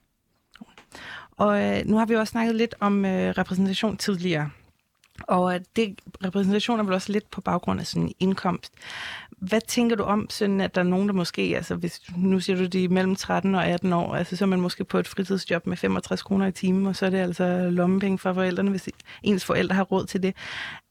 Og 1.31 1.61
øh, 1.63 1.85
nu 1.85 1.97
har 1.97 2.05
vi 2.05 2.15
også 2.15 2.31
snakket 2.31 2.55
lidt 2.55 2.75
om 2.79 3.05
øh, 3.05 3.29
repræsentation 3.37 3.97
tidligere. 3.97 4.49
Og 5.27 5.53
øh, 5.55 5.59
det 5.75 5.99
repræsentation 6.25 6.79
er 6.79 6.83
vel 6.83 6.93
også 6.93 7.11
lidt 7.11 7.31
på 7.31 7.41
baggrund 7.41 7.79
af 7.79 7.87
sådan 7.87 8.03
en 8.03 8.13
indkomst. 8.19 8.73
Hvad 9.29 9.61
tænker 9.67 9.95
du 9.95 10.03
om, 10.03 10.29
sådan 10.29 10.61
at 10.61 10.75
der 10.75 10.81
er 10.81 10.85
nogen, 10.85 11.07
der 11.07 11.13
måske, 11.13 11.41
altså 11.41 11.75
hvis 11.75 12.01
nu 12.17 12.39
siger 12.39 12.57
du, 12.57 12.65
de 12.65 12.83
er 12.83 12.89
mellem 12.89 13.15
13 13.15 13.55
og 13.55 13.65
18 13.65 13.93
år, 13.93 14.15
altså 14.15 14.35
så 14.35 14.45
er 14.45 14.47
man 14.47 14.61
måske 14.61 14.83
på 14.83 14.97
et 14.97 15.07
fritidsjob 15.07 15.67
med 15.67 15.77
65 15.77 16.21
kroner 16.21 16.47
i 16.47 16.51
timen, 16.51 16.85
og 16.85 16.95
så 16.95 17.05
er 17.05 17.09
det 17.09 17.17
altså 17.17 17.69
lommepenge 17.69 18.17
fra 18.17 18.33
forældrene, 18.33 18.69
hvis 18.69 18.89
ens 19.23 19.45
forældre 19.45 19.75
har 19.75 19.83
råd 19.83 20.05
til 20.05 20.23
det. 20.23 20.35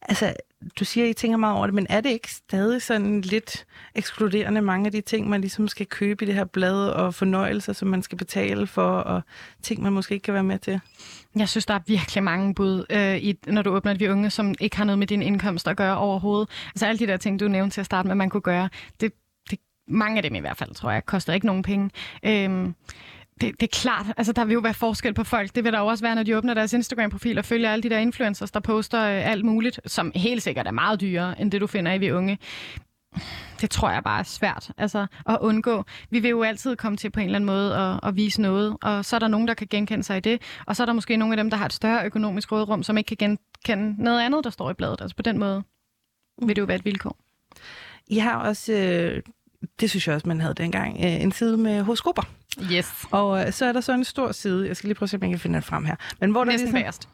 Altså, 0.03 0.35
du 0.79 0.85
siger, 0.85 1.05
at 1.05 1.11
I 1.11 1.13
tænker 1.13 1.37
meget 1.37 1.57
over 1.57 1.67
det, 1.67 1.75
men 1.75 1.87
er 1.91 2.01
det 2.01 2.11
ikke 2.11 2.31
stadig 2.31 2.83
sådan 2.83 3.21
lidt 3.21 3.67
ekskluderende 3.95 4.61
mange 4.61 4.87
af 4.87 4.93
de 4.93 5.01
ting, 5.01 5.29
man 5.29 5.41
ligesom 5.41 5.69
skal 5.69 5.87
købe 5.87 6.25
i 6.25 6.27
det 6.27 6.35
her 6.35 6.45
blad, 6.45 6.89
og 6.89 7.15
fornøjelser, 7.15 7.73
som 7.73 7.89
man 7.89 8.03
skal 8.03 8.19
betale 8.19 8.67
for, 8.67 8.91
og 8.91 9.23
ting, 9.63 9.83
man 9.83 9.93
måske 9.93 10.15
ikke 10.15 10.25
kan 10.25 10.35
være 10.35 10.45
med 10.45 10.59
til? 10.59 10.81
Jeg 11.37 11.49
synes, 11.49 11.67
der 11.67 11.75
er 11.75 11.81
virkelig 11.87 12.23
mange 12.23 12.55
bud, 12.55 12.85
øh, 12.91 13.17
i, 13.17 13.39
når 13.47 13.63
du 13.63 13.71
åbner 13.71 13.95
de 13.95 14.13
unge, 14.13 14.31
som 14.31 14.55
ikke 14.61 14.77
har 14.77 14.85
noget 14.85 14.99
med 14.99 15.07
din 15.07 15.23
indkomst 15.23 15.69
at 15.69 15.77
gøre 15.77 15.97
overhovedet. 15.97 16.49
Altså 16.67 16.87
alle 16.87 16.99
de 16.99 17.07
der 17.07 17.17
ting, 17.17 17.41
du 17.41 17.49
nævnte 17.49 17.75
til 17.75 17.81
at 17.81 17.87
starte 17.87 18.09
med, 18.09 18.15
man 18.15 18.31
kunne 18.31 18.41
gøre, 18.41 18.69
det, 19.01 19.13
det, 19.51 19.59
mange 19.89 20.17
af 20.17 20.23
dem 20.23 20.35
i 20.35 20.39
hvert 20.39 20.57
fald, 20.57 20.75
tror 20.75 20.91
jeg, 20.91 21.07
koster 21.07 21.33
ikke 21.33 21.47
nogen 21.47 21.63
penge. 21.63 21.91
Øh, 22.23 22.69
det, 23.41 23.61
det 23.61 23.63
er 23.63 23.81
klart, 23.81 24.07
altså 24.17 24.33
der 24.33 24.45
vil 24.45 24.55
jo 24.55 24.61
være 24.61 24.75
forskel 24.75 25.15
på 25.15 25.25
folk. 25.25 25.55
Det 25.55 25.65
vil 25.65 25.73
der 25.73 25.79
jo 25.79 25.87
også 25.87 26.05
være, 26.05 26.15
når 26.15 26.23
de 26.23 26.37
åbner 26.37 26.55
deres 26.55 26.73
Instagram-profil 26.73 27.39
og 27.39 27.45
følger 27.45 27.73
alle 27.73 27.83
de 27.83 27.91
der 27.91 27.99
influencers, 27.99 28.51
der 28.51 28.61
poster 28.61 29.01
øh, 29.01 29.31
alt 29.31 29.45
muligt, 29.45 29.81
som 29.87 30.13
helt 30.15 30.43
sikkert 30.43 30.67
er 30.67 30.71
meget 30.71 31.01
dyrere, 31.01 31.41
end 31.41 31.53
det 31.53 31.61
du 31.61 31.67
finder 31.67 31.93
i 31.93 31.99
Vi 31.99 32.13
Unge. 32.13 32.39
Det 33.61 33.71
tror 33.71 33.91
jeg 33.91 34.05
bare 34.05 34.19
er 34.19 34.23
svært 34.23 34.71
altså, 34.79 35.07
at 35.27 35.39
undgå. 35.41 35.85
Vi 36.11 36.19
vil 36.19 36.31
jo 36.31 36.43
altid 36.43 36.77
komme 36.77 36.97
til 36.97 37.11
på 37.11 37.21
en 37.21 37.27
eller 37.27 37.37
anden 37.37 37.47
måde 37.47 37.77
at, 37.77 38.01
at 38.03 38.17
vise 38.17 38.43
noget, 38.43 38.77
og 38.83 39.05
så 39.05 39.17
er 39.17 39.21
der 39.21 39.29
nogen, 39.29 39.49
der 39.49 39.55
kan 39.55 39.67
genkende 39.71 40.05
sig 40.05 40.17
i 40.17 40.21
det, 40.21 40.43
og 40.67 40.77
så 40.77 40.83
er 40.83 40.87
der 40.87 40.93
måske 40.93 41.17
nogle 41.17 41.33
af 41.33 41.37
dem, 41.37 41.51
der 41.51 41.57
har 41.57 41.67
et 41.67 41.73
større 41.73 42.05
økonomisk 42.05 42.53
rådrum, 42.53 42.83
som 42.83 42.99
ikke 42.99 43.17
kan 43.17 43.39
genkende 43.67 44.03
noget 44.03 44.21
andet, 44.21 44.45
der 44.45 44.51
står 44.51 44.71
i 44.71 44.75
bladet. 44.75 45.01
Altså 45.01 45.17
på 45.17 45.23
den 45.23 45.39
måde 45.39 45.63
vil 46.43 46.57
det 46.57 46.59
jo 46.59 46.67
være 46.67 46.77
et 46.77 46.85
vilkår. 46.85 47.17
I 48.07 48.19
har 48.19 48.37
også, 48.37 48.73
øh, 48.73 49.23
det 49.81 49.91
synes 49.91 50.07
jeg 50.07 50.15
også, 50.15 50.29
man 50.29 50.41
havde 50.41 50.55
dengang, 50.55 50.97
øh, 51.05 51.23
en 51.23 51.33
side 51.33 51.57
med 51.57 51.83
horoskoper. 51.83 52.23
Yes. 52.73 52.93
Og 53.11 53.47
øh, 53.47 53.53
så 53.53 53.65
er 53.67 53.73
der 53.73 53.81
så 53.81 53.93
en 53.93 54.05
stor 54.05 54.33
side, 54.33 54.69
jeg 54.69 54.77
skal 54.77 54.89
lige 54.89 54.95
prøve 54.95 55.07
at 55.07 55.11
se, 55.11 55.17
om 55.17 55.23
jeg 55.23 55.31
kan 55.31 55.39
finde 55.39 55.55
den 55.55 55.63
frem 55.63 55.85
her. 55.85 55.97
Men 56.21 56.31
hvor 56.31 56.45
der 56.45 56.53
Næsten 56.53 56.73
ligesom, 56.73 56.85
værst. 56.85 57.09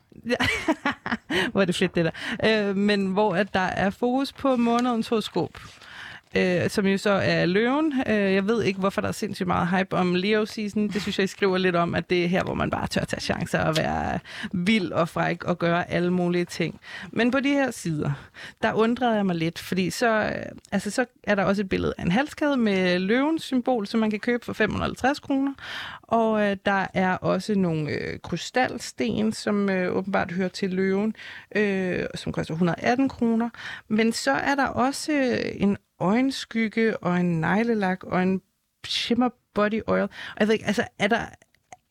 hvor 1.53 1.61
er 1.61 1.65
det 1.65 1.75
fedt, 1.75 1.95
det 1.95 2.05
der. 2.05 2.69
Øh, 2.69 2.77
men 2.77 3.07
hvor 3.07 3.35
at 3.35 3.55
der 3.55 3.61
er 3.61 3.91
fokus 3.91 4.33
på 4.33 4.57
månedens 4.57 5.09
horoskop 5.09 5.51
øh, 6.37 6.71
som 6.71 6.87
jo 6.87 6.99
så 6.99 7.11
er 7.11 7.47
løven. 7.47 7.93
Øh, 8.07 8.35
jeg 8.35 8.47
ved 8.47 8.63
ikke, 8.63 8.81
hvorfor 8.81 9.01
der 9.01 9.09
er 9.09 9.13
sindssygt 9.13 9.47
meget 9.47 9.69
hype 9.69 9.97
om 9.97 10.15
Leo 10.15 10.45
season. 10.45 10.89
Det 10.89 11.03
synes 11.03 11.19
jeg, 11.19 11.25
I 11.25 11.27
skriver 11.27 11.59
lidt 11.59 11.77
om, 11.77 11.95
at 11.95 12.11
det 12.11 12.25
er 12.25 12.29
her, 12.29 12.45
hvor 12.45 12.55
man 12.55 12.71
bare 12.71 12.87
tør 12.87 13.05
tage 13.05 13.21
chancer 13.21 13.61
og 13.61 13.77
være 13.77 14.19
vild 14.53 14.93
og 14.93 15.09
fræk 15.09 15.45
og 15.45 15.59
gøre 15.59 15.91
alle 15.91 16.11
mulige 16.11 16.45
ting. 16.45 16.81
Men 17.13 17.31
på 17.31 17.41
de 17.41 17.49
her 17.49 17.71
sider, 17.71 18.13
der 18.63 18.73
undrede 18.73 19.15
jeg 19.15 19.27
mig 19.27 19.37
lidt, 19.37 19.59
fordi 19.59 19.91
så, 19.91 20.09
øh, 20.09 20.47
altså, 20.73 20.91
så 20.91 21.05
er 21.23 21.35
der 21.35 21.45
også 21.45 21.63
et 21.63 21.69
billede 21.69 21.95
af 21.99 22.03
en 22.03 22.13
halskæde 22.13 22.57
med 22.57 22.99
løvens 22.99 23.43
symbol, 23.43 23.87
som 23.87 24.01
man 24.01 24.11
kan 24.11 24.21
købe 24.21 24.45
for 24.45 24.53
550 24.53 25.21
kroner. 25.21 25.53
Og 26.03 26.43
øh, 26.43 26.57
der 26.67 26.87
er 26.95 27.17
også 27.17 27.55
nogle 27.55 27.91
øh, 27.91 28.19
krystalsten, 28.23 29.33
som 29.33 29.71
øh, 29.71 29.97
åbenbart 29.97 30.33
hører 30.33 30.49
til 30.49 30.71
løven, 30.71 31.15
øh, 31.57 32.05
som 32.15 32.33
koster 32.33 32.55
118 32.55 33.09
kroner. 33.09 33.51
Men 33.89 34.13
så 34.13 34.33
er 34.33 34.55
der 34.55 34.67
også 34.67 35.13
øh, 35.13 35.39
en 35.55 35.77
øjenskygge 36.01 36.97
og 36.97 37.17
en 37.17 37.41
neglelak 37.41 38.05
og 38.05 38.23
en 38.23 38.41
shimmer 38.87 39.29
body 39.55 39.81
oil. 39.87 40.03
Og 40.03 40.11
jeg 40.41 40.49
ved 40.49 40.55
ikke, 40.55 40.67
altså, 40.67 40.85
er 40.99 41.09
der, 41.09 41.27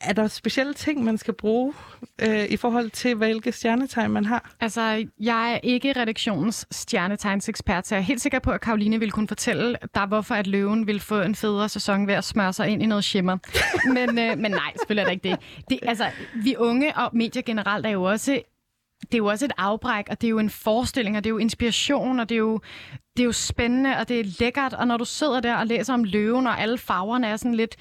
er 0.01 0.13
der 0.13 0.27
specielle 0.27 0.73
ting, 0.73 1.03
man 1.03 1.17
skal 1.17 1.33
bruge 1.33 1.73
øh, 2.21 2.45
i 2.45 2.57
forhold 2.57 2.89
til, 2.89 3.15
hvilke 3.15 3.51
stjernetegn 3.51 4.11
man 4.11 4.25
har? 4.25 4.55
Altså, 4.59 5.07
jeg 5.19 5.53
er 5.53 5.59
ikke 5.63 5.93
redaktionens 5.95 6.67
stjernetegnsekspert, 6.71 7.87
så 7.87 7.95
jeg 7.95 7.99
er 7.99 8.05
helt 8.05 8.21
sikker 8.21 8.39
på, 8.39 8.51
at 8.51 8.61
Karoline 8.61 8.99
vil 8.99 9.11
kunne 9.11 9.27
fortælle 9.27 9.77
dig, 9.95 10.05
hvorfor 10.05 10.35
at 10.35 10.47
løven 10.47 10.87
vil 10.87 10.99
få 10.99 11.21
en 11.21 11.35
federe 11.35 11.69
sæson 11.69 12.07
ved 12.07 12.13
at 12.13 12.23
smøre 12.23 12.53
sig 12.53 12.67
ind 12.67 12.83
i 12.83 12.85
noget 12.85 13.03
shimmer. 13.03 13.37
men, 13.95 14.19
øh, 14.19 14.37
men 14.37 14.51
nej, 14.51 14.73
selvfølgelig 14.77 15.01
er 15.01 15.05
det 15.05 15.25
ikke 15.25 15.29
det. 15.29 15.69
det. 15.69 15.89
Altså, 15.89 16.05
vi 16.43 16.55
unge 16.57 16.97
og 16.97 17.09
medier 17.13 17.41
generelt 17.41 17.85
er 17.85 17.89
jo 17.89 18.03
også 18.03 18.41
det 19.11 19.13
er 19.13 19.17
jo 19.17 19.25
også 19.25 19.45
et 19.45 19.51
afbræk, 19.57 20.05
og 20.09 20.21
det 20.21 20.27
er 20.27 20.31
jo 20.31 20.39
en 20.39 20.49
forestilling, 20.49 21.17
og 21.17 21.23
det 21.23 21.29
er 21.29 21.31
jo 21.31 21.37
inspiration, 21.37 22.19
og 22.19 22.29
det 22.29 22.35
er 22.35 22.39
jo, 22.39 22.59
det 23.17 23.23
er 23.23 23.25
jo 23.25 23.31
spændende, 23.31 23.97
og 23.97 24.09
det 24.09 24.19
er 24.19 24.23
lækkert, 24.39 24.73
og 24.73 24.87
når 24.87 24.97
du 24.97 25.05
sidder 25.05 25.39
der 25.39 25.55
og 25.55 25.67
læser 25.67 25.93
om 25.93 26.03
løven, 26.03 26.47
og 26.47 26.61
alle 26.61 26.77
farverne 26.77 27.27
er 27.27 27.37
sådan 27.37 27.55
lidt 27.55 27.75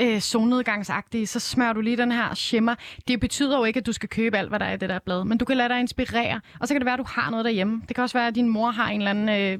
øh, 0.00 0.20
solnedgangsagtige, 0.20 1.26
så 1.26 1.40
smører 1.40 1.72
du 1.72 1.80
lige 1.80 1.96
den 1.96 2.12
her 2.12 2.34
shimmer. 2.34 2.74
Det 3.08 3.20
betyder 3.20 3.58
jo 3.58 3.64
ikke, 3.64 3.80
at 3.80 3.86
du 3.86 3.92
skal 3.92 4.08
købe 4.08 4.38
alt, 4.38 4.48
hvad 4.48 4.58
der 4.58 4.66
er 4.66 4.72
i 4.72 4.76
det 4.76 4.88
der 4.88 4.98
blad, 4.98 5.24
men 5.24 5.38
du 5.38 5.44
kan 5.44 5.56
lade 5.56 5.68
dig 5.68 5.80
inspirere, 5.80 6.40
og 6.60 6.68
så 6.68 6.74
kan 6.74 6.80
det 6.80 6.86
være, 6.86 6.94
at 6.94 6.98
du 6.98 7.06
har 7.08 7.30
noget 7.30 7.44
derhjemme. 7.44 7.82
Det 7.88 7.96
kan 7.96 8.02
også 8.02 8.18
være, 8.18 8.26
at 8.26 8.34
din 8.34 8.48
mor 8.48 8.70
har 8.70 8.88
en 8.88 9.00
eller 9.00 9.10
anden 9.10 9.28
øh, 9.28 9.58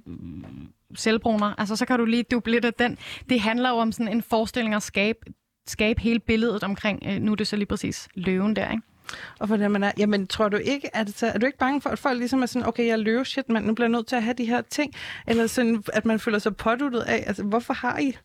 selvbruner, 0.95 1.55
altså 1.59 1.77
så 1.77 1.87
kan 1.87 1.99
du 1.99 2.05
lige 2.05 2.23
duble 2.23 2.53
lidt 2.53 2.65
af 2.65 2.75
den. 2.75 2.99
Det 3.29 3.41
handler 3.41 3.71
jo 3.71 3.77
om 3.77 3.93
sådan 3.93 4.13
en 4.13 4.23
forestilling 4.23 4.75
at 4.75 4.83
skabe, 4.83 5.19
skabe 5.67 6.01
hele 6.01 6.19
billedet 6.19 6.65
omkring, 6.65 7.03
øh, 7.07 7.21
nu 7.21 7.33
er 7.33 7.37
det 7.37 7.47
så 7.47 7.57
lige 7.57 7.67
præcis 7.67 8.09
løven 8.15 8.57
der, 8.57 8.71
ikke? 8.71 8.83
Og 9.39 9.49
for 9.49 9.57
det, 9.57 9.71
man 9.71 9.83
er, 9.83 9.93
jamen, 9.99 10.27
tror 10.27 10.49
du 10.49 10.57
ikke, 10.57 10.97
at, 10.97 11.11
så, 11.17 11.27
er 11.27 11.39
du 11.39 11.47
ikke 11.47 11.59
bange 11.59 11.81
for, 11.81 11.91
at 11.91 11.99
folk 11.99 12.19
ligesom 12.19 12.43
er 12.43 12.47
sådan, 12.47 12.69
okay, 12.69 12.87
jeg 12.87 12.99
løber 12.99 13.25
shit, 13.25 13.49
men 13.49 13.63
nu 13.63 13.75
bliver 13.75 13.87
jeg 13.87 13.93
nødt 13.93 14.07
til 14.07 14.17
at 14.17 14.23
have 14.23 14.35
de 14.35 14.45
her 14.45 14.61
ting, 14.61 14.95
eller 15.27 15.47
sådan, 15.47 15.83
at 15.93 16.05
man 16.05 16.21
føler 16.21 16.39
sig 16.39 16.57
påduttet 16.57 17.01
af, 17.01 17.25
altså, 17.27 17.43
hvorfor 17.43 17.75
har 17.75 17.99
I 17.99 18.17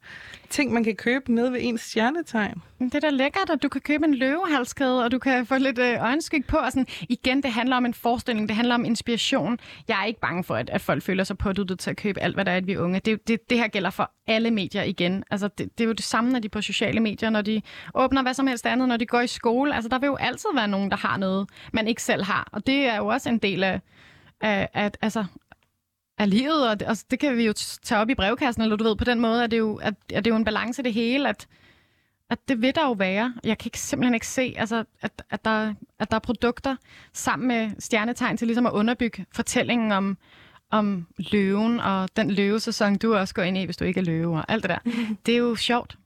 ting, 0.50 0.74
man 0.74 0.84
kan 0.84 0.96
købe 0.96 1.34
ned 1.34 1.50
ved 1.50 1.60
ens 1.62 1.82
stjernetegn? 1.82 2.62
Det 2.80 2.96
er 2.96 3.00
da 3.00 3.10
lækkert, 3.10 3.50
at 3.50 3.64
du 3.64 3.70
kan 3.70 3.82
købe 3.82 4.06
en 4.06 4.16
løvehalskæde, 4.16 5.04
og 5.04 5.12
du 5.12 5.20
kan 5.20 5.46
få 5.46 5.58
lidt 5.58 5.80
øh, 5.80 6.02
øjenskik 6.02 6.48
på. 6.48 6.58
Og 6.58 6.72
sådan, 6.72 6.88
igen, 7.10 7.44
det 7.44 7.52
handler 7.52 7.76
om 7.78 7.86
en 7.86 7.94
forestilling, 7.94 8.50
det 8.50 8.56
handler 8.56 8.76
om 8.76 8.86
inspiration. 8.86 9.60
Jeg 9.88 10.02
er 10.02 10.06
ikke 10.06 10.20
bange 10.20 10.44
for, 10.44 10.56
at, 10.56 10.70
at 10.70 10.82
folk 10.82 11.04
føler 11.04 11.24
sig 11.24 11.38
påduttet 11.38 11.80
til 11.80 11.90
at 11.90 11.98
købe 11.98 12.20
alt, 12.20 12.36
hvad 12.36 12.46
der 12.46 12.52
er, 12.52 12.58
at 12.58 12.68
vi 12.68 12.74
er 12.74 12.80
unge. 12.80 13.00
Det, 13.00 13.28
det, 13.28 13.50
det 13.50 13.58
her 13.58 13.68
gælder 13.68 13.90
for 13.90 14.12
alle 14.28 14.52
medier 14.52 14.84
igen. 14.84 15.24
Altså, 15.32 15.48
det, 15.48 15.78
det 15.78 15.84
er 15.84 15.88
jo 15.88 15.94
det 15.94 16.06
samme, 16.06 16.32
når 16.32 16.40
de 16.40 16.46
er 16.46 16.50
på 16.50 16.62
sociale 16.62 17.00
medier, 17.00 17.30
når 17.30 17.42
de 17.42 17.62
åbner 17.94 18.22
hvad 18.22 18.34
som 18.34 18.48
helst 18.48 18.66
andet, 18.66 18.88
når 18.88 18.98
de 18.98 19.06
går 19.06 19.22
i 19.22 19.28
skole. 19.28 19.76
Altså, 19.76 19.90
der 19.90 20.00
vil 20.00 20.08
jo 20.08 20.16
altid 20.16 20.50
være 20.56 20.68
nogen, 20.68 20.92
der 20.92 20.98
har 20.98 21.18
noget, 21.18 21.50
man 21.74 21.88
ikke 21.88 22.04
selv 22.04 22.24
har. 22.24 22.50
Og 22.52 22.68
det 22.68 22.76
er 22.76 22.98
jo 22.98 23.08
også 23.08 23.30
en 23.30 23.38
del 23.38 23.64
af, 23.64 23.82
af, 24.42 24.70
af 24.74 24.92
altså, 25.02 25.26
af 26.18 26.30
livet, 26.30 26.70
og 26.70 26.80
det, 26.80 26.88
altså, 26.88 27.06
det 27.12 27.20
kan 27.20 27.38
vi 27.38 27.46
jo 27.46 27.54
tage 27.84 28.02
op 28.02 28.10
i 28.10 28.16
brevkassen, 28.16 28.64
eller 28.64 28.76
du 28.76 28.84
ved, 28.84 28.96
på 28.96 29.04
den 29.04 29.20
måde 29.20 29.44
at 29.44 29.52
det 29.52 29.58
jo, 29.58 29.76
at, 29.76 29.94
at 30.14 30.26
det 30.26 30.32
er 30.32 30.36
jo 30.36 30.38
en 30.38 30.46
balance 30.46 30.84
det 30.84 30.94
hele, 30.94 31.30
at, 31.30 31.48
at 32.30 32.40
det 32.48 32.62
vil 32.62 32.76
der 32.76 32.86
jo 32.86 32.92
være. 32.92 33.34
Jeg 33.44 33.58
kan 33.58 33.68
ikke, 33.68 33.80
simpelthen 33.80 34.14
ikke 34.14 34.28
se, 34.28 34.54
altså, 34.58 34.84
at, 35.02 35.24
at, 35.30 35.46
der, 35.46 35.74
at 36.00 36.12
der 36.12 36.16
er 36.16 36.20
produkter 36.20 36.76
sammen 37.14 37.48
med 37.48 37.72
stjernetegn 37.80 38.38
til 38.38 38.48
ligesom 38.48 38.66
at 38.66 38.72
underbygge 38.72 39.26
fortællingen 39.32 39.92
om, 39.92 40.18
om 40.72 41.08
løven 41.18 41.80
og 41.80 42.10
den 42.16 42.32
løvesæson, 42.32 42.96
du 42.96 43.16
også 43.16 43.34
går 43.34 43.42
ind 43.42 43.58
i, 43.58 43.66
hvis 43.66 43.78
du 43.78 43.86
ikke 43.86 44.00
er 44.00 44.04
løve 44.04 44.38
og 44.38 44.46
alt 44.48 44.64
det 44.64 44.70
der. 44.70 44.92
Det 45.26 45.34
er 45.34 45.38
jo 45.38 45.56
sjovt. 45.56 45.98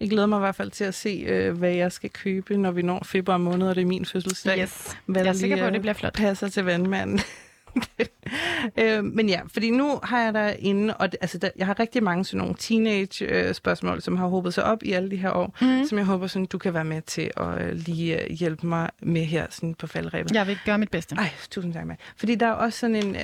Jeg 0.00 0.10
glæder 0.10 0.26
mig 0.26 0.36
i 0.36 0.40
hvert 0.40 0.54
fald 0.54 0.70
til 0.70 0.84
at 0.84 0.94
se, 0.94 1.24
øh, 1.26 1.58
hvad 1.58 1.72
jeg 1.72 1.92
skal 1.92 2.10
købe, 2.10 2.56
når 2.56 2.70
vi 2.70 2.82
når 2.82 3.02
februar 3.04 3.36
måned, 3.36 3.68
og 3.68 3.74
det 3.74 3.82
er 3.82 3.86
min 3.86 4.04
fødselsdag. 4.04 4.58
Yes. 4.58 4.96
Hvad 5.06 5.22
jeg 5.22 5.28
er 5.28 5.32
sikker 5.32 5.56
på, 5.56 5.64
at 5.64 5.72
det 5.72 5.80
bliver 5.80 5.94
flot. 5.94 6.14
passer 6.14 6.48
til 6.48 6.64
vandmanden. 6.64 7.20
øh, 8.80 9.04
men 9.04 9.28
ja, 9.28 9.40
fordi 9.52 9.70
nu 9.70 10.00
har 10.02 10.20
jeg 10.20 10.34
der 10.34 10.48
inde, 10.48 10.96
og 10.96 11.12
det, 11.12 11.18
altså 11.20 11.38
der, 11.38 11.50
jeg 11.56 11.66
har 11.66 11.80
rigtig 11.80 12.02
mange 12.02 12.24
sådan 12.24 12.38
nogle 12.38 12.54
teenage-spørgsmål, 12.58 13.96
øh, 13.96 14.02
som 14.02 14.16
har 14.16 14.26
håbet 14.26 14.54
sig 14.54 14.64
op 14.64 14.82
i 14.82 14.92
alle 14.92 15.10
de 15.10 15.16
her 15.16 15.30
år, 15.30 15.56
mm. 15.60 15.86
som 15.86 15.98
jeg 15.98 16.06
håber, 16.06 16.26
sådan, 16.26 16.46
du 16.46 16.58
kan 16.58 16.74
være 16.74 16.84
med 16.84 17.02
til 17.02 17.30
at 17.36 17.62
øh, 17.62 17.72
lige 17.72 18.22
øh, 18.22 18.30
hjælpe 18.30 18.66
mig 18.66 18.90
med 19.02 19.24
her 19.24 19.46
sådan 19.50 19.74
på 19.74 19.86
faldrebet. 19.86 20.32
Jeg 20.32 20.46
vil 20.46 20.58
gøre 20.64 20.78
mit 20.78 20.90
bedste. 20.90 21.16
Ej, 21.16 21.30
tusind 21.50 21.72
tak, 21.72 21.86
med. 21.86 21.96
Fordi 22.16 22.34
der 22.34 22.46
er 22.46 22.52
også 22.52 22.78
sådan 22.78 22.96
en... 22.96 23.16
Øh, 23.16 23.22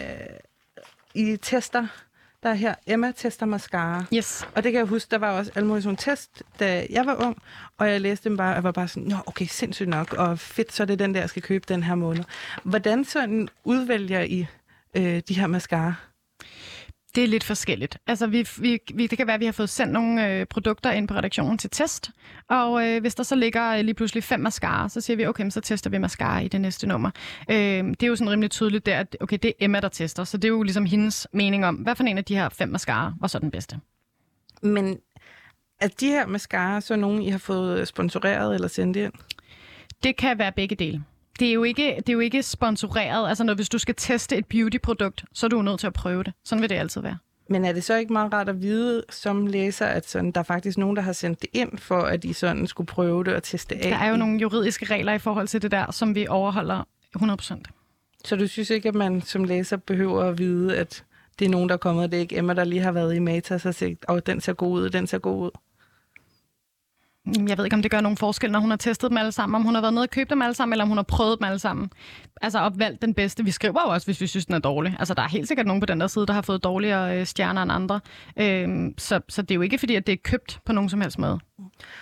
I 1.14 1.36
tester, 1.36 1.86
der 2.42 2.48
er 2.50 2.54
her 2.54 2.74
Emma 2.86 3.12
tester 3.16 3.46
mascara. 3.46 4.04
Yes. 4.14 4.48
Og 4.54 4.64
det 4.64 4.72
kan 4.72 4.78
jeg 4.78 4.86
huske, 4.86 5.10
der 5.10 5.18
var 5.18 5.30
også 5.38 5.52
mulige 5.64 5.82
sådan 5.82 5.96
test, 5.96 6.42
da 6.60 6.86
jeg 6.90 7.06
var 7.06 7.26
ung, 7.26 7.42
og 7.78 7.90
jeg 7.90 8.00
læste 8.00 8.28
dem 8.28 8.36
bare, 8.36 8.50
og 8.50 8.54
jeg 8.54 8.64
var 8.64 8.72
bare 8.72 8.88
sådan, 8.88 9.08
nå 9.08 9.16
okay, 9.26 9.46
sindssygt 9.46 9.88
nok, 9.88 10.12
og 10.12 10.38
fedt, 10.38 10.72
så 10.72 10.82
er 10.82 10.86
det 10.86 10.98
den 10.98 11.14
der, 11.14 11.20
jeg 11.20 11.28
skal 11.28 11.42
købe 11.42 11.64
den 11.68 11.82
her 11.82 11.94
måned. 11.94 12.24
Hvordan 12.62 13.04
sådan 13.04 13.48
udvælger 13.64 14.20
I 14.20 14.46
øh, 14.94 15.22
de 15.28 15.34
her 15.34 15.46
mascara? 15.46 15.94
Det 17.14 17.24
er 17.24 17.28
lidt 17.28 17.44
forskelligt. 17.44 17.98
Altså, 18.06 18.26
vi, 18.26 18.48
vi, 18.58 18.78
vi, 18.94 19.06
det 19.06 19.18
kan 19.18 19.26
være, 19.26 19.34
at 19.34 19.40
vi 19.40 19.44
har 19.44 19.52
fået 19.52 19.68
sendt 19.68 19.92
nogle 19.92 20.28
øh, 20.28 20.46
produkter 20.46 20.90
ind 20.90 21.08
på 21.08 21.14
redaktionen 21.14 21.58
til 21.58 21.70
test, 21.70 22.10
og 22.48 22.88
øh, 22.88 23.00
hvis 23.00 23.14
der 23.14 23.22
så 23.22 23.34
ligger 23.34 23.70
øh, 23.70 23.80
lige 23.80 23.94
pludselig 23.94 24.24
fem 24.24 24.40
mascara, 24.40 24.88
så 24.88 25.00
siger 25.00 25.16
vi, 25.16 25.26
okay, 25.26 25.50
så 25.50 25.60
tester 25.60 25.90
vi 25.90 25.98
mascara 25.98 26.40
i 26.40 26.48
det 26.48 26.60
næste 26.60 26.86
nummer. 26.86 27.10
Øh, 27.50 27.56
det 27.56 28.02
er 28.02 28.06
jo 28.06 28.16
sådan 28.16 28.30
rimelig 28.30 28.50
tydeligt 28.50 28.86
der, 28.86 28.98
at 28.98 29.16
okay, 29.20 29.38
det 29.42 29.48
er 29.48 29.52
Emma, 29.64 29.80
der 29.80 29.88
tester, 29.88 30.24
så 30.24 30.36
det 30.36 30.44
er 30.44 30.52
jo 30.52 30.62
ligesom 30.62 30.86
hendes 30.86 31.28
mening 31.32 31.66
om, 31.66 31.74
hvad 31.74 31.94
for 31.96 32.04
en 32.04 32.18
af 32.18 32.24
de 32.24 32.34
her 32.34 32.48
fem 32.48 32.68
mascara 32.68 33.14
var 33.20 33.28
så 33.28 33.38
den 33.38 33.50
bedste. 33.50 33.80
Men 34.62 34.98
er 35.80 35.88
de 35.88 36.06
her 36.06 36.26
mascara 36.26 36.80
så 36.80 36.96
nogen, 36.96 37.22
I 37.22 37.28
har 37.28 37.38
fået 37.38 37.88
sponsoreret 37.88 38.54
eller 38.54 38.68
sendt 38.68 38.96
ind? 38.96 39.12
Det 40.02 40.16
kan 40.16 40.38
være 40.38 40.52
begge 40.52 40.76
dele 40.76 41.04
det 41.40 41.48
er 41.48 41.52
jo 41.52 41.62
ikke, 41.62 41.94
det 41.96 42.08
er 42.08 42.12
jo 42.12 42.20
ikke 42.20 42.42
sponsoreret. 42.42 43.28
Altså, 43.28 43.44
når, 43.44 43.54
hvis 43.54 43.68
du 43.68 43.78
skal 43.78 43.94
teste 43.98 44.36
et 44.36 44.46
beautyprodukt, 44.46 45.24
så 45.32 45.46
er 45.46 45.48
du 45.48 45.62
nødt 45.62 45.80
til 45.80 45.86
at 45.86 45.92
prøve 45.92 46.22
det. 46.24 46.32
Sådan 46.44 46.62
vil 46.62 46.70
det 46.70 46.76
altid 46.76 47.00
være. 47.00 47.18
Men 47.48 47.64
er 47.64 47.72
det 47.72 47.84
så 47.84 47.96
ikke 47.96 48.12
meget 48.12 48.32
rart 48.32 48.48
at 48.48 48.62
vide 48.62 49.02
som 49.10 49.46
læser, 49.46 49.86
at 49.86 50.08
sådan, 50.08 50.30
der 50.30 50.40
er 50.40 50.44
faktisk 50.44 50.78
nogen, 50.78 50.96
der 50.96 51.02
har 51.02 51.12
sendt 51.12 51.42
det 51.42 51.48
ind, 51.52 51.78
for 51.78 52.00
at 52.00 52.24
I 52.24 52.32
sådan 52.32 52.66
skulle 52.66 52.86
prøve 52.86 53.24
det 53.24 53.34
og 53.34 53.42
teste 53.42 53.74
af? 53.74 53.90
Der 53.90 53.96
er 53.96 54.10
jo 54.10 54.16
nogle 54.16 54.40
juridiske 54.40 54.84
regler 54.84 55.12
i 55.12 55.18
forhold 55.18 55.48
til 55.48 55.62
det 55.62 55.70
der, 55.70 55.90
som 55.90 56.14
vi 56.14 56.26
overholder 56.28 56.86
100%. 57.18 57.62
Så 58.24 58.36
du 58.36 58.46
synes 58.46 58.70
ikke, 58.70 58.88
at 58.88 58.94
man 58.94 59.22
som 59.22 59.44
læser 59.44 59.76
behøver 59.76 60.24
at 60.24 60.38
vide, 60.38 60.76
at 60.76 61.04
det 61.38 61.44
er 61.44 61.48
nogen, 61.50 61.68
der 61.68 61.74
er 61.74 61.78
kommet, 61.78 62.10
det 62.10 62.16
er 62.16 62.20
ikke 62.20 62.36
Emma, 62.36 62.54
der 62.54 62.64
lige 62.64 62.80
har 62.80 62.92
været 62.92 63.14
i 63.14 63.18
Matas 63.18 63.66
og 63.66 63.74
sagt, 63.74 64.04
og 64.04 64.26
den 64.26 64.40
ser 64.40 64.52
god 64.52 64.72
ud, 64.72 64.90
den 64.90 65.06
ser 65.06 65.18
god 65.18 65.44
ud? 65.44 65.50
Jeg 67.48 67.58
ved 67.58 67.64
ikke, 67.64 67.74
om 67.74 67.82
det 67.82 67.90
gør 67.90 68.00
nogen 68.00 68.16
forskel, 68.16 68.50
når 68.50 68.60
hun 68.60 68.70
har 68.70 68.76
testet 68.76 69.10
dem 69.10 69.16
alle 69.16 69.32
sammen, 69.32 69.54
om 69.54 69.62
hun 69.62 69.74
har 69.74 69.80
været 69.80 69.94
nede 69.94 70.02
og 70.02 70.10
købt 70.10 70.30
dem 70.30 70.42
alle 70.42 70.54
sammen, 70.54 70.72
eller 70.72 70.84
om 70.84 70.88
hun 70.88 70.98
har 70.98 71.02
prøvet 71.02 71.38
dem 71.38 71.44
alle 71.44 71.58
sammen. 71.58 71.90
Altså 72.42 72.58
opvalgt 72.58 73.02
den 73.02 73.14
bedste. 73.14 73.44
Vi 73.44 73.50
skriver 73.50 73.80
jo 73.86 73.92
også, 73.92 74.06
hvis 74.06 74.20
vi 74.20 74.26
synes, 74.26 74.46
den 74.46 74.54
er 74.54 74.58
dårlig. 74.58 74.96
Altså 74.98 75.14
der 75.14 75.22
er 75.22 75.28
helt 75.28 75.48
sikkert 75.48 75.66
nogen 75.66 75.80
på 75.80 75.86
den 75.86 76.00
der 76.00 76.06
side, 76.06 76.26
der 76.26 76.32
har 76.32 76.42
fået 76.42 76.64
dårligere 76.64 77.18
øh, 77.18 77.26
stjerner 77.26 77.62
end 77.62 77.72
andre. 77.72 78.00
Øhm, 78.36 78.94
så, 78.98 79.20
så 79.28 79.42
det 79.42 79.50
er 79.50 79.54
jo 79.54 79.62
ikke 79.62 79.78
fordi, 79.78 79.94
at 79.94 80.06
det 80.06 80.12
er 80.12 80.16
købt 80.24 80.60
på 80.64 80.72
nogen 80.72 80.90
som 80.90 81.00
helst 81.00 81.18
måde. 81.18 81.38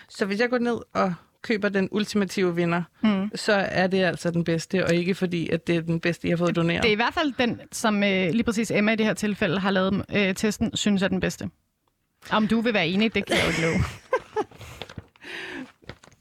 Så 0.08 0.26
hvis 0.26 0.40
jeg 0.40 0.50
går 0.50 0.58
ned 0.58 0.78
og 0.94 1.14
køber 1.42 1.68
den 1.68 1.88
ultimative 1.90 2.54
vinder, 2.54 2.82
mm. 3.02 3.30
så 3.34 3.52
er 3.52 3.86
det 3.86 4.04
altså 4.04 4.30
den 4.30 4.44
bedste, 4.44 4.86
og 4.86 4.94
ikke 4.94 5.14
fordi, 5.14 5.48
at 5.48 5.66
det 5.66 5.76
er 5.76 5.80
den 5.80 6.00
bedste, 6.00 6.28
jeg 6.28 6.32
har 6.32 6.36
fået 6.36 6.56
doneret. 6.56 6.82
Det 6.82 6.88
er 6.88 6.92
i 6.92 6.96
hvert 6.96 7.14
fald 7.14 7.32
den, 7.38 7.60
som 7.72 8.02
øh, 8.02 8.30
lige 8.30 8.42
præcis 8.42 8.70
Emma 8.70 8.92
i 8.92 8.96
det 8.96 9.06
her 9.06 9.14
tilfælde 9.14 9.58
har 9.58 9.70
lavet 9.70 10.04
øh, 10.14 10.34
testen, 10.34 10.76
synes 10.76 11.02
er 11.02 11.08
den 11.08 11.20
bedste. 11.20 11.50
Om 12.30 12.48
du 12.48 12.60
vil 12.60 12.74
være 12.74 12.88
enig, 12.88 13.14
det 13.14 13.26
kan 13.26 13.36
jeg 13.36 13.44
jo 13.44 13.48
ikke 13.48 13.62
love. 13.62 13.84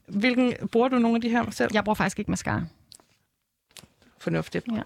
Hvilken, 0.08 0.54
bruger 0.72 0.88
du 0.88 0.98
nogle 0.98 1.16
af 1.16 1.20
de 1.20 1.28
her 1.28 1.50
selv? 1.50 1.70
Jeg 1.74 1.84
bruger 1.84 1.94
faktisk 1.94 2.18
ikke 2.18 2.30
mascara. 2.30 2.62
Fornuftigt. 4.18 4.66
Ja. 4.74 4.82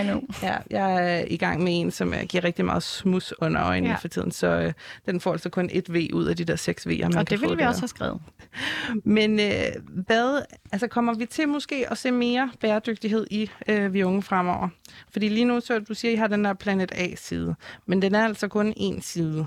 I 0.00 0.02
know. 0.02 0.20
Ja, 0.42 0.56
jeg 0.70 1.18
er 1.18 1.24
i 1.28 1.36
gang 1.36 1.62
med 1.62 1.80
en, 1.80 1.90
som 1.90 2.14
giver 2.28 2.44
rigtig 2.44 2.64
meget 2.64 2.82
smus 2.82 3.34
under 3.38 3.64
øjnene 3.64 3.90
ja. 3.90 3.96
for 3.96 4.08
tiden, 4.08 4.30
så 4.30 4.46
øh, 4.46 4.72
den 5.06 5.20
får 5.20 5.32
altså 5.32 5.48
kun 5.48 5.70
et 5.72 5.94
V 5.94 6.08
ud 6.12 6.24
af 6.24 6.36
de 6.36 6.44
der 6.44 6.56
seks 6.56 6.86
V'er, 6.86 7.02
man 7.02 7.16
Og 7.16 7.30
det 7.30 7.40
ville 7.40 7.56
vi 7.56 7.62
der. 7.62 7.68
også 7.68 7.80
have 7.80 7.88
skrevet. 7.88 8.20
Men 9.04 9.40
øh, 9.40 9.52
hvad, 9.86 10.42
altså 10.72 10.86
kommer 10.86 11.14
vi 11.14 11.26
til 11.26 11.48
måske 11.48 11.90
at 11.90 11.98
se 11.98 12.10
mere 12.10 12.50
bæredygtighed 12.60 13.26
i 13.30 13.50
øh, 13.68 13.92
vi 13.94 14.02
unge 14.02 14.22
fremover? 14.22 14.68
Fordi 15.10 15.28
lige 15.28 15.44
nu, 15.44 15.60
så 15.60 15.78
du 15.78 15.94
siger, 15.94 16.12
at 16.12 16.16
I 16.16 16.18
har 16.18 16.26
den 16.26 16.44
der 16.44 16.54
Planet 16.54 16.92
A-side, 16.94 17.54
men 17.86 18.02
den 18.02 18.14
er 18.14 18.24
altså 18.24 18.48
kun 18.48 18.74
én 18.78 19.00
side. 19.00 19.46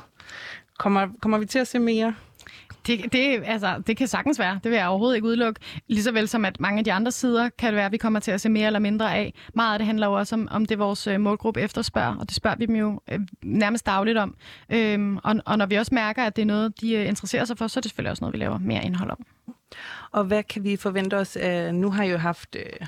Kommer, 0.78 1.08
kommer 1.22 1.38
vi 1.38 1.46
til 1.46 1.60
at 1.60 1.68
se 1.68 1.80
mere 1.80 2.16
det, 2.90 3.14
det, 3.14 3.44
altså, 3.46 3.82
det 3.88 3.98
kan 3.98 4.08
sagtens 4.08 4.40
være. 4.40 4.60
Det 4.64 4.72
vil 4.72 4.78
jeg 4.78 4.88
overhovedet 4.88 5.16
ikke 5.16 5.28
udelukke. 5.28 5.60
Ligeså 5.88 6.12
vel 6.12 6.28
som 6.28 6.46
at 6.46 6.60
mange 6.60 6.78
af 6.78 6.84
de 6.84 6.94
andre 6.94 7.12
sider 7.12 7.50
kan 7.58 7.68
det 7.68 7.76
være, 7.76 7.86
at 7.86 7.92
vi 7.92 7.98
kommer 7.98 8.20
til 8.20 8.32
at 8.32 8.42
se 8.42 8.50
mere 8.50 8.68
eller 8.68 8.80
mindre 8.80 9.16
af. 9.16 9.34
Meget 9.54 9.74
af 9.74 9.80
det 9.80 9.86
handler 9.86 10.08
jo 10.08 10.14
også 10.14 10.36
om, 10.36 10.48
om 10.52 10.66
det 10.66 10.80
vores 10.80 11.08
øh, 11.08 11.20
målgruppe 11.20 11.62
efterspørger, 11.62 12.16
og 12.16 12.28
det 12.28 12.36
spørger 12.36 12.58
vi 12.58 12.66
dem 12.66 12.76
jo 12.76 13.02
øh, 13.12 13.20
nærmest 13.42 13.86
dagligt 13.86 14.18
om. 14.18 14.36
Øhm, 14.70 15.18
og, 15.24 15.36
og 15.46 15.58
når 15.58 15.66
vi 15.66 15.76
også 15.76 15.96
mærker, 15.96 16.24
at 16.24 16.36
det 16.36 16.42
er 16.42 16.46
noget, 16.46 16.82
de 16.82 16.94
øh, 16.94 17.08
interesserer 17.08 17.46
sig 17.46 17.58
for, 17.58 17.68
så 17.68 17.80
er 17.80 17.82
det 17.82 17.92
selvfølgelig 17.92 18.12
også 18.12 18.24
noget, 18.24 18.34
vi 18.34 18.40
laver 18.40 18.58
mere 18.58 18.86
indhold 18.86 19.12
om. 19.12 19.26
Og 20.12 20.24
hvad 20.24 20.44
kan 20.44 20.64
vi 20.64 20.76
forvente 20.76 21.18
os? 21.18 21.38
Øh, 21.42 21.74
nu 21.74 21.92
har 21.92 22.04
I 22.04 22.10
jo 22.10 22.18
haft... 22.18 22.56
Øh, 22.56 22.88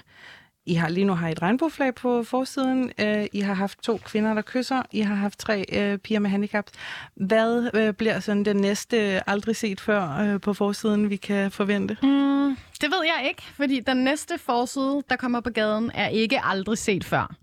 i 0.72 0.74
har 0.74 0.90
lige 0.90 1.06
nu 1.06 1.14
har 1.14 1.28
I 1.28 1.32
et 1.32 1.42
regnbueflag 1.42 1.96
på 1.96 2.24
forsiden. 2.24 2.92
Øh, 3.00 3.26
I 3.34 3.40
har 3.40 3.54
haft 3.54 3.84
to 3.84 3.98
kvinder, 3.98 4.34
der 4.34 4.42
kysser. 4.46 4.82
I 4.92 5.00
har 5.00 5.16
haft 5.16 5.40
tre 5.40 5.66
øh, 5.74 5.98
piger 5.98 6.20
med 6.20 6.30
handicap. 6.30 6.66
Hvad 7.16 7.70
øh, 7.74 7.94
bliver 7.94 8.20
sådan 8.20 8.46
den 8.46 8.58
næste 8.58 9.30
aldrig 9.30 9.56
set 9.56 9.82
før 9.82 10.18
øh, 10.18 10.42
på 10.42 10.54
forsiden, 10.54 11.10
vi 11.10 11.16
kan 11.16 11.52
forvente? 11.52 11.98
Mm, 12.04 12.58
det 12.82 12.92
ved 12.92 13.04
jeg 13.18 13.28
ikke, 13.28 13.42
fordi 13.42 13.80
den 13.80 13.98
næste 13.98 14.38
forside, 14.38 15.04
der 15.10 15.16
kommer 15.16 15.40
på 15.40 15.50
gaden, 15.50 15.92
er 15.94 16.08
ikke 16.08 16.42
aldrig 16.44 16.78
set 16.78 17.04
før. 17.04 17.36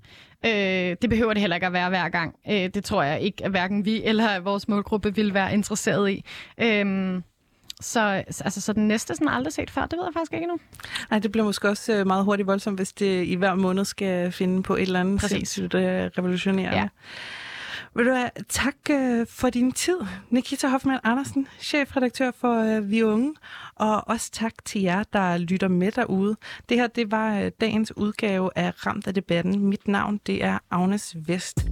Øh, 0.47 0.97
det 1.03 1.11
behøver 1.11 1.33
det 1.33 1.41
heller 1.41 1.57
ikke 1.57 1.67
at 1.67 1.73
være 1.73 1.89
hver 1.89 2.09
gang. 2.09 2.35
Øh, 2.51 2.69
det 2.75 2.85
tror 2.85 3.03
jeg 3.03 3.21
ikke, 3.21 3.45
at 3.45 3.51
hverken 3.51 3.85
vi 3.85 4.03
eller 4.05 4.41
vores 4.41 4.69
målgruppe 4.69 5.15
vil 5.15 5.35
være 5.35 5.53
interesseret 5.55 6.11
i. 6.11 6.25
Øh, 6.59 7.21
så, 7.81 8.01
altså, 8.29 8.61
så 8.61 8.73
den 8.73 8.89
næste 8.89 9.15
sådan 9.15 9.29
aldrig 9.29 9.53
set 9.53 9.71
før, 9.71 9.87
det 9.87 9.99
ved 9.99 10.05
jeg 10.05 10.13
faktisk 10.15 10.33
ikke 10.33 10.43
endnu. 10.43 10.59
Nej, 11.11 11.19
det 11.19 11.33
bliver 11.33 11.45
måske 11.45 11.69
også 11.69 11.93
øh, 11.93 12.07
meget 12.07 12.25
hurtigt 12.25 12.47
voldsomt, 12.47 12.79
hvis 12.79 12.93
det 12.93 13.27
i 13.27 13.35
hver 13.35 13.55
måned 13.55 13.85
skal 13.85 14.33
finde 14.33 14.63
på 14.63 14.77
et 14.77 14.83
eller 14.83 15.01
andet 15.01 15.23
sindssygt 15.23 15.75
uh, 15.75 15.81
revolutionerende. 15.81 16.79
Ja. 16.79 16.89
Vil 17.95 18.07
du 18.07 18.13
have, 18.13 18.31
tak 18.49 18.75
uh, 18.91 19.27
for 19.29 19.51
din 19.51 19.73
tid, 19.73 19.97
Nikita 20.31 20.69
Hoffmann 20.69 21.01
Andersen, 21.05 21.49
chefredaktør 21.61 22.31
for 22.41 22.81
Vi 22.81 23.03
Unge, 23.03 23.35
og 23.75 24.09
også 24.09 24.31
tak 24.33 24.53
til 24.65 24.81
jer, 24.81 25.03
der 25.13 25.39
lytter 25.39 25.69
med 25.69 25.93
derude. 25.93 26.37
Det 26.69 26.77
her, 26.77 26.87
det 26.87 27.11
var 27.11 27.51
dagens 27.61 27.97
udgave 27.97 28.51
af 28.57 28.87
Ramt 28.87 29.07
af 29.07 29.15
debatten. 29.15 29.61
Mit 29.61 29.89
navn, 29.89 30.21
det 30.27 30.45
er 30.45 30.59
Agnes 30.71 31.17
Vest. 31.27 31.67